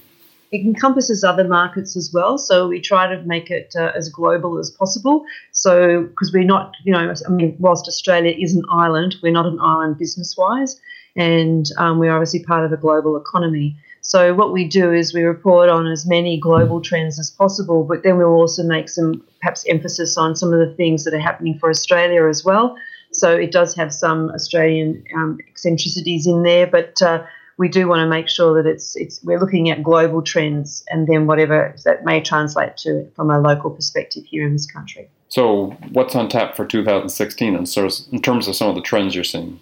It 0.52 0.66
encompasses 0.66 1.24
other 1.24 1.46
markets 1.46 1.98
as 1.98 2.12
well, 2.14 2.38
so 2.38 2.68
we 2.68 2.80
try 2.80 3.08
to 3.14 3.22
make 3.24 3.52
it 3.52 3.74
uh, 3.78 3.92
as 3.96 4.10
global 4.10 4.58
as 4.60 4.72
possible. 4.72 5.26
So, 5.52 6.04
because 6.04 6.32
we're 6.34 6.44
not, 6.44 6.74
you 6.86 6.94
know, 6.94 7.14
I 7.28 7.30
mean, 7.30 7.56
whilst 7.60 7.88
Australia 7.88 8.34
is 8.38 8.56
an 8.56 8.64
island, 8.72 9.16
we're 9.22 9.34
not 9.34 9.46
an 9.46 9.60
island 9.60 9.98
business-wise, 9.98 10.80
and 11.16 11.66
um, 11.78 12.00
we're 12.00 12.14
obviously 12.14 12.44
part 12.44 12.64
of 12.64 12.72
a 12.72 12.78
global 12.78 13.18
economy. 13.18 13.76
So 14.02 14.34
what 14.34 14.54
we 14.54 14.66
do 14.66 14.94
is 14.94 15.14
we 15.14 15.24
report 15.24 15.68
on 15.68 15.86
as 15.86 16.06
many 16.06 16.40
global 16.40 16.80
trends 16.80 17.20
as 17.20 17.30
possible, 17.30 17.84
but 17.84 18.04
then 18.04 18.18
we'll 18.18 18.28
also 18.28 18.64
make 18.64 18.88
some 18.88 19.22
perhaps 19.42 19.66
emphasis 19.68 20.18
on 20.18 20.34
some 20.34 20.54
of 20.54 20.60
the 20.60 20.74
things 20.76 21.04
that 21.04 21.14
are 21.14 21.20
happening 21.20 21.60
for 21.60 21.70
Australia 21.70 22.26
as 22.30 22.46
well. 22.46 22.78
So 23.12 23.36
it 23.36 23.52
does 23.52 23.76
have 23.76 23.94
some 23.94 24.30
Australian 24.30 25.04
um, 25.14 25.40
eccentricities 25.50 26.26
in 26.26 26.44
there, 26.44 26.68
but 26.68 27.02
uh, 27.02 27.24
we 27.58 27.68
do 27.68 27.88
want 27.88 28.00
to 28.00 28.08
make 28.08 28.30
sure 28.30 28.62
that 28.62 28.70
it's 28.70 28.96
it's 28.96 29.24
we're 29.24 29.40
looking 29.40 29.70
at 29.70 29.84
global 29.84 30.22
trends 30.22 30.84
and 30.90 31.08
then 31.08 31.26
whatever 31.26 31.76
that 31.86 32.06
may 32.06 32.22
translate 32.22 32.78
to 32.78 33.10
from 33.16 33.32
a 33.32 33.40
local 33.40 33.72
perspective 33.72 34.24
here 34.26 34.46
in 34.46 34.54
this 34.54 34.70
country. 34.70 35.10
So 35.30 35.72
what's 35.92 36.16
on 36.16 36.30
tap 36.30 36.56
for 36.56 36.66
2016 36.66 37.56
in 37.56 38.22
terms 38.22 38.48
of 38.48 38.56
some 38.56 38.70
of 38.70 38.76
the 38.76 38.82
trends 38.82 39.14
you're 39.14 39.24
seeing? 39.24 39.60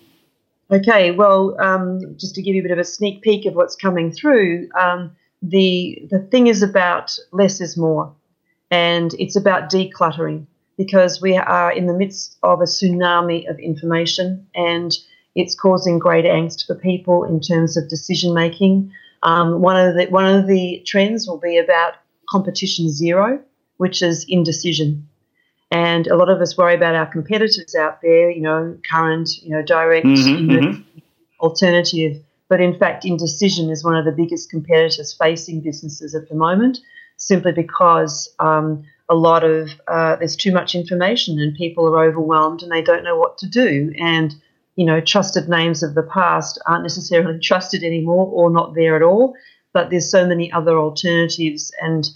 Okay, 0.72 1.12
well, 1.12 1.56
um, 1.60 2.16
just 2.18 2.36
to 2.36 2.42
give 2.42 2.56
you 2.56 2.62
a 2.62 2.64
bit 2.64 2.72
of 2.72 2.80
a 2.80 2.84
sneak 2.84 3.22
peek 3.22 3.46
of 3.46 3.56
what's 3.56 3.76
coming 3.76 4.12
through, 4.12 4.68
um, 4.80 5.16
the 5.42 6.08
the 6.10 6.20
thing 6.20 6.48
is 6.48 6.62
about 6.62 7.18
less 7.32 7.62
is 7.62 7.78
more, 7.78 8.14
and 8.72 9.14
it's 9.20 9.36
about 9.36 9.72
decluttering 9.72 10.46
because 10.78 11.22
we 11.22 11.38
are 11.38 11.72
in 11.72 11.86
the 11.86 11.94
midst 11.94 12.38
of 12.44 12.60
a 12.60 12.66
tsunami 12.66 13.50
of 13.50 13.58
information 13.60 14.46
and 14.56 14.98
it's 15.36 15.54
causing 15.54 16.00
great 16.00 16.26
angst 16.26 16.66
for 16.66 16.76
people 16.76 17.24
in 17.26 17.40
terms 17.42 17.78
of 17.78 17.90
decision 17.90 18.34
making. 18.34 18.92
Um, 19.24 19.62
one 19.62 19.76
of 19.76 19.96
the 19.96 20.06
one 20.08 20.26
of 20.26 20.48
the 20.48 20.82
trends 20.86 21.28
will 21.28 21.40
be 21.40 21.58
about 21.58 21.94
competition 22.30 22.90
zero, 22.90 23.40
which 23.78 24.02
is 24.02 24.26
indecision. 24.28 25.08
And 25.72 26.08
a 26.08 26.16
lot 26.16 26.30
of 26.30 26.40
us 26.42 26.58
worry 26.58 26.76
about 26.76 26.96
our 26.96 27.08
competitors 27.08 27.76
out 27.76 28.02
there, 28.02 28.30
you 28.30 28.42
know, 28.42 28.78
current, 28.90 29.30
you 29.42 29.50
know, 29.50 29.62
direct, 29.62 30.06
mm-hmm, 30.06 30.52
you 30.52 30.62
know, 30.62 30.68
mm-hmm. 30.68 31.00
alternative. 31.40 32.24
But 32.48 32.62
in 32.62 32.78
fact, 32.78 33.04
indecision 33.04 33.70
is 33.70 33.84
one 33.84 33.96
of 33.96 34.06
the 34.06 34.12
biggest 34.12 34.50
competitors 34.50 35.14
facing 35.14 35.62
businesses 35.62 36.14
at 36.14 36.30
the 36.30 36.36
moment, 36.36 36.80
simply 37.18 37.52
because 37.52 38.34
um, 38.40 38.86
a 39.10 39.16
lot 39.16 39.44
of 39.44 39.72
uh, 39.88 40.16
there's 40.18 40.36
too 40.36 40.52
much 40.52 40.76
information 40.76 41.40
and 41.40 41.56
people 41.56 41.88
are 41.88 42.04
overwhelmed 42.04 42.62
and 42.62 42.72
they 42.72 42.84
don't 42.84 43.04
know 43.04 43.18
what 43.18 43.38
to 43.40 43.48
do. 43.48 43.94
And 43.98 44.36
you 44.76 44.86
know, 44.86 45.00
trusted 45.00 45.48
names 45.48 45.84
of 45.84 45.96
the 45.96 46.04
past 46.04 46.60
aren't 46.66 46.84
necessarily 46.84 47.40
trusted 47.44 47.84
anymore 47.84 48.28
or 48.28 48.50
not 48.50 48.76
there 48.76 48.96
at 48.96 49.02
all. 49.02 49.36
But 49.74 49.90
there's 49.90 50.10
so 50.10 50.26
many 50.26 50.52
other 50.52 50.78
alternatives 50.78 51.72
and 51.82 52.10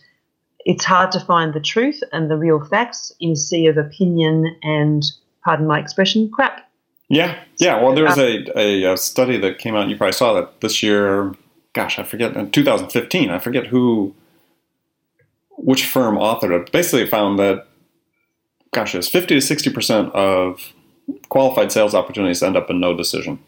it's 0.65 0.86
hard 0.86 1.12
to 1.12 1.19
find 1.19 1.54
the 1.54 1.60
truth 1.60 2.02
and 2.12 2.30
the 2.30 2.38
real 2.38 2.63
facts 2.63 3.12
in 3.19 3.32
a 3.32 3.36
sea 3.36 3.67
of 3.67 3.78
opinion 3.78 4.56
and, 4.62 5.04
pardon 5.43 5.67
my 5.67 5.80
expression, 5.80 6.30
crap. 6.30 6.69
Yeah, 7.10 7.39
yeah. 7.58 7.82
Well, 7.82 7.95
there 7.95 8.04
was 8.04 8.17
a, 8.17 8.45
uh, 8.50 8.60
a, 8.60 8.93
a, 8.93 8.98
study 8.98 9.38
that 9.38 9.58
came 9.58 9.76
out. 9.76 9.89
You 9.89 9.98
probably 9.98 10.13
saw 10.13 10.34
that 10.34 10.62
this 10.62 10.84
year. 10.84 11.34
Gosh, 11.74 11.98
I 11.98 12.04
forget. 12.04 12.36
In 12.36 12.52
2015, 12.52 13.32
I 13.32 13.39
forget 13.39 13.67
who, 13.67 14.13
which 15.58 15.88
firm 15.88 16.17
authored 16.17 16.62
it. 16.62 16.72
Basically, 16.72 17.08
found 17.08 17.39
that, 17.39 17.65
gosh, 18.72 18.93
it's 18.93 19.10
50 19.10 19.36
to 19.36 19.41
60 19.41 19.72
percent 19.72 20.13
of 20.13 20.72
qualified 21.30 21.72
sales 21.72 21.93
opportunities 21.93 22.43
end 22.43 22.58
up 22.58 22.69
in 22.69 22.80
no 22.80 22.95
decision. 22.95 23.39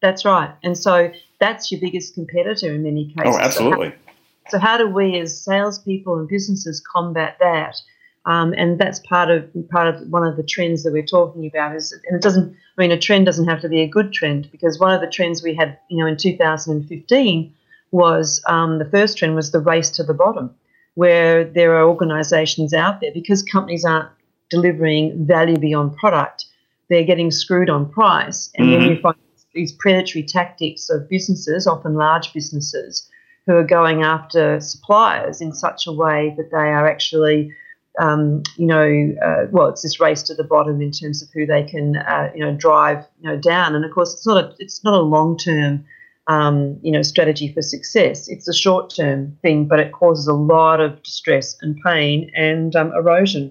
That's 0.00 0.24
right, 0.24 0.50
and 0.62 0.76
so 0.78 1.12
that's 1.40 1.70
your 1.70 1.80
biggest 1.80 2.14
competitor 2.14 2.74
in 2.74 2.82
many 2.82 3.06
cases. 3.06 3.34
Oh, 3.34 3.38
absolutely. 3.38 3.90
So 3.90 4.08
so, 4.48 4.58
how 4.58 4.78
do 4.78 4.88
we 4.88 5.18
as 5.18 5.38
salespeople 5.42 6.18
and 6.18 6.28
businesses 6.28 6.80
combat 6.80 7.36
that? 7.40 7.76
Um, 8.24 8.52
and 8.56 8.78
that's 8.78 8.98
part 9.00 9.30
of 9.30 9.48
part 9.70 9.94
of 9.94 10.08
one 10.08 10.26
of 10.26 10.36
the 10.36 10.42
trends 10.42 10.82
that 10.82 10.92
we're 10.92 11.04
talking 11.04 11.46
about. 11.46 11.76
Is 11.76 11.92
and 11.92 12.16
it 12.16 12.22
doesn't. 12.22 12.56
I 12.76 12.80
mean, 12.80 12.90
a 12.90 12.98
trend 12.98 13.26
doesn't 13.26 13.48
have 13.48 13.60
to 13.62 13.68
be 13.68 13.82
a 13.82 13.88
good 13.88 14.12
trend 14.12 14.50
because 14.50 14.78
one 14.78 14.92
of 14.92 15.00
the 15.00 15.10
trends 15.10 15.42
we 15.42 15.54
had, 15.54 15.78
you 15.88 15.98
know, 15.98 16.06
in 16.06 16.16
2015 16.16 17.54
was 17.90 18.42
um, 18.46 18.78
the 18.78 18.84
first 18.84 19.18
trend 19.18 19.34
was 19.34 19.50
the 19.50 19.60
race 19.60 19.90
to 19.90 20.02
the 20.02 20.14
bottom, 20.14 20.54
where 20.94 21.44
there 21.44 21.76
are 21.76 21.88
organisations 21.88 22.72
out 22.72 23.00
there 23.00 23.12
because 23.12 23.42
companies 23.42 23.84
aren't 23.84 24.08
delivering 24.50 25.26
value 25.26 25.58
beyond 25.58 25.96
product, 25.96 26.46
they're 26.88 27.04
getting 27.04 27.30
screwed 27.30 27.70
on 27.70 27.90
price, 27.90 28.50
and 28.56 28.68
mm-hmm. 28.68 28.80
then 28.80 28.90
you 28.90 29.00
find 29.00 29.16
these 29.54 29.72
predatory 29.72 30.22
tactics 30.22 30.88
of 30.88 31.08
businesses, 31.08 31.66
often 31.66 31.94
large 31.94 32.32
businesses, 32.32 33.10
who 33.46 33.56
are 33.56 33.64
going 33.64 34.02
after 34.02 34.60
suppliers 34.60 35.40
in 35.40 35.52
such 35.52 35.86
a 35.86 35.92
way 35.92 36.34
that 36.36 36.50
they 36.50 36.56
are 36.56 36.86
actually, 36.86 37.52
um, 37.98 38.42
you 38.56 38.66
know, 38.66 39.14
uh, 39.24 39.46
well, 39.50 39.68
it's 39.68 39.82
this 39.82 39.98
race 39.98 40.22
to 40.24 40.34
the 40.34 40.44
bottom 40.44 40.80
in 40.82 40.90
terms 40.90 41.22
of 41.22 41.28
who 41.32 41.46
they 41.46 41.62
can, 41.62 41.96
uh, 41.96 42.30
you 42.34 42.44
know, 42.44 42.54
drive, 42.54 43.04
you 43.20 43.28
know, 43.28 43.38
down. 43.38 43.74
And 43.74 43.84
of 43.84 43.90
course, 43.90 44.12
it's 44.12 44.26
not 44.26 44.44
a 44.44 44.54
it's 44.58 44.84
not 44.84 44.94
a 44.94 45.00
long 45.00 45.38
term, 45.38 45.84
um, 46.26 46.78
you 46.82 46.92
know, 46.92 47.02
strategy 47.02 47.52
for 47.52 47.62
success. 47.62 48.28
It's 48.28 48.46
a 48.48 48.54
short 48.54 48.94
term 48.94 49.38
thing, 49.40 49.66
but 49.66 49.80
it 49.80 49.92
causes 49.92 50.26
a 50.26 50.34
lot 50.34 50.80
of 50.80 51.02
distress 51.02 51.56
and 51.62 51.76
pain 51.84 52.30
and 52.36 52.76
um, 52.76 52.92
erosion. 52.92 53.50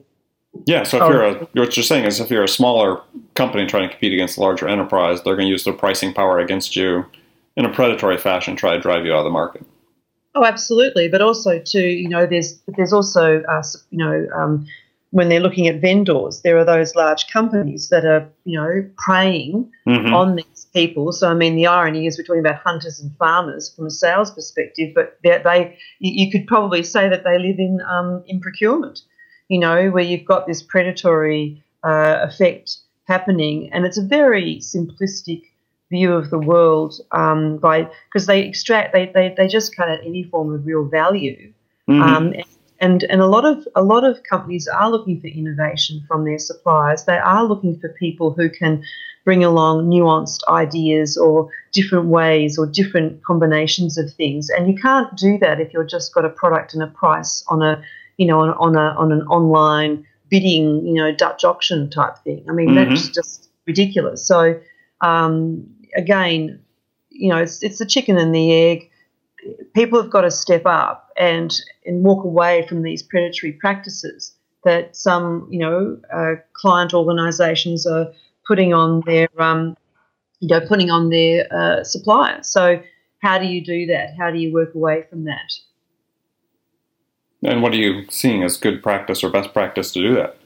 Yeah, 0.66 0.84
so 0.84 0.98
if 0.98 1.04
oh. 1.04 1.10
you're 1.10 1.24
a, 1.24 1.34
what 1.54 1.78
you're 1.78 1.84
saying 1.84 2.06
is 2.06 2.20
if 2.20 2.30
you're 2.30 2.44
a 2.44 2.50
smaller 2.50 3.02
company 3.36 3.66
trying 3.66 3.84
to 3.84 3.90
compete 3.90 4.14
against 4.14 4.38
a 4.38 4.42
larger 4.42 4.68
enterprise, 4.68 5.22
they're 5.24 5.36
going 5.36 5.48
to 5.48 5.52
use 5.52 5.64
their 5.64 5.74
pricing 5.74 6.14
power 6.14 6.40
against 6.40 6.76
you 6.76 7.06
in 7.56 7.66
a 7.66 7.74
predatory 7.74 8.18
fashion, 8.18 8.56
try 8.56 8.76
to 8.76 8.80
drive 8.80 9.06
you 9.06 9.14
out 9.14 9.20
of 9.20 9.24
the 9.26 9.32
market. 9.32 9.66
Oh, 10.36 10.46
absolutely. 10.46 11.08
But 11.08 11.22
also, 11.22 11.60
too, 11.60 11.88
you 11.88 12.08
know, 12.08 12.28
there's 12.28 12.60
there's 12.76 12.94
also, 12.94 13.42
uh, 13.44 13.64
you 13.90 13.98
know, 13.98 14.28
um, 14.36 14.68
when 15.12 15.30
they're 15.30 15.40
looking 15.40 15.68
at 15.68 15.82
vendors, 15.82 16.42
there 16.44 16.58
are 16.58 16.66
those 16.66 16.94
large 16.94 17.28
companies 17.28 17.90
that 17.90 18.06
are, 18.06 18.30
you 18.44 18.60
know, 18.60 18.88
preying 18.98 19.72
mm-hmm. 19.88 20.14
on 20.14 20.36
these 20.36 20.68
people. 20.74 21.12
So, 21.12 21.32
I 21.32 21.34
mean, 21.34 21.56
the 21.56 21.66
irony 21.66 22.06
is 22.06 22.18
we're 22.18 22.24
talking 22.24 22.42
about 22.42 22.62
hunters 22.62 23.00
and 23.00 23.16
farmers 23.18 23.74
from 23.74 23.88
a 23.88 23.90
sales 23.90 24.32
perspective, 24.32 24.94
but 24.94 25.18
they, 25.24 25.78
you 26.00 26.30
could 26.30 26.46
probably 26.46 26.84
say 26.84 27.10
that 27.10 27.24
they 27.24 27.40
live 27.40 27.58
in 27.58 27.82
um, 27.90 28.24
in 28.28 28.40
procurement. 28.40 29.02
You 29.50 29.60
know, 29.60 29.90
where 29.90 30.04
you've 30.04 30.26
got 30.26 30.46
this 30.48 30.62
predatory 30.62 31.64
uh, 31.84 32.18
effect 32.22 32.78
happening, 33.06 33.70
and 33.72 33.86
it's 33.86 33.98
a 33.98 34.06
very 34.06 34.58
simplistic 34.58 35.44
view 35.90 36.14
of 36.14 36.30
the 36.30 36.40
world 36.40 37.00
um, 37.12 37.58
by 37.58 37.90
because 38.08 38.26
they 38.28 38.42
extract 38.42 38.94
they, 38.94 39.10
they 39.14 39.34
they 39.38 39.48
just 39.48 39.76
cut 39.76 39.90
out 39.90 40.00
any 40.04 40.24
form 40.24 40.54
of 40.54 40.66
real 40.66 40.86
value. 40.86 41.54
Mm-hmm. 41.90 42.02
um, 42.02 42.34
and 42.80 43.04
and 43.06 43.22
a 43.22 43.28
lot 43.28 43.46
of 43.46 43.68
a 43.76 43.82
lot 43.82 44.04
of 44.04 44.22
companies 44.24 44.68
are 44.68 44.90
looking 44.90 45.20
for 45.20 45.28
innovation 45.28 46.04
from 46.08 46.26
their 46.26 46.40
suppliers. 46.40 47.06
They 47.06 47.18
are 47.18 47.44
looking 47.46 47.80
for 47.80 47.90
people 47.90 48.32
who 48.32 48.50
can 48.50 48.84
bring 49.26 49.44
along 49.44 49.90
nuanced 49.90 50.40
ideas 50.48 51.18
or 51.18 51.50
different 51.74 52.06
ways 52.06 52.58
or 52.58 52.66
different 52.66 53.22
combinations 53.24 53.98
of 53.98 54.14
things. 54.14 54.50
And 54.50 54.70
you 54.70 54.76
can't 54.76 55.14
do 55.18 55.38
that 55.40 55.60
if 55.60 55.74
you've 55.74 55.90
just 55.90 56.14
got 56.14 56.24
a 56.24 56.30
product 56.30 56.74
and 56.74 56.82
a 56.82 56.88
price 56.88 57.44
on 57.50 57.62
a 57.62 57.82
you 58.18 58.26
know 58.26 58.40
on, 58.40 58.50
on 58.52 58.76
a 58.76 58.96
on 59.00 59.12
an 59.12 59.22
online 59.24 60.06
bidding 60.30 60.86
you 60.86 60.94
know 60.94 61.14
Dutch 61.16 61.44
auction 61.44 61.90
type 61.90 62.18
thing 62.24 62.46
I 62.50 62.54
mean 62.54 62.70
mm-hmm. 62.70 62.90
that's 62.90 63.10
just 63.10 63.50
ridiculous 63.66 64.26
so 64.26 64.60
um, 65.02 65.68
again, 65.96 66.60
you 67.10 67.30
know, 67.30 67.38
it's, 67.38 67.62
it's 67.64 67.80
the 67.80 67.86
chicken 67.86 68.18
and 68.18 68.34
the 68.34 68.54
egg. 68.54 68.90
People 69.74 70.02
have 70.02 70.12
got 70.12 70.22
to 70.22 70.32
step 70.32 70.64
up 70.66 71.12
and, 71.18 71.54
and 71.86 72.04
walk 72.04 72.24
away 72.24 72.66
from 72.68 72.84
these 72.84 73.04
predatory 73.04 73.54
practices 73.54 74.34
that 74.64 74.96
some, 74.96 75.48
you 75.50 75.60
know, 75.60 76.00
uh, 76.14 76.36
client 76.54 76.94
organisations 76.94 77.86
are 77.86 78.12
putting 78.46 78.74
on 78.74 79.02
their, 79.06 79.28
um, 79.42 79.78
you 80.40 80.48
know, 80.48 80.62
putting 80.68 80.90
on 80.90 81.10
their 81.10 81.48
uh, 81.54 81.84
suppliers. 81.84 82.48
So, 82.48 82.82
how 83.20 83.40
do 83.40 83.46
you 83.48 83.64
do 83.64 83.88
that? 83.88 84.16
How 84.18 84.30
do 84.30 84.38
you 84.38 84.54
work 84.54 84.76
away 84.76 85.04
from 85.10 85.24
that? 85.24 85.54
And 87.44 87.62
what 87.62 87.74
are 87.74 87.78
you 87.78 88.06
seeing 88.10 88.44
as 88.44 88.58
good 88.58 88.82
practice 88.82 89.24
or 89.24 89.30
best 89.30 89.54
practice 89.54 89.92
to 89.94 90.02
do 90.02 90.16
that? 90.16 90.38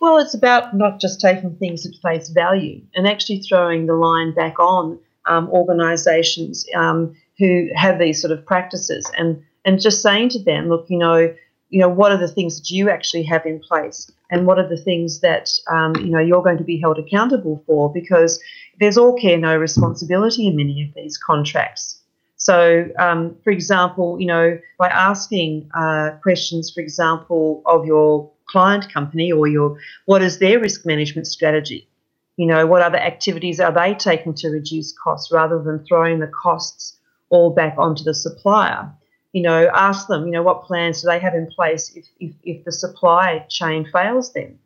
Well, 0.00 0.18
it's 0.18 0.34
about 0.34 0.76
not 0.76 1.00
just 1.00 1.20
taking 1.20 1.56
things 1.56 1.86
at 1.86 1.94
face 2.02 2.28
value 2.28 2.82
and 2.94 3.08
actually 3.08 3.40
throwing 3.40 3.86
the 3.86 3.94
line 3.94 4.34
back 4.34 4.58
on 4.58 4.98
um, 5.24 5.48
organisations 5.48 6.66
um, 6.74 7.16
who 7.38 7.68
have 7.74 7.98
these 7.98 8.20
sort 8.20 8.32
of 8.32 8.44
practices 8.44 9.10
and 9.16 9.42
and 9.64 9.80
just 9.80 10.00
saying 10.00 10.28
to 10.28 10.38
them, 10.44 10.68
look, 10.68 10.86
you 10.88 10.98
know, 10.98 11.34
you 11.70 11.80
know, 11.80 11.88
what 11.88 12.12
are 12.12 12.18
the 12.18 12.28
things 12.28 12.60
that 12.60 12.70
you 12.70 12.88
actually 12.88 13.24
have 13.24 13.44
in 13.44 13.58
place, 13.58 14.10
and 14.30 14.46
what 14.46 14.58
are 14.58 14.68
the 14.68 14.76
things 14.76 15.20
that 15.20 15.50
um, 15.68 15.96
you 15.96 16.10
know 16.10 16.20
you're 16.20 16.42
going 16.42 16.58
to 16.58 16.64
be 16.64 16.78
held 16.78 16.98
accountable 16.98 17.62
for? 17.66 17.92
Because 17.92 18.40
there's 18.78 18.96
all 18.96 19.16
care, 19.16 19.38
no 19.38 19.56
responsibility 19.56 20.46
in 20.46 20.56
many 20.56 20.84
of 20.84 20.94
these 20.94 21.18
contracts. 21.18 22.00
So, 22.46 22.88
um, 23.00 23.36
for 23.42 23.50
example, 23.50 24.20
you 24.20 24.26
know, 24.28 24.56
by 24.78 24.86
asking 24.86 25.68
uh, 25.74 26.10
questions, 26.22 26.70
for 26.70 26.80
example, 26.80 27.60
of 27.66 27.84
your 27.84 28.30
client 28.48 28.92
company 28.94 29.32
or 29.32 29.48
your 29.48 29.80
what 30.04 30.22
is 30.22 30.38
their 30.38 30.60
risk 30.60 30.86
management 30.86 31.26
strategy? 31.26 31.88
You 32.36 32.46
know, 32.46 32.64
what 32.64 32.82
other 32.82 32.98
activities 32.98 33.58
are 33.58 33.72
they 33.72 33.94
taking 33.94 34.32
to 34.34 34.50
reduce 34.50 34.92
costs 34.92 35.32
rather 35.32 35.60
than 35.60 35.84
throwing 35.84 36.20
the 36.20 36.28
costs 36.28 36.96
all 37.30 37.50
back 37.50 37.74
onto 37.78 38.04
the 38.04 38.14
supplier? 38.14 38.92
You 39.32 39.42
know, 39.42 39.68
ask 39.74 40.06
them, 40.06 40.24
you 40.26 40.30
know, 40.30 40.44
what 40.44 40.62
plans 40.62 41.02
do 41.02 41.08
they 41.08 41.18
have 41.18 41.34
in 41.34 41.48
place 41.48 41.96
if, 41.96 42.06
if, 42.20 42.32
if 42.44 42.64
the 42.64 42.70
supply 42.70 43.44
chain 43.48 43.88
fails 43.92 44.32
them? 44.34 44.56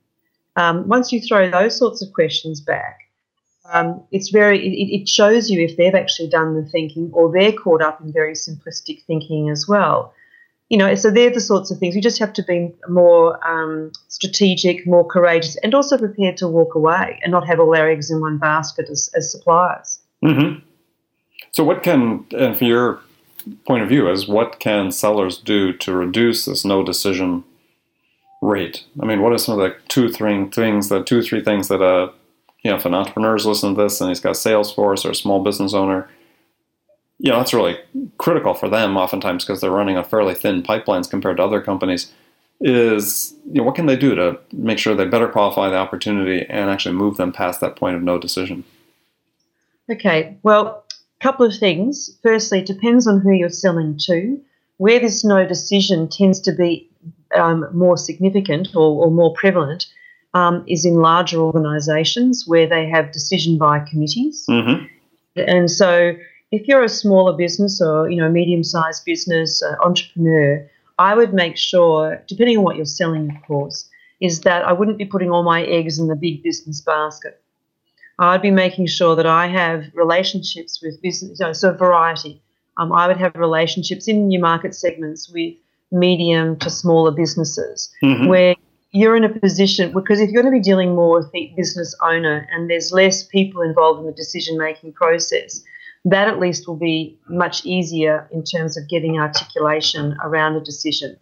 Um, 0.56 0.86
once 0.86 1.12
you 1.12 1.20
throw 1.22 1.50
those 1.50 1.78
sorts 1.78 2.02
of 2.02 2.12
questions 2.12 2.60
back, 2.60 2.98
um, 3.72 4.02
it's 4.10 4.30
very 4.30 4.58
it, 4.58 5.00
it, 5.02 5.08
shows 5.08 5.50
you 5.50 5.60
if 5.60 5.76
they've 5.76 5.94
actually 5.94 6.28
done 6.28 6.54
the 6.54 6.68
thinking 6.68 7.10
or 7.12 7.32
they're 7.32 7.52
caught 7.52 7.82
up 7.82 8.00
in 8.00 8.12
very 8.12 8.34
simplistic 8.34 9.02
thinking 9.04 9.50
as 9.50 9.66
well 9.68 10.12
you 10.70 10.78
know, 10.78 10.94
so 10.94 11.10
they're 11.10 11.30
the 11.30 11.40
sorts 11.40 11.72
of 11.72 11.78
things. 11.78 11.96
We 11.96 12.00
just 12.00 12.20
have 12.20 12.32
to 12.34 12.44
be 12.44 12.72
more 12.88 13.44
um, 13.46 13.90
strategic, 14.06 14.86
more 14.86 15.04
courageous, 15.04 15.56
and 15.56 15.74
also 15.74 15.98
prepared 15.98 16.36
to 16.38 16.48
walk 16.48 16.76
away 16.76 17.18
and 17.22 17.32
not 17.32 17.46
have 17.48 17.58
all 17.58 17.76
our 17.76 17.90
eggs 17.90 18.08
in 18.08 18.20
one 18.20 18.38
basket 18.38 18.88
as, 18.88 19.10
as 19.14 19.32
suppliers. 19.32 19.98
Mm-hmm. 20.24 20.60
So, 21.50 21.64
what 21.64 21.82
can, 21.82 22.24
and 22.30 22.56
from 22.56 22.68
your 22.68 23.00
point 23.66 23.82
of 23.82 23.88
view, 23.88 24.08
is 24.08 24.28
what 24.28 24.60
can 24.60 24.92
sellers 24.92 25.38
do 25.38 25.72
to 25.72 25.92
reduce 25.92 26.44
this 26.44 26.64
no 26.64 26.84
decision 26.84 27.42
rate? 28.40 28.84
I 29.02 29.06
mean, 29.06 29.22
what 29.22 29.32
are 29.32 29.38
some 29.38 29.58
of 29.58 29.68
the 29.68 29.76
two, 29.88 30.08
three 30.08 30.46
things, 30.50 30.88
the 30.88 31.02
two, 31.02 31.20
three 31.20 31.42
things 31.42 31.66
that, 31.66 31.82
uh, 31.82 32.12
you 32.62 32.70
know, 32.70 32.76
if 32.76 32.84
an 32.84 32.94
entrepreneur 32.94 33.36
is 33.36 33.46
listening 33.46 33.74
to 33.74 33.82
this 33.82 34.00
and 34.00 34.10
he's 34.10 34.20
got 34.20 34.32
a 34.32 34.34
sales 34.34 34.72
force 34.72 35.04
or 35.04 35.10
a 35.10 35.14
small 35.14 35.42
business 35.42 35.72
owner, 35.72 36.08
you 37.18 37.30
know, 37.30 37.38
that's 37.38 37.54
really 37.54 37.78
critical 38.18 38.54
for 38.54 38.68
them 38.68 38.96
oftentimes 38.96 39.44
because 39.44 39.60
they're 39.60 39.70
running 39.70 39.96
on 39.96 40.04
fairly 40.04 40.34
thin 40.34 40.62
pipelines 40.62 41.08
compared 41.08 41.36
to 41.38 41.42
other 41.42 41.60
companies. 41.60 42.12
Is 42.62 43.34
you 43.46 43.54
know, 43.54 43.62
what 43.62 43.74
can 43.74 43.86
they 43.86 43.96
do 43.96 44.14
to 44.14 44.38
make 44.52 44.78
sure 44.78 44.94
they 44.94 45.06
better 45.06 45.28
qualify 45.28 45.70
the 45.70 45.76
opportunity 45.76 46.44
and 46.48 46.68
actually 46.68 46.94
move 46.94 47.16
them 47.16 47.32
past 47.32 47.60
that 47.60 47.76
point 47.76 47.96
of 47.96 48.02
no 48.02 48.18
decision? 48.18 48.64
Okay, 49.90 50.36
well, 50.42 50.84
a 51.20 51.24
couple 51.24 51.46
of 51.46 51.56
things. 51.56 52.18
Firstly, 52.22 52.60
it 52.60 52.66
depends 52.66 53.06
on 53.06 53.20
who 53.20 53.32
you're 53.32 53.48
selling 53.48 53.98
to. 54.06 54.38
Where 54.76 55.00
this 55.00 55.24
no 55.24 55.46
decision 55.46 56.08
tends 56.08 56.40
to 56.40 56.52
be 56.52 56.88
um, 57.34 57.66
more 57.72 57.96
significant 57.96 58.68
or, 58.74 59.04
or 59.04 59.10
more 59.10 59.32
prevalent 59.34 59.86
um, 60.34 60.64
is 60.66 60.84
in 60.84 60.96
larger 60.96 61.38
organisations 61.38 62.44
where 62.46 62.66
they 62.66 62.88
have 62.88 63.12
decision 63.12 63.58
by 63.58 63.80
committees. 63.80 64.46
Mm-hmm. 64.48 64.84
And 65.36 65.70
so, 65.70 66.14
if 66.50 66.66
you're 66.66 66.82
a 66.82 66.88
smaller 66.88 67.32
business 67.32 67.80
or 67.80 68.10
you 68.10 68.16
know 68.16 68.28
medium-sized 68.28 69.04
business 69.04 69.62
uh, 69.62 69.76
entrepreneur, 69.82 70.68
I 70.98 71.14
would 71.14 71.32
make 71.32 71.56
sure, 71.56 72.22
depending 72.26 72.58
on 72.58 72.64
what 72.64 72.76
you're 72.76 72.84
selling, 72.84 73.30
of 73.34 73.46
course, 73.46 73.88
is 74.20 74.42
that 74.42 74.64
I 74.64 74.72
wouldn't 74.72 74.98
be 74.98 75.04
putting 75.04 75.30
all 75.30 75.42
my 75.42 75.62
eggs 75.64 75.98
in 75.98 76.08
the 76.08 76.16
big 76.16 76.42
business 76.42 76.80
basket. 76.80 77.40
I'd 78.18 78.42
be 78.42 78.50
making 78.50 78.86
sure 78.86 79.16
that 79.16 79.26
I 79.26 79.46
have 79.46 79.84
relationships 79.94 80.82
with 80.82 81.00
business, 81.00 81.40
you 81.40 81.46
know, 81.46 81.52
so 81.54 81.72
variety. 81.72 82.42
Um, 82.76 82.92
I 82.92 83.08
would 83.08 83.16
have 83.16 83.34
relationships 83.34 84.08
in 84.08 84.28
new 84.28 84.38
market 84.38 84.74
segments 84.74 85.30
with 85.32 85.54
medium 85.90 86.56
to 86.58 86.70
smaller 86.70 87.10
businesses 87.10 87.90
Mhm. 88.02 88.28
where 88.28 88.54
you're 88.92 89.16
in 89.16 89.24
a 89.24 89.28
position 89.28 89.92
because 89.92 90.20
if 90.20 90.30
you're 90.30 90.42
going 90.42 90.52
to 90.52 90.58
be 90.58 90.62
dealing 90.62 90.94
more 90.94 91.18
with 91.18 91.30
the 91.32 91.52
business 91.56 91.94
owner 92.02 92.48
and 92.52 92.68
there's 92.68 92.92
less 92.92 93.22
people 93.22 93.62
involved 93.62 94.00
in 94.00 94.06
the 94.06 94.12
decision 94.12 94.58
making 94.58 94.92
process, 94.92 95.62
that 96.04 96.28
at 96.28 96.40
least 96.40 96.66
will 96.66 96.76
be 96.76 97.18
much 97.28 97.64
easier 97.64 98.28
in 98.32 98.42
terms 98.42 98.76
of 98.76 98.88
getting 98.88 99.18
articulation 99.18 100.16
around 100.22 100.56
a 100.56 100.60
decision. 100.60 101.16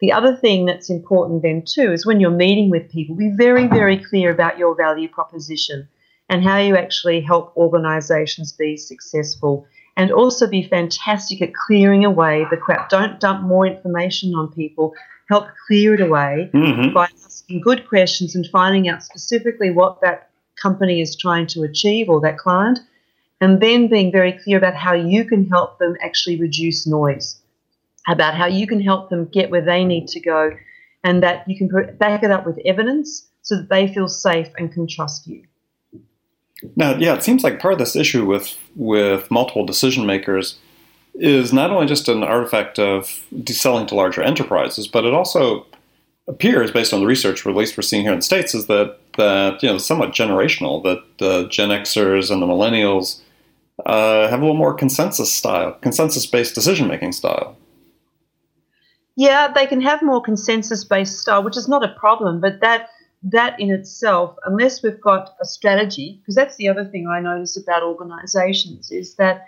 The 0.00 0.12
other 0.12 0.36
thing 0.36 0.66
that's 0.66 0.90
important 0.90 1.42
then 1.42 1.62
too 1.66 1.92
is 1.92 2.04
when 2.04 2.20
you're 2.20 2.30
meeting 2.30 2.68
with 2.68 2.90
people, 2.90 3.14
be 3.14 3.32
very, 3.36 3.68
very 3.68 3.96
clear 3.96 4.30
about 4.30 4.58
your 4.58 4.74
value 4.74 5.08
proposition 5.08 5.88
and 6.28 6.42
how 6.42 6.58
you 6.58 6.76
actually 6.76 7.20
help 7.20 7.56
organizations 7.56 8.52
be 8.52 8.76
successful. 8.76 9.66
And 9.96 10.10
also 10.10 10.48
be 10.48 10.66
fantastic 10.66 11.40
at 11.40 11.54
clearing 11.54 12.04
away 12.04 12.44
the 12.50 12.56
crap. 12.56 12.88
Don't 12.88 13.20
dump 13.20 13.46
more 13.46 13.64
information 13.64 14.34
on 14.34 14.52
people. 14.52 14.92
Help 15.28 15.46
clear 15.66 15.94
it 15.94 16.00
away 16.00 16.50
Mm-hmm. 16.52 16.92
by 16.92 17.08
asking 17.24 17.60
good 17.60 17.88
questions 17.88 18.34
and 18.34 18.46
finding 18.52 18.88
out 18.88 19.02
specifically 19.02 19.70
what 19.70 20.00
that 20.00 20.30
company 20.60 21.00
is 21.00 21.16
trying 21.16 21.46
to 21.48 21.62
achieve 21.62 22.08
or 22.08 22.20
that 22.20 22.38
client, 22.38 22.78
and 23.40 23.60
then 23.60 23.88
being 23.88 24.12
very 24.12 24.32
clear 24.32 24.58
about 24.58 24.74
how 24.74 24.92
you 24.94 25.24
can 25.24 25.46
help 25.48 25.78
them 25.78 25.96
actually 26.00 26.40
reduce 26.40 26.86
noise, 26.86 27.40
about 28.08 28.34
how 28.34 28.46
you 28.46 28.66
can 28.66 28.80
help 28.80 29.10
them 29.10 29.26
get 29.26 29.50
where 29.50 29.64
they 29.64 29.84
need 29.84 30.06
to 30.08 30.20
go, 30.20 30.50
and 31.02 31.22
that 31.22 31.48
you 31.48 31.56
can 31.56 31.68
put- 31.68 31.98
back 31.98 32.22
it 32.22 32.30
up 32.30 32.46
with 32.46 32.58
evidence 32.64 33.26
so 33.42 33.56
that 33.56 33.68
they 33.68 33.92
feel 33.92 34.08
safe 34.08 34.48
and 34.58 34.72
can 34.72 34.86
trust 34.86 35.26
you. 35.26 35.42
Now, 36.76 36.96
yeah, 36.96 37.14
it 37.14 37.22
seems 37.22 37.44
like 37.44 37.60
part 37.60 37.74
of 37.74 37.78
this 37.78 37.96
issue 37.96 38.24
with 38.24 38.56
with 38.76 39.30
multiple 39.30 39.66
decision 39.66 40.06
makers 40.06 40.56
is 41.14 41.52
not 41.52 41.70
only 41.70 41.86
just 41.86 42.08
an 42.08 42.22
artifact 42.22 42.78
of 42.78 43.20
selling 43.46 43.86
to 43.86 43.94
larger 43.94 44.22
enterprises, 44.22 44.88
but 44.88 45.04
it 45.04 45.14
also 45.14 45.66
appears, 46.26 46.70
based 46.70 46.92
on 46.92 47.00
the 47.00 47.06
research, 47.06 47.46
at 47.46 47.54
least 47.54 47.76
we're 47.76 47.82
seeing 47.82 48.02
here 48.02 48.12
in 48.12 48.18
the 48.18 48.22
states, 48.22 48.54
is 48.54 48.66
that 48.66 48.98
that 49.16 49.62
you 49.62 49.68
know 49.68 49.78
somewhat 49.78 50.10
generational. 50.10 50.82
That 50.82 51.02
the 51.18 51.48
Gen 51.48 51.68
Xers 51.68 52.30
and 52.30 52.42
the 52.42 52.46
Millennials 52.46 53.20
uh, 53.86 54.28
have 54.28 54.40
a 54.40 54.42
little 54.42 54.56
more 54.56 54.74
consensus 54.74 55.32
style, 55.32 55.72
consensus 55.80 56.26
based 56.26 56.54
decision 56.54 56.88
making 56.88 57.12
style. 57.12 57.56
Yeah, 59.16 59.52
they 59.52 59.66
can 59.66 59.80
have 59.80 60.02
more 60.02 60.20
consensus-based 60.20 61.20
style, 61.20 61.44
which 61.44 61.56
is 61.56 61.68
not 61.68 61.84
a 61.84 61.94
problem, 61.94 62.40
but 62.40 62.60
that 62.60 62.88
that 63.22 63.58
in 63.58 63.70
itself, 63.70 64.36
unless 64.44 64.82
we've 64.82 65.00
got 65.00 65.34
a 65.40 65.46
strategy, 65.46 66.18
because 66.20 66.34
that's 66.34 66.56
the 66.56 66.68
other 66.68 66.84
thing 66.84 67.06
I 67.06 67.20
notice 67.20 67.56
about 67.56 67.82
organisations 67.82 68.90
is 68.90 69.14
that 69.14 69.46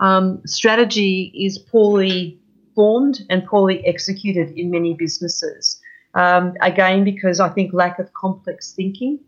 um, 0.00 0.42
strategy 0.46 1.32
is 1.34 1.58
poorly 1.58 2.38
formed 2.74 3.20
and 3.30 3.44
poorly 3.46 3.86
executed 3.86 4.50
in 4.56 4.70
many 4.70 4.94
businesses. 4.94 5.80
Um, 6.14 6.54
again, 6.60 7.04
because 7.04 7.40
I 7.40 7.48
think 7.48 7.72
lack 7.72 7.98
of 7.98 8.12
complex 8.14 8.72
thinking, 8.72 9.18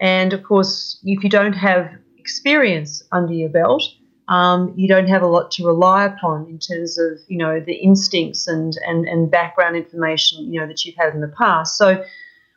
and 0.00 0.32
of 0.32 0.42
course, 0.42 0.98
if 1.04 1.22
you 1.22 1.30
don't 1.30 1.54
have 1.54 1.90
experience 2.18 3.02
under 3.12 3.32
your 3.32 3.48
belt, 3.48 3.82
um, 4.28 4.72
you 4.76 4.88
don't 4.88 5.08
have 5.08 5.22
a 5.22 5.26
lot 5.26 5.50
to 5.52 5.66
rely 5.66 6.04
upon 6.06 6.46
in 6.48 6.58
terms 6.58 6.98
of 6.98 7.18
you 7.28 7.36
know 7.36 7.60
the 7.60 7.74
instincts 7.74 8.46
and, 8.48 8.74
and 8.86 9.06
and 9.06 9.30
background 9.30 9.76
information 9.76 10.50
you 10.50 10.60
know 10.60 10.66
that 10.66 10.84
you've 10.84 10.96
had 10.96 11.14
in 11.14 11.20
the 11.20 11.28
past. 11.28 11.76
So 11.76 12.04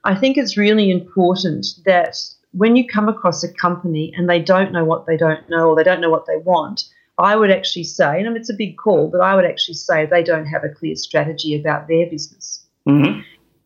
I 0.03 0.15
think 0.15 0.37
it's 0.37 0.57
really 0.57 0.89
important 0.89 1.67
that 1.85 2.17
when 2.51 2.75
you 2.75 2.87
come 2.87 3.09
across 3.09 3.43
a 3.43 3.53
company 3.53 4.13
and 4.15 4.29
they 4.29 4.39
don't 4.39 4.71
know 4.71 4.85
what 4.85 5.05
they 5.05 5.17
don't 5.17 5.49
know 5.49 5.69
or 5.69 5.75
they 5.75 5.83
don't 5.83 5.99
know 5.99 6.09
what 6.09 6.25
they 6.25 6.37
want, 6.37 6.85
I 7.17 7.35
would 7.35 7.49
actually 7.49 7.83
say, 7.85 8.21
and 8.21 8.37
it's 8.37 8.49
a 8.49 8.53
big 8.53 8.77
call, 8.77 9.09
but 9.09 9.21
I 9.21 9.35
would 9.35 9.45
actually 9.45 9.73
say 9.75 10.05
they 10.05 10.23
don't 10.23 10.45
have 10.45 10.63
a 10.63 10.69
clear 10.69 10.95
strategy 10.95 11.59
about 11.59 11.87
their 11.87 12.05
business 12.07 12.63
Mm-hmm. 12.87 13.19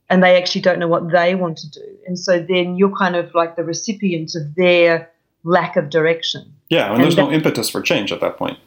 and 0.10 0.24
they 0.24 0.36
actually 0.36 0.62
don't 0.62 0.80
know 0.80 0.88
what 0.88 1.12
they 1.12 1.36
want 1.36 1.56
to 1.60 1.70
do. 1.70 1.86
And 2.08 2.18
so 2.18 2.40
then 2.40 2.76
you're 2.76 2.96
kind 2.96 3.16
of 3.16 3.34
like 3.36 3.56
the 3.56 3.64
recipient 3.64 4.34
of 4.34 4.56
their 4.56 5.12
lack 5.44 5.76
of 5.76 5.92
direction. 5.92 6.52
Yeah, 6.70 6.86
and, 6.86 6.96
And 6.96 7.04
there's 7.04 7.18
no 7.18 7.32
impetus 7.32 7.70
for 7.70 7.82
change 7.82 8.12
at 8.12 8.20
that 8.22 8.38
point. 8.38 8.58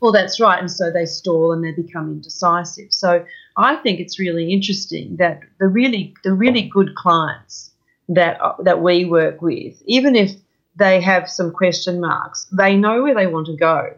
Well, 0.00 0.10
that's 0.10 0.40
right. 0.40 0.58
And 0.58 0.70
so 0.70 0.90
they 0.90 1.06
stall 1.06 1.52
and 1.52 1.62
they 1.62 1.70
become 1.70 2.10
indecisive. 2.10 2.92
So 2.92 3.24
I 3.56 3.76
think 3.76 4.00
it's 4.00 4.18
really 4.18 4.52
interesting 4.52 5.16
that 5.16 5.40
the 5.60 5.68
really 5.68 6.14
the 6.24 6.34
really 6.34 6.62
good 6.62 6.96
clients 6.96 7.70
that 8.08 8.40
that 8.64 8.82
we 8.82 9.04
work 9.04 9.40
with, 9.40 9.80
even 9.86 10.16
if 10.16 10.32
they 10.74 11.00
have 11.00 11.30
some 11.30 11.52
question 11.52 12.00
marks, 12.00 12.46
they 12.50 12.76
know 12.76 13.04
where 13.04 13.14
they 13.14 13.28
want 13.28 13.46
to 13.46 13.56
go. 13.56 13.94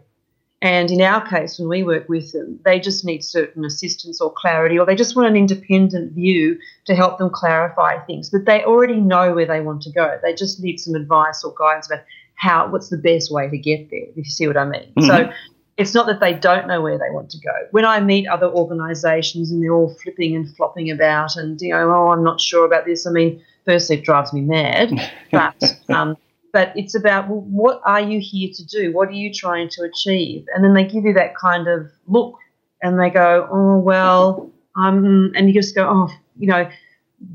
And 0.64 0.90
in 0.90 1.02
our 1.02 1.20
case, 1.28 1.58
when 1.58 1.68
we 1.68 1.82
work 1.82 2.08
with 2.08 2.32
them, 2.32 2.58
they 2.64 2.80
just 2.80 3.04
need 3.04 3.22
certain 3.22 3.66
assistance 3.66 4.18
or 4.18 4.32
clarity, 4.32 4.78
or 4.78 4.86
they 4.86 4.94
just 4.94 5.14
want 5.14 5.28
an 5.28 5.36
independent 5.36 6.12
view 6.12 6.58
to 6.86 6.94
help 6.94 7.18
them 7.18 7.28
clarify 7.28 7.98
things. 8.06 8.30
But 8.30 8.46
they 8.46 8.64
already 8.64 8.98
know 8.98 9.34
where 9.34 9.44
they 9.44 9.60
want 9.60 9.82
to 9.82 9.92
go. 9.92 10.18
They 10.22 10.34
just 10.34 10.62
need 10.62 10.80
some 10.80 10.94
advice 10.94 11.44
or 11.44 11.54
guidance 11.58 11.88
about 11.88 12.04
how 12.36 12.70
what's 12.70 12.88
the 12.88 12.96
best 12.96 13.30
way 13.30 13.46
to 13.50 13.58
get 13.58 13.90
there, 13.90 14.06
if 14.08 14.16
you 14.16 14.24
see 14.24 14.46
what 14.46 14.56
I 14.56 14.64
mean. 14.64 14.90
So 15.02 15.30
it's 15.76 15.92
not 15.92 16.06
that 16.06 16.20
they 16.20 16.32
don't 16.32 16.66
know 16.66 16.80
where 16.80 16.96
they 16.96 17.10
want 17.10 17.30
to 17.32 17.38
go. 17.40 17.52
When 17.72 17.84
I 17.84 18.00
meet 18.00 18.26
other 18.26 18.46
organisations 18.46 19.50
and 19.50 19.62
they're 19.62 19.74
all 19.74 19.94
flipping 20.02 20.34
and 20.34 20.56
flopping 20.56 20.90
about 20.90 21.36
and 21.36 21.60
you 21.60 21.74
know, 21.74 21.90
oh, 21.90 22.10
I'm 22.10 22.24
not 22.24 22.40
sure 22.40 22.64
about 22.64 22.86
this. 22.86 23.06
I 23.06 23.10
mean, 23.10 23.42
firstly, 23.66 23.98
it 23.98 24.04
drives 24.04 24.32
me 24.32 24.40
mad, 24.40 24.92
but 25.30 25.76
um, 25.90 26.16
but 26.54 26.72
it's 26.76 26.94
about 26.94 27.28
well, 27.28 27.40
what 27.40 27.82
are 27.84 28.00
you 28.00 28.20
here 28.22 28.48
to 28.54 28.64
do? 28.64 28.92
What 28.92 29.08
are 29.08 29.18
you 29.24 29.34
trying 29.34 29.68
to 29.70 29.82
achieve? 29.82 30.46
And 30.54 30.64
then 30.64 30.72
they 30.72 30.84
give 30.84 31.04
you 31.04 31.12
that 31.14 31.36
kind 31.36 31.68
of 31.68 31.90
look, 32.06 32.38
and 32.80 32.98
they 32.98 33.10
go, 33.10 33.46
oh 33.50 33.78
well, 33.78 34.50
um, 34.76 35.32
and 35.34 35.48
you 35.48 35.52
just 35.52 35.74
go, 35.74 35.86
oh, 35.86 36.08
you 36.38 36.46
know, 36.46 36.70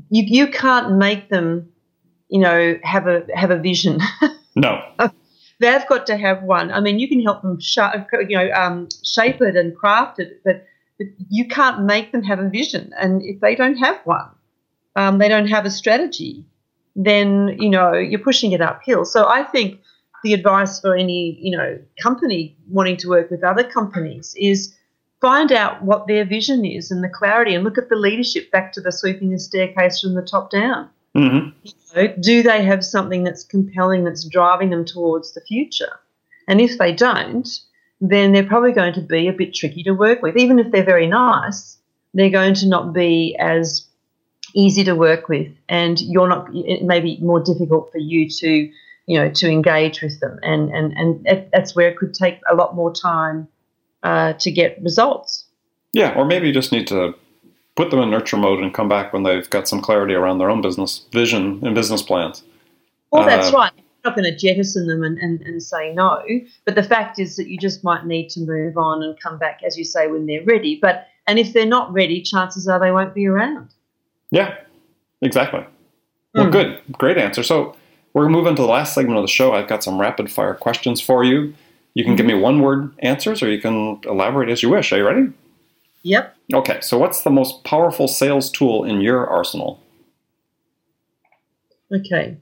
you 0.08 0.24
you 0.26 0.48
can't 0.48 0.96
make 0.96 1.28
them, 1.28 1.70
you 2.28 2.40
know, 2.40 2.78
have 2.82 3.06
a 3.06 3.26
have 3.34 3.52
a 3.52 3.58
vision. 3.58 4.00
No. 4.56 4.82
they've 5.60 5.86
got 5.86 6.06
to 6.06 6.16
have 6.16 6.42
one. 6.42 6.72
I 6.72 6.80
mean, 6.80 6.98
you 6.98 7.08
can 7.08 7.22
help 7.22 7.42
them, 7.42 7.60
sh- 7.60 7.78
you 8.28 8.36
know, 8.36 8.50
um, 8.52 8.88
shape 9.04 9.40
it 9.40 9.56
and 9.56 9.76
craft 9.76 10.18
it, 10.18 10.40
but, 10.44 10.66
but 10.98 11.06
you 11.28 11.46
can't 11.46 11.84
make 11.84 12.12
them 12.12 12.22
have 12.22 12.40
a 12.40 12.48
vision. 12.48 12.92
And 12.98 13.22
if 13.22 13.40
they 13.40 13.54
don't 13.54 13.76
have 13.76 14.00
one, 14.04 14.30
um, 14.96 15.18
they 15.18 15.28
don't 15.28 15.48
have 15.48 15.66
a 15.66 15.70
strategy, 15.70 16.44
then 16.96 17.56
you 17.58 17.68
know 17.68 17.92
you're 17.92 18.20
pushing 18.20 18.52
it 18.52 18.60
uphill. 18.60 19.04
So 19.04 19.28
I 19.28 19.44
think 19.44 19.80
the 20.22 20.34
advice 20.34 20.80
for 20.80 20.94
any 20.96 21.38
you 21.40 21.56
know 21.56 21.78
company 22.02 22.56
wanting 22.68 22.96
to 22.98 23.08
work 23.08 23.30
with 23.30 23.44
other 23.44 23.64
companies 23.64 24.34
is 24.38 24.74
find 25.20 25.52
out 25.52 25.82
what 25.82 26.06
their 26.06 26.24
vision 26.24 26.64
is 26.64 26.90
and 26.90 27.04
the 27.04 27.08
clarity, 27.08 27.54
and 27.54 27.64
look 27.64 27.78
at 27.78 27.88
the 27.88 27.96
leadership 27.96 28.50
back 28.50 28.72
to 28.72 28.80
the 28.80 28.92
sweeping 28.92 29.30
the 29.30 29.38
staircase 29.38 30.00
from 30.00 30.14
the 30.14 30.22
top 30.22 30.50
down 30.50 30.88
hmm 31.14 31.48
know, 31.94 32.14
do 32.20 32.42
they 32.42 32.64
have 32.64 32.84
something 32.84 33.24
that's 33.24 33.44
compelling 33.44 34.04
that's 34.04 34.24
driving 34.24 34.70
them 34.70 34.84
towards 34.84 35.32
the 35.32 35.40
future? 35.40 35.98
And 36.48 36.60
if 36.60 36.78
they 36.78 36.92
don't, 36.92 37.48
then 38.00 38.32
they're 38.32 38.46
probably 38.46 38.72
going 38.72 38.94
to 38.94 39.00
be 39.00 39.28
a 39.28 39.32
bit 39.32 39.54
tricky 39.54 39.82
to 39.84 39.92
work 39.92 40.22
with. 40.22 40.36
Even 40.36 40.58
if 40.58 40.70
they're 40.70 40.84
very 40.84 41.06
nice, 41.06 41.78
they're 42.14 42.30
going 42.30 42.54
to 42.54 42.68
not 42.68 42.92
be 42.92 43.36
as 43.38 43.86
easy 44.54 44.84
to 44.84 44.94
work 44.94 45.28
with, 45.28 45.48
and 45.68 46.00
you're 46.00 46.28
not. 46.28 46.48
It 46.54 46.84
may 46.84 47.00
be 47.00 47.18
more 47.20 47.40
difficult 47.40 47.90
for 47.92 47.98
you 47.98 48.28
to, 48.28 48.70
you 49.06 49.18
know, 49.18 49.30
to 49.30 49.48
engage 49.48 50.02
with 50.02 50.20
them, 50.20 50.38
and 50.42 50.70
and 50.70 50.92
and 50.96 51.48
that's 51.52 51.74
where 51.74 51.88
it 51.88 51.96
could 51.96 52.14
take 52.14 52.40
a 52.50 52.54
lot 52.54 52.74
more 52.74 52.92
time 52.92 53.48
uh, 54.02 54.34
to 54.34 54.50
get 54.50 54.82
results. 54.82 55.44
Yeah, 55.92 56.14
or 56.14 56.24
maybe 56.24 56.46
you 56.46 56.52
just 56.52 56.72
need 56.72 56.86
to 56.88 57.14
put 57.76 57.90
them 57.90 58.00
in 58.00 58.10
nurture 58.10 58.36
mode 58.36 58.62
and 58.62 58.72
come 58.74 58.88
back 58.88 59.12
when 59.12 59.22
they've 59.22 59.48
got 59.50 59.66
some 59.66 59.80
clarity 59.80 60.14
around 60.14 60.38
their 60.38 60.50
own 60.50 60.60
business 60.60 61.06
vision 61.12 61.60
and 61.64 61.74
business 61.74 62.02
plans. 62.02 62.42
Well, 63.10 63.24
that's 63.24 63.52
Uh, 63.52 63.56
right. 63.56 63.72
not 64.04 64.16
going 64.16 64.24
to 64.24 64.36
jettison 64.36 64.86
them 64.86 65.02
and, 65.02 65.18
and, 65.18 65.40
and 65.42 65.62
say 65.62 65.92
no. 65.92 66.22
But 66.64 66.74
the 66.74 66.82
fact 66.82 67.18
is 67.18 67.36
that 67.36 67.48
you 67.48 67.58
just 67.58 67.82
might 67.84 68.06
need 68.06 68.28
to 68.30 68.40
move 68.40 68.78
on 68.78 69.02
and 69.02 69.18
come 69.18 69.38
back, 69.38 69.60
as 69.64 69.76
you 69.76 69.84
say, 69.84 70.06
when 70.06 70.26
they're 70.26 70.44
ready. 70.44 70.78
But 70.80 71.06
and 71.26 71.38
if 71.38 71.52
they're 71.52 71.66
not 71.66 71.92
ready, 71.92 72.22
chances 72.22 72.66
are 72.68 72.80
they 72.80 72.92
won't 72.92 73.14
be 73.14 73.26
around. 73.26 73.74
Yeah, 74.30 74.54
exactly. 75.22 75.64
Well, 76.34 76.46
Hmm. 76.46 76.50
good. 76.50 76.80
Great 76.92 77.18
answer. 77.18 77.42
So 77.42 77.74
we're 78.14 78.22
going 78.22 78.32
to 78.32 78.38
move 78.38 78.46
into 78.46 78.62
the 78.62 78.68
last 78.68 78.94
segment 78.94 79.18
of 79.18 79.24
the 79.24 79.28
show. 79.28 79.52
I've 79.52 79.68
got 79.68 79.82
some 79.84 80.00
rapid 80.00 80.30
fire 80.30 80.54
questions 80.54 81.00
for 81.00 81.24
you. 81.24 81.54
You 81.94 82.04
can 82.04 82.14
give 82.14 82.26
me 82.26 82.34
one 82.34 82.60
word 82.60 82.94
answers 83.00 83.42
or 83.42 83.50
you 83.50 83.60
can 83.60 84.00
elaborate 84.04 84.48
as 84.48 84.62
you 84.62 84.68
wish. 84.70 84.92
Are 84.92 84.98
you 84.98 85.06
ready? 85.06 85.32
Yep. 86.02 86.36
Okay, 86.54 86.80
so 86.80 86.96
what's 86.98 87.22
the 87.22 87.30
most 87.30 87.64
powerful 87.64 88.08
sales 88.08 88.50
tool 88.50 88.84
in 88.84 89.00
your 89.00 89.26
arsenal? 89.26 89.80
Okay. 91.94 92.36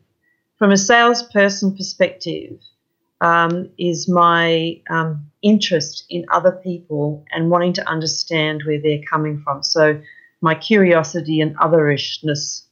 From 0.59 0.71
a 0.71 0.77
salesperson 0.77 1.75
perspective, 1.77 2.59
um, 3.21 3.69
is 3.79 4.09
my 4.09 4.81
um, 4.91 5.27
interest 5.43 6.05
in 6.09 6.25
other 6.33 6.53
people 6.53 7.25
and 7.33 7.51
wanting 7.51 7.73
to 7.75 7.89
understand 7.89 8.63
where 8.65 8.81
they're 8.81 9.03
coming 9.11 9.41
from. 9.41 9.63
So 9.63 10.01
my 10.41 10.55
curiosity 10.55 11.41
and 11.41 11.57
otherishness, 11.59 12.63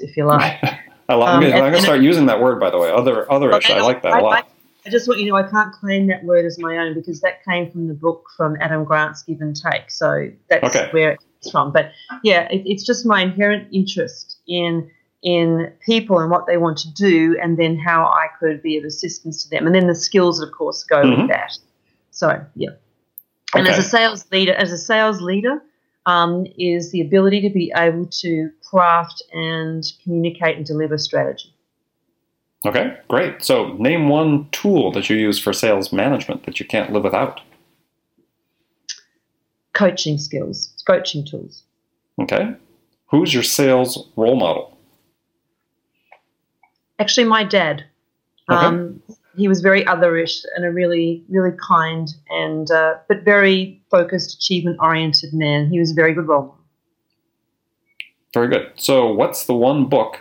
if 0.00 0.16
you 0.16 0.24
like. 0.26 0.58
I 1.08 1.14
I'm 1.14 1.22
Um, 1.22 1.40
going 1.42 1.72
to 1.72 1.80
start 1.82 2.00
using 2.00 2.26
that 2.26 2.40
word, 2.40 2.58
by 2.58 2.70
the 2.70 2.78
way. 2.78 2.90
Other, 2.90 3.26
otherish. 3.30 3.54
Okay, 3.54 3.74
I 3.74 3.80
like 3.80 4.02
that 4.02 4.12
a 4.12 4.16
I- 4.16 4.20
lot. 4.20 4.48
I 4.84 4.88
just 4.88 5.08
want 5.08 5.18
you 5.18 5.26
to 5.26 5.32
know 5.32 5.36
I 5.36 5.42
can't 5.42 5.72
claim 5.72 6.06
that 6.08 6.22
word 6.22 6.44
as 6.44 6.60
my 6.60 6.78
own 6.78 6.94
because 6.94 7.20
that 7.22 7.44
came 7.44 7.72
from 7.72 7.88
the 7.88 7.94
book 7.94 8.24
from 8.36 8.56
Adam 8.60 8.84
Grant's 8.84 9.24
Give 9.24 9.40
and 9.40 9.54
Take. 9.56 9.90
So 9.90 10.30
that's 10.48 10.76
Okay. 10.76 10.88
where 10.92 11.18
it's 11.40 11.50
from. 11.50 11.72
But 11.72 11.90
yeah, 12.22 12.46
it, 12.52 12.62
it's 12.64 12.84
just 12.86 13.04
my 13.04 13.20
inherent 13.22 13.66
interest 13.72 14.38
in 14.46 14.88
in 15.22 15.72
people 15.84 16.20
and 16.20 16.30
what 16.30 16.46
they 16.46 16.56
want 16.56 16.78
to 16.78 16.92
do, 16.94 17.36
and 17.42 17.56
then 17.58 17.76
how 17.76 18.04
I 18.04 18.28
could 18.38 18.62
be 18.62 18.76
of 18.76 18.84
assistance 18.84 19.42
to 19.42 19.50
them, 19.50 19.66
and 19.66 19.74
then 19.74 19.88
the 19.88 19.94
skills, 19.94 20.40
of 20.40 20.52
course, 20.52 20.84
go 20.84 21.02
Mhm. 21.02 21.18
with 21.22 21.28
that. 21.30 21.58
So 22.12 22.40
yeah, 22.54 22.70
and 23.56 23.66
as 23.66 23.78
a 23.78 23.82
sales 23.82 24.24
leader, 24.30 24.52
as 24.54 24.70
a 24.70 24.78
sales 24.78 25.20
leader. 25.20 25.60
Um, 26.06 26.46
is 26.56 26.92
the 26.92 27.00
ability 27.00 27.40
to 27.42 27.50
be 27.50 27.72
able 27.76 28.06
to 28.06 28.50
craft 28.62 29.22
and 29.32 29.84
communicate 30.04 30.56
and 30.56 30.64
deliver 30.64 30.98
strategy. 30.98 31.52
Okay, 32.64 32.96
great. 33.08 33.44
So 33.44 33.72
name 33.74 34.08
one 34.08 34.48
tool 34.50 34.92
that 34.92 35.10
you 35.10 35.16
use 35.16 35.38
for 35.38 35.52
sales 35.52 35.92
management 35.92 36.46
that 36.46 36.58
you 36.58 36.66
can't 36.66 36.92
live 36.92 37.04
without. 37.04 37.40
Coaching 39.72 40.16
skills, 40.16 40.72
coaching 40.86 41.24
tools. 41.24 41.64
Okay. 42.20 42.54
Who's 43.08 43.34
your 43.34 43.42
sales 43.42 44.08
role 44.16 44.36
model? 44.36 44.76
Actually, 46.98 47.26
my 47.26 47.44
dad. 47.44 47.84
Okay. 48.50 48.64
Um, 48.64 49.02
he 49.36 49.48
was 49.48 49.60
very 49.60 49.84
otherish 49.84 50.44
and 50.54 50.64
a 50.64 50.70
really, 50.70 51.24
really 51.28 51.56
kind 51.68 52.08
and 52.30 52.70
uh, 52.70 52.94
but 53.08 53.22
very 53.24 53.82
focused, 53.90 54.34
achievement-oriented 54.34 55.32
man. 55.32 55.68
He 55.68 55.78
was 55.78 55.92
a 55.92 55.94
very 55.94 56.14
good 56.14 56.26
role 56.26 56.42
model. 56.42 56.58
Very 58.34 58.48
good. 58.48 58.72
So, 58.76 59.12
what's 59.12 59.46
the 59.46 59.54
one 59.54 59.88
book, 59.88 60.20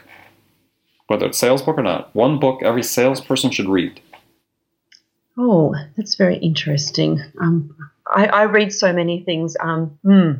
whether 1.08 1.26
it's 1.26 1.38
sales 1.38 1.62
book 1.62 1.78
or 1.78 1.84
not, 1.84 2.14
one 2.16 2.40
book 2.40 2.62
every 2.64 2.84
salesperson 2.84 3.52
should 3.52 3.68
read? 3.68 4.00
Oh, 5.38 5.76
that's 5.98 6.16
very 6.16 6.38
interesting. 6.38 7.22
Um, 7.42 7.76
I, 8.08 8.28
I 8.28 8.44
read 8.44 8.72
so 8.72 8.94
many 8.94 9.22
things. 9.24 9.58
Um, 9.60 9.98
hmm. 10.04 10.32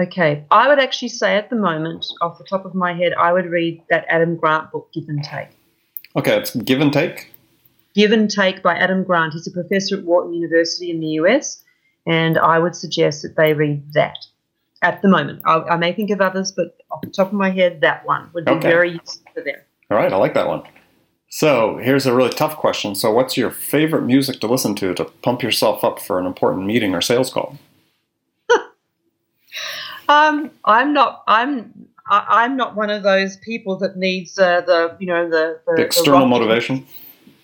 Okay, 0.00 0.44
I 0.50 0.66
would 0.66 0.78
actually 0.78 1.08
say 1.08 1.36
at 1.36 1.50
the 1.50 1.56
moment, 1.56 2.06
off 2.22 2.38
the 2.38 2.44
top 2.44 2.64
of 2.64 2.74
my 2.74 2.92
head, 2.94 3.12
I 3.12 3.32
would 3.32 3.46
read 3.46 3.82
that 3.90 4.06
Adam 4.08 4.34
Grant 4.34 4.72
book, 4.72 4.88
Give 4.92 5.08
and 5.08 5.22
Take. 5.22 5.48
Okay, 6.16 6.36
it's 6.36 6.56
give 6.56 6.80
and 6.80 6.92
take. 6.92 7.30
Give 7.94 8.12
and 8.12 8.30
Take 8.30 8.62
by 8.62 8.74
Adam 8.76 9.02
Grant. 9.04 9.32
He's 9.32 9.46
a 9.46 9.50
professor 9.50 9.96
at 9.98 10.04
Wharton 10.04 10.32
University 10.34 10.90
in 10.90 11.00
the 11.00 11.08
US, 11.20 11.62
and 12.06 12.38
I 12.38 12.58
would 12.58 12.74
suggest 12.76 13.22
that 13.22 13.36
they 13.36 13.52
read 13.52 13.92
that 13.94 14.16
at 14.82 15.02
the 15.02 15.08
moment. 15.08 15.42
I, 15.44 15.56
I 15.60 15.76
may 15.76 15.92
think 15.92 16.10
of 16.10 16.20
others, 16.20 16.52
but 16.52 16.76
off 16.90 17.00
the 17.02 17.08
top 17.10 17.28
of 17.28 17.32
my 17.34 17.50
head, 17.50 17.80
that 17.82 18.06
one 18.06 18.30
would 18.32 18.44
be 18.44 18.52
Okay. 18.52 18.68
very 18.70 18.92
useful 18.92 19.22
for 19.34 19.42
them. 19.42 19.56
All 19.90 19.96
right, 19.98 20.12
I 20.12 20.16
like 20.16 20.34
that 20.34 20.46
one. 20.46 20.62
So, 21.32 21.76
here's 21.76 22.06
a 22.06 22.14
really 22.14 22.30
tough 22.30 22.56
question. 22.56 22.94
So, 22.94 23.12
what's 23.12 23.36
your 23.36 23.50
favorite 23.50 24.02
music 24.02 24.40
to 24.40 24.46
listen 24.46 24.74
to 24.76 24.94
to 24.94 25.04
pump 25.04 25.42
yourself 25.42 25.84
up 25.84 26.00
for 26.00 26.18
an 26.18 26.26
important 26.26 26.66
meeting 26.66 26.94
or 26.94 27.00
sales 27.00 27.32
call? 27.32 27.58
Um, 30.08 30.50
I'm 30.64 30.92
not. 30.92 31.22
I'm. 31.28 31.86
I, 32.08 32.26
I'm 32.44 32.56
not 32.56 32.74
one 32.74 32.90
of 32.90 33.02
those 33.04 33.36
people 33.36 33.76
that 33.78 33.96
needs 33.96 34.36
uh, 34.38 34.60
the 34.62 34.96
you 34.98 35.06
know 35.06 35.28
the, 35.30 35.60
the, 35.66 35.72
The 35.72 35.76
the 35.76 35.82
external 35.82 36.20
rock- 36.20 36.28
motivation? 36.30 36.86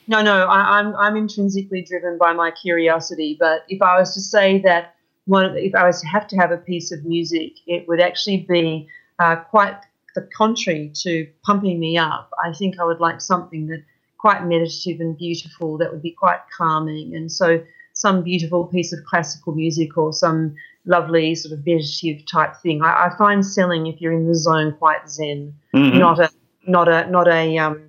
No, 0.08 0.22
no, 0.22 0.46
I, 0.46 0.78
I'm 0.78 0.94
I'm 0.96 1.16
intrinsically 1.16 1.82
driven 1.82 2.18
by 2.18 2.32
my 2.32 2.50
curiosity. 2.50 3.36
But 3.38 3.64
if 3.68 3.82
I 3.82 3.98
was 3.98 4.14
to 4.14 4.20
say 4.20 4.60
that 4.62 4.94
one, 5.24 5.56
if 5.56 5.74
I 5.74 5.84
was 5.86 6.00
to 6.02 6.06
have 6.06 6.26
to 6.28 6.36
have 6.36 6.52
a 6.52 6.56
piece 6.58 6.92
of 6.92 7.04
music, 7.04 7.54
it 7.66 7.88
would 7.88 8.00
actually 8.00 8.46
be 8.48 8.88
uh, 9.18 9.36
quite 9.36 9.76
the 10.14 10.22
contrary 10.36 10.92
to 11.02 11.26
pumping 11.44 11.78
me 11.80 11.98
up. 11.98 12.30
I 12.42 12.52
think 12.52 12.78
I 12.80 12.84
would 12.84 13.00
like 13.00 13.20
something 13.20 13.66
that 13.68 13.82
quite 14.18 14.46
meditative 14.46 15.00
and 15.00 15.16
beautiful 15.18 15.76
that 15.78 15.92
would 15.92 16.02
be 16.02 16.12
quite 16.12 16.40
calming. 16.56 17.14
And 17.14 17.30
so, 17.30 17.62
some 17.92 18.22
beautiful 18.22 18.66
piece 18.66 18.92
of 18.92 19.04
classical 19.04 19.54
music 19.54 19.96
or 19.98 20.12
some 20.12 20.54
lovely 20.84 21.34
sort 21.34 21.52
of 21.58 21.66
meditative 21.66 22.24
type 22.26 22.54
thing. 22.62 22.82
I, 22.82 23.06
I 23.06 23.16
find 23.18 23.44
selling, 23.44 23.88
if 23.88 24.00
you're 24.00 24.12
in 24.12 24.28
the 24.28 24.34
zone, 24.34 24.74
quite 24.78 25.08
zen 25.10 25.54
Mhm. 25.74 25.98
not 25.98 26.20
a 26.20 26.30
not 26.66 26.88
a 26.88 27.10
not 27.10 27.28
a 27.28 27.58
um, 27.58 27.85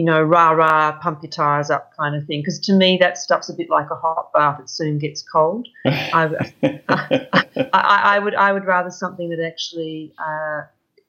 you 0.00 0.06
know 0.06 0.22
rah 0.22 0.52
rah 0.52 0.92
pump 0.92 1.22
your 1.22 1.28
tires 1.30 1.68
up 1.68 1.94
kind 1.94 2.16
of 2.16 2.26
thing. 2.26 2.40
Because 2.40 2.58
to 2.60 2.72
me 2.72 2.96
that 3.02 3.18
stuff's 3.18 3.50
a 3.50 3.52
bit 3.52 3.68
like 3.68 3.90
a 3.90 3.94
hot 3.94 4.32
bath; 4.32 4.58
it 4.58 4.70
soon 4.70 4.98
gets 4.98 5.22
cold. 5.22 5.68
I, 5.84 6.30
I, 6.88 8.00
I 8.14 8.18
would 8.18 8.34
I 8.34 8.50
would 8.54 8.64
rather 8.64 8.90
something 8.90 9.28
that 9.28 9.44
actually 9.44 10.14
uh, 10.18 10.62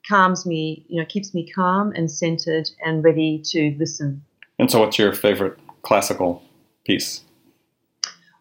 calms 0.09 0.45
me, 0.45 0.85
you 0.89 0.99
know, 0.99 1.05
keeps 1.05 1.33
me 1.33 1.49
calm 1.49 1.93
and 1.95 2.11
centered 2.11 2.69
and 2.85 3.01
ready 3.01 3.41
to 3.45 3.73
listen. 3.79 4.21
and 4.59 4.69
so, 4.69 4.81
what's 4.81 4.99
your 4.99 5.13
favorite 5.13 5.57
classical 5.83 6.43
piece? 6.83 7.21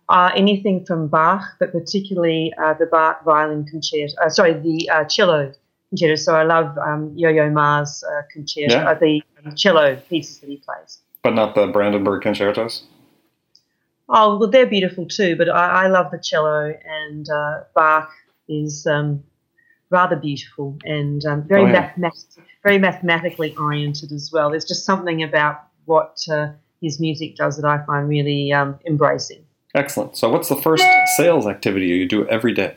Uh, 0.09 0.33
anything 0.35 0.85
from 0.85 1.07
Bach, 1.07 1.45
but 1.61 1.71
particularly 1.71 2.53
uh, 2.61 2.75
the 2.75 2.87
Bach 2.87 3.25
violin 3.25 3.65
concerto. 3.67 4.13
Uh, 4.21 4.29
sorry, 4.29 4.55
the 4.55 4.91
uh, 4.91 5.05
cello 5.05 5.53
concerto. 5.91 6.17
So 6.17 6.35
I 6.35 6.43
love 6.43 6.77
um, 6.79 7.13
Yo-Yo 7.15 7.51
Ma's 7.51 8.03
uh, 8.03 8.23
concerto, 8.33 8.75
Yeah. 8.75 8.95
the 8.95 9.23
um, 9.45 9.55
cello 9.55 9.97
pieces 10.09 10.39
that 10.39 10.49
he 10.49 10.57
plays. 10.57 10.99
But 11.23 11.35
not 11.35 11.55
the 11.55 11.67
Brandenburg 11.67 12.23
concertos? 12.23 12.85
Oh, 14.09 14.39
well, 14.39 14.51
they're 14.51 14.67
beautiful 14.67 15.07
too, 15.07 15.37
but 15.37 15.49
I, 15.49 15.85
I 15.85 15.87
love 15.87 16.11
the 16.11 16.19
cello, 16.19 16.75
and 16.85 17.29
uh, 17.31 17.61
Bach 17.75 18.11
is 18.49 18.87
um, 18.87 19.23
rather 19.91 20.17
beautiful 20.17 20.77
and 20.85 21.25
um, 21.27 21.43
very, 21.47 21.63
Oh, 21.63 21.67
yeah. 21.67 21.93
mathemat- 21.97 22.39
very 22.65 22.79
mathematically 22.79 23.55
oriented 23.57 24.11
as 24.13 24.31
well. 24.33 24.51
There's 24.51 24.65
just 24.65 24.85
something 24.85 25.23
about 25.23 25.63
what 25.85 26.19
uh, 26.31 26.49
his 26.83 26.99
music 26.99 27.37
does 27.37 27.57
that 27.57 27.65
I 27.65 27.85
find 27.85 28.09
really 28.09 28.53
um, 28.53 28.79
embracing. 28.87 29.45
Excellent. 29.75 30.17
So, 30.17 30.29
what's 30.29 30.49
the 30.49 30.57
first 30.57 30.85
sales 31.17 31.47
activity 31.47 31.87
you 31.87 32.09
do 32.09 32.27
every 32.27 32.53
day? 32.53 32.75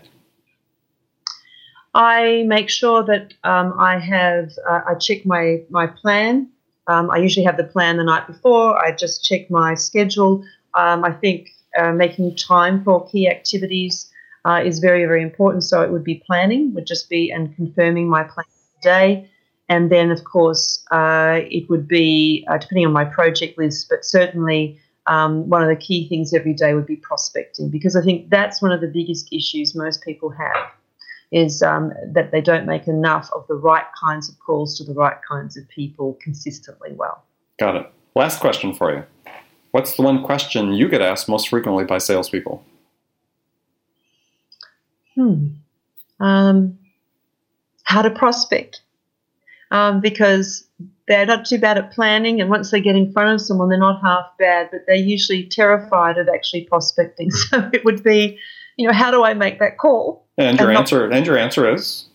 I 1.95 2.43
make 2.47 2.69
sure 2.69 3.03
that 3.03 3.33
um, 3.43 3.73
I 3.79 3.97
have 3.99 4.51
uh, 4.69 4.81
I 4.87 4.95
check 4.95 5.25
my 5.25 5.61
my 5.69 5.87
plan. 5.87 6.49
Um, 6.87 7.09
I 7.11 7.17
usually 7.17 7.45
have 7.45 7.57
the 7.57 7.63
plan 7.63 7.97
the 7.97 8.03
night 8.03 8.27
before. 8.27 8.77
I 8.77 8.91
just 8.91 9.23
check 9.23 9.49
my 9.49 9.75
schedule. 9.75 10.43
Um, 10.73 11.03
I 11.03 11.11
think 11.11 11.49
uh, 11.77 11.91
making 11.91 12.35
time 12.35 12.83
for 12.83 13.07
key 13.07 13.29
activities 13.29 14.11
uh, 14.45 14.61
is 14.63 14.79
very 14.79 15.05
very 15.05 15.21
important. 15.21 15.63
So 15.63 15.81
it 15.81 15.91
would 15.91 16.03
be 16.03 16.21
planning, 16.25 16.73
would 16.73 16.87
just 16.87 17.09
be 17.09 17.31
and 17.31 17.55
confirming 17.55 18.09
my 18.09 18.23
plan 18.23 18.45
for 18.45 18.81
the 18.81 18.81
day, 18.81 19.29
and 19.69 19.91
then 19.91 20.11
of 20.11 20.23
course 20.23 20.83
uh, 20.91 21.39
it 21.43 21.69
would 21.69 21.87
be 21.87 22.45
uh, 22.49 22.57
depending 22.57 22.85
on 22.85 22.93
my 22.93 23.05
project 23.05 23.57
list, 23.57 23.87
but 23.89 24.05
certainly. 24.05 24.79
Um, 25.05 25.49
one 25.49 25.61
of 25.61 25.67
the 25.67 25.75
key 25.75 26.07
things 26.07 26.33
every 26.33 26.53
day 26.53 26.73
would 26.73 26.85
be 26.85 26.95
prospecting 26.95 27.69
because 27.69 27.97
I 27.97 28.01
think 28.01 28.29
that's 28.29 28.61
one 28.61 28.71
of 28.71 28.79
the 28.79 28.87
biggest 28.87 29.33
issues 29.33 29.75
most 29.75 30.01
people 30.01 30.29
have 30.29 30.71
is 31.33 31.63
um, 31.63 31.91
that 32.13 32.31
they 32.31 32.39
don't 32.39 32.67
make 32.67 32.87
enough 32.87 33.27
of 33.35 33.45
the 33.47 33.55
right 33.55 33.85
kinds 33.99 34.29
of 34.29 34.39
calls 34.39 34.77
to 34.77 34.83
the 34.83 34.93
right 34.93 35.17
kinds 35.27 35.57
of 35.57 35.67
people 35.67 36.17
consistently 36.21 36.91
well. 36.93 37.23
Got 37.57 37.75
it. 37.75 37.91
Last 38.15 38.39
question 38.39 38.73
for 38.73 38.93
you. 38.93 39.03
What's 39.71 39.95
the 39.95 40.03
one 40.03 40.23
question 40.23 40.73
you 40.73 40.87
get 40.87 41.01
asked 41.01 41.27
most 41.27 41.49
frequently 41.49 41.85
by 41.85 41.97
salespeople? 41.97 42.63
Hmm. 45.15 45.47
Um, 46.19 46.77
how 47.83 48.03
to 48.03 48.11
prospect. 48.11 48.81
Um, 49.71 50.01
because 50.01 50.67
they're 51.07 51.25
not 51.25 51.45
too 51.45 51.57
bad 51.57 51.79
at 51.79 51.91
planning, 51.91 52.39
and 52.39 52.49
once 52.51 52.69
they 52.69 52.79
get 52.79 52.95
in 52.95 53.11
front 53.11 53.33
of 53.33 53.41
someone, 53.41 53.69
they're 53.69 53.79
not 53.79 53.99
half 54.03 54.25
bad, 54.37 54.69
but 54.71 54.81
they're 54.85 54.95
usually 54.95 55.45
terrified 55.47 56.19
of 56.19 56.29
actually 56.29 56.65
prospecting. 56.65 57.31
So 57.49 57.71
it 57.73 57.83
would 57.83 58.03
be, 58.03 58.37
you 58.77 58.87
know, 58.87 58.93
how 58.93 59.09
do 59.09 59.23
I 59.23 59.33
make 59.33 59.57
that 59.57 59.79
call? 59.79 60.22
And 60.37 60.59
your 60.59 60.69
And 60.69 60.73
not- 60.73 60.81
answer 60.81 61.09
and 61.09 61.25
your 61.25 61.37
answer 61.37 61.71
is 61.73 62.05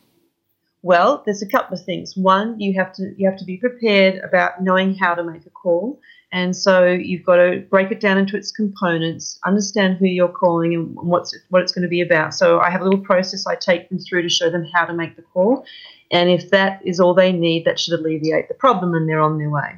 Well, 0.82 1.22
there's 1.24 1.42
a 1.42 1.46
couple 1.46 1.76
of 1.76 1.84
things. 1.84 2.16
One, 2.16 2.58
you 2.60 2.72
have 2.74 2.92
to 2.94 3.12
you 3.16 3.28
have 3.28 3.38
to 3.38 3.44
be 3.44 3.56
prepared 3.56 4.22
about 4.24 4.62
knowing 4.62 4.94
how 4.94 5.14
to 5.14 5.24
make 5.24 5.44
a 5.46 5.50
call, 5.50 6.00
And 6.30 6.54
so 6.54 6.84
you've 6.84 7.24
got 7.24 7.36
to 7.36 7.64
break 7.70 7.90
it 7.90 8.00
down 8.00 8.18
into 8.18 8.36
its 8.36 8.50
components, 8.52 9.38
understand 9.46 9.96
who 9.96 10.04
you're 10.06 10.28
calling 10.28 10.74
and 10.74 10.94
what's 10.96 11.34
what 11.48 11.62
it's 11.62 11.72
going 11.72 11.82
to 11.82 11.88
be 11.88 12.02
about. 12.02 12.34
So 12.34 12.60
I 12.60 12.70
have 12.70 12.82
a 12.82 12.84
little 12.84 13.00
process 13.00 13.46
I 13.46 13.56
take 13.56 13.88
them 13.88 13.98
through 13.98 14.22
to 14.22 14.28
show 14.28 14.50
them 14.50 14.66
how 14.74 14.84
to 14.84 14.92
make 14.92 15.16
the 15.16 15.22
call. 15.22 15.64
And 16.10 16.30
if 16.30 16.50
that 16.50 16.80
is 16.84 17.00
all 17.00 17.14
they 17.14 17.32
need, 17.32 17.64
that 17.64 17.80
should 17.80 17.98
alleviate 17.98 18.48
the 18.48 18.54
problem 18.54 18.94
and 18.94 19.08
they're 19.08 19.20
on 19.20 19.38
their 19.38 19.50
way. 19.50 19.76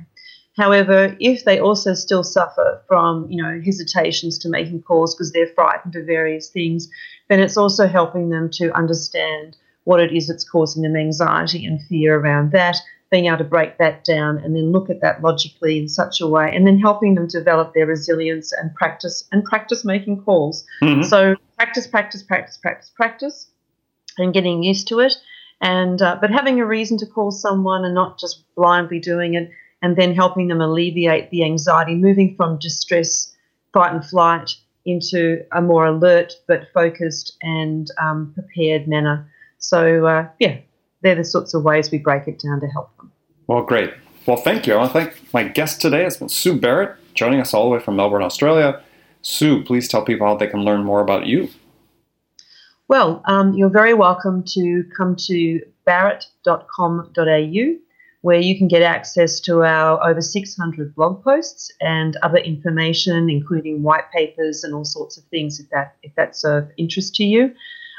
However, 0.56 1.16
if 1.20 1.44
they 1.44 1.60
also 1.60 1.94
still 1.94 2.24
suffer 2.24 2.82
from, 2.88 3.30
you 3.30 3.42
know, 3.42 3.60
hesitations 3.64 4.38
to 4.38 4.48
making 4.48 4.82
calls 4.82 5.14
because 5.14 5.32
they're 5.32 5.46
frightened 5.54 5.94
of 5.96 6.06
various 6.06 6.50
things, 6.50 6.90
then 7.28 7.40
it's 7.40 7.56
also 7.56 7.86
helping 7.86 8.30
them 8.30 8.50
to 8.54 8.76
understand 8.76 9.56
what 9.84 10.00
it 10.00 10.12
is 10.12 10.26
that's 10.28 10.48
causing 10.48 10.82
them 10.82 10.96
anxiety 10.96 11.64
and 11.64 11.80
fear 11.86 12.18
around 12.18 12.52
that, 12.52 12.76
being 13.10 13.26
able 13.26 13.38
to 13.38 13.44
break 13.44 13.78
that 13.78 14.04
down 14.04 14.38
and 14.38 14.54
then 14.54 14.72
look 14.72 14.90
at 14.90 15.00
that 15.00 15.22
logically 15.22 15.78
in 15.78 15.88
such 15.88 16.20
a 16.20 16.28
way, 16.28 16.50
and 16.54 16.66
then 16.66 16.78
helping 16.78 17.14
them 17.14 17.26
develop 17.26 17.72
their 17.72 17.86
resilience 17.86 18.52
and 18.52 18.74
practice 18.74 19.26
and 19.32 19.44
practice 19.44 19.84
making 19.84 20.20
calls. 20.22 20.64
Mm-hmm. 20.82 21.02
So 21.02 21.36
practice, 21.56 21.86
practice, 21.86 22.22
practice, 22.22 22.58
practice, 22.58 22.90
practice, 22.94 23.50
and 24.18 24.34
getting 24.34 24.62
used 24.62 24.88
to 24.88 25.00
it. 25.00 25.14
And 25.60 26.00
uh, 26.02 26.18
but 26.20 26.30
having 26.30 26.60
a 26.60 26.66
reason 26.66 26.98
to 26.98 27.06
call 27.06 27.30
someone 27.30 27.84
and 27.84 27.94
not 27.94 28.18
just 28.18 28.44
blindly 28.54 28.98
doing 28.98 29.34
it 29.34 29.50
and 29.82 29.96
then 29.96 30.14
helping 30.14 30.48
them 30.48 30.60
alleviate 30.60 31.30
the 31.30 31.44
anxiety, 31.44 31.94
moving 31.94 32.34
from 32.36 32.58
distress, 32.58 33.34
fight 33.72 33.92
and 33.92 34.04
flight 34.04 34.54
into 34.84 35.44
a 35.52 35.60
more 35.60 35.86
alert 35.86 36.32
but 36.46 36.68
focused 36.72 37.36
and 37.42 37.90
um, 38.00 38.32
prepared 38.34 38.88
manner. 38.88 39.30
So, 39.58 40.06
uh, 40.06 40.28
yeah, 40.38 40.58
they're 41.02 41.14
the 41.14 41.24
sorts 41.24 41.54
of 41.54 41.62
ways 41.62 41.90
we 41.90 41.98
break 41.98 42.26
it 42.26 42.38
down 42.38 42.60
to 42.60 42.66
help 42.66 42.96
them. 42.96 43.12
Well, 43.46 43.62
great. 43.62 43.92
Well, 44.26 44.36
thank 44.36 44.66
you. 44.66 44.74
I 44.74 44.76
want 44.76 44.92
to 44.92 45.00
thank 45.00 45.32
my 45.32 45.44
guest 45.44 45.80
today. 45.80 46.04
It's 46.04 46.18
been 46.18 46.28
Sue 46.28 46.58
Barrett 46.58 46.96
joining 47.14 47.40
us 47.40 47.52
all 47.52 47.64
the 47.64 47.76
way 47.76 47.80
from 47.80 47.96
Melbourne, 47.96 48.22
Australia. 48.22 48.80
Sue, 49.22 49.62
please 49.64 49.88
tell 49.88 50.04
people 50.04 50.26
how 50.26 50.36
they 50.36 50.46
can 50.46 50.60
learn 50.60 50.84
more 50.84 51.00
about 51.00 51.26
you. 51.26 51.48
Well, 52.88 53.22
um, 53.26 53.54
you're 53.54 53.70
very 53.70 53.94
welcome 53.94 54.42
to 54.48 54.84
come 54.96 55.14
to 55.26 55.60
barrett.com.au 55.84 57.76
where 58.22 58.38
you 58.38 58.56
can 58.56 58.68
get 58.68 58.82
access 58.82 59.40
to 59.40 59.62
our 59.62 60.02
over 60.06 60.20
600 60.20 60.94
blog 60.94 61.24
posts 61.24 61.70
and 61.80 62.16
other 62.22 62.38
information, 62.38 63.30
including 63.30 63.82
white 63.82 64.10
papers 64.12 64.62
and 64.62 64.74
all 64.74 64.84
sorts 64.84 65.16
of 65.16 65.24
things, 65.24 65.58
if 65.58 65.68
that 65.70 65.96
if 66.02 66.12
that's 66.16 66.44
of 66.44 66.70
interest 66.76 67.14
to 67.16 67.24
you. 67.24 67.54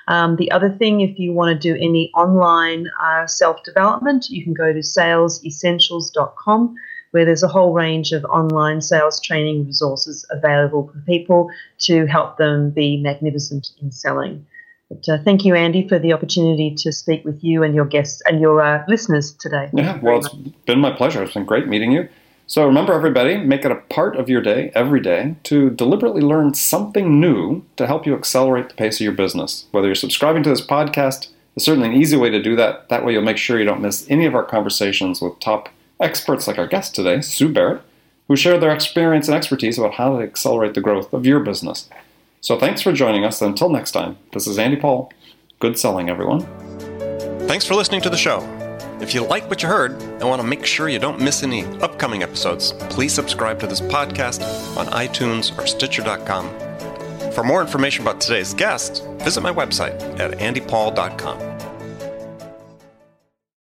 Um, 0.08 0.36
the 0.36 0.52
other 0.52 0.70
thing, 0.70 1.02
if 1.02 1.18
you 1.18 1.34
want 1.34 1.60
to 1.60 1.74
do 1.74 1.76
any 1.76 2.12
online 2.16 2.88
uh, 3.02 3.26
self 3.28 3.64
development, 3.64 4.30
you 4.30 4.44
can 4.44 4.54
go 4.54 4.74
to 4.74 4.80
salesessentials.com, 4.80 6.76
where 7.12 7.26
there's 7.26 7.44
a 7.44 7.48
whole 7.48 7.74
range 7.74 8.12
of 8.12 8.24
online 8.26 8.82
sales 8.82 9.20
training 9.20 9.66
resources 9.66 10.26
available 10.30 10.88
for 10.92 11.00
people 11.02 11.50
to 11.80 12.06
help 12.06 12.38
them 12.38 12.72
be 12.72 12.98
magnificent 12.98 13.72
in 13.82 13.92
selling. 13.92 14.46
But 14.92 15.08
uh, 15.08 15.24
thank 15.24 15.46
you, 15.46 15.56
Andy, 15.56 15.88
for 15.88 16.00
the 16.00 16.12
opportunity 16.12 16.76
to 16.76 16.92
speak 16.92 17.24
with 17.24 17.42
you 17.42 17.64
and 17.64 17.74
your 17.74 17.86
guests 17.86 18.22
and 18.26 18.42
your 18.42 18.62
uh, 18.62 18.84
listeners 18.89 19.34
today. 19.34 19.70
Yeah, 19.72 19.98
well, 20.02 20.18
it's 20.18 20.28
been 20.66 20.80
my 20.80 20.92
pleasure. 20.92 21.24
It's 21.24 21.34
been 21.34 21.46
great 21.46 21.68
meeting 21.68 21.94
you. 21.94 22.10
So 22.48 22.66
remember, 22.66 22.92
everybody, 22.92 23.38
make 23.38 23.64
it 23.64 23.72
a 23.72 23.76
part 23.76 24.18
of 24.18 24.28
your 24.28 24.42
day, 24.42 24.70
every 24.76 25.00
day, 25.00 25.38
to 25.44 25.70
deliberately 25.70 26.22
learn 26.22 26.54
something 26.54 27.22
new 27.22 27.64
to 27.78 27.88
help 27.88 28.06
you 28.06 28.14
accelerate 28.14 28.68
the 28.68 28.76
pace 28.76 28.98
of 28.98 29.06
your 29.06 29.14
business. 29.14 29.66
Whether 29.72 29.88
you're 29.88 29.96
subscribing 29.96 30.44
to 30.44 30.50
this 30.50 30.66
podcast, 30.66 31.30
is 31.56 31.64
certainly 31.64 31.88
an 31.88 31.96
easy 31.96 32.18
way 32.18 32.30
to 32.30 32.42
do 32.42 32.58
that. 32.58 32.89
That 32.89 33.06
way, 33.06 33.14
you'll 33.14 33.22
make 33.22 33.38
sure 33.38 33.58
you 33.60 33.66
don't 33.66 33.82
miss 33.82 34.06
any 34.10 34.26
of 34.26 34.36
our 34.36 34.44
conversations 34.44 35.22
with 35.22 35.39
top 35.39 35.70
experts 36.02 36.48
like 36.48 36.58
our 36.58 36.68
guest 36.68 36.94
today, 36.94 37.22
Sue 37.22 37.48
Barrett, 37.48 37.82
who 38.28 38.36
share 38.36 38.58
their 38.58 38.74
experience 38.74 39.30
and 39.30 39.38
expertise 39.38 39.78
about 39.78 39.94
how 39.94 40.18
to 40.18 40.24
accelerate 40.24 40.74
the 40.74 40.82
growth 40.82 41.14
of 41.14 41.26
your 41.26 41.39
business. 41.39 41.88
So 42.42 42.60
thanks 42.60 42.82
for 42.82 42.92
joining 42.92 43.24
us. 43.24 43.42
Until 43.42 43.70
next 43.70 43.92
time, 43.92 44.18
this 44.34 44.48
is 44.48 44.58
Andy 44.60 44.76
Paul. 44.76 45.12
Good 45.60 45.78
selling, 45.78 46.10
everyone. 46.10 46.42
Thanks 47.48 47.66
for 47.66 47.76
listening 47.76 48.02
to 48.02 48.10
the 48.10 48.18
show. 48.18 48.42
If 49.00 49.16
you 49.16 49.26
like 49.26 49.50
what 49.50 49.64
you 49.64 49.70
heard 49.70 49.94
and 50.02 50.24
want 50.24 50.42
to 50.42 50.48
make 50.48 50.66
sure 50.66 50.89
you 50.89 51.00
don't 51.00 51.20
miss 51.20 51.44
any 51.44 51.66
upcoming 51.82 52.24
episodes, 52.24 52.74
please 52.89 53.14
subscribe 53.14 53.60
to 53.60 53.68
this 53.68 53.82
podcast 53.82 54.42
on 54.78 54.88
iTunes 54.88 55.58
or 55.58 55.66
Stitcher.com. 55.66 56.50
For 57.32 57.44
more 57.44 57.62
information 57.62 58.04
about 58.04 58.20
today's 58.20 58.54
guest, 58.54 59.06
visit 59.20 59.42
my 59.42 59.52
website 59.52 60.00
at 60.20 60.32
andypaul.com. 60.38 61.51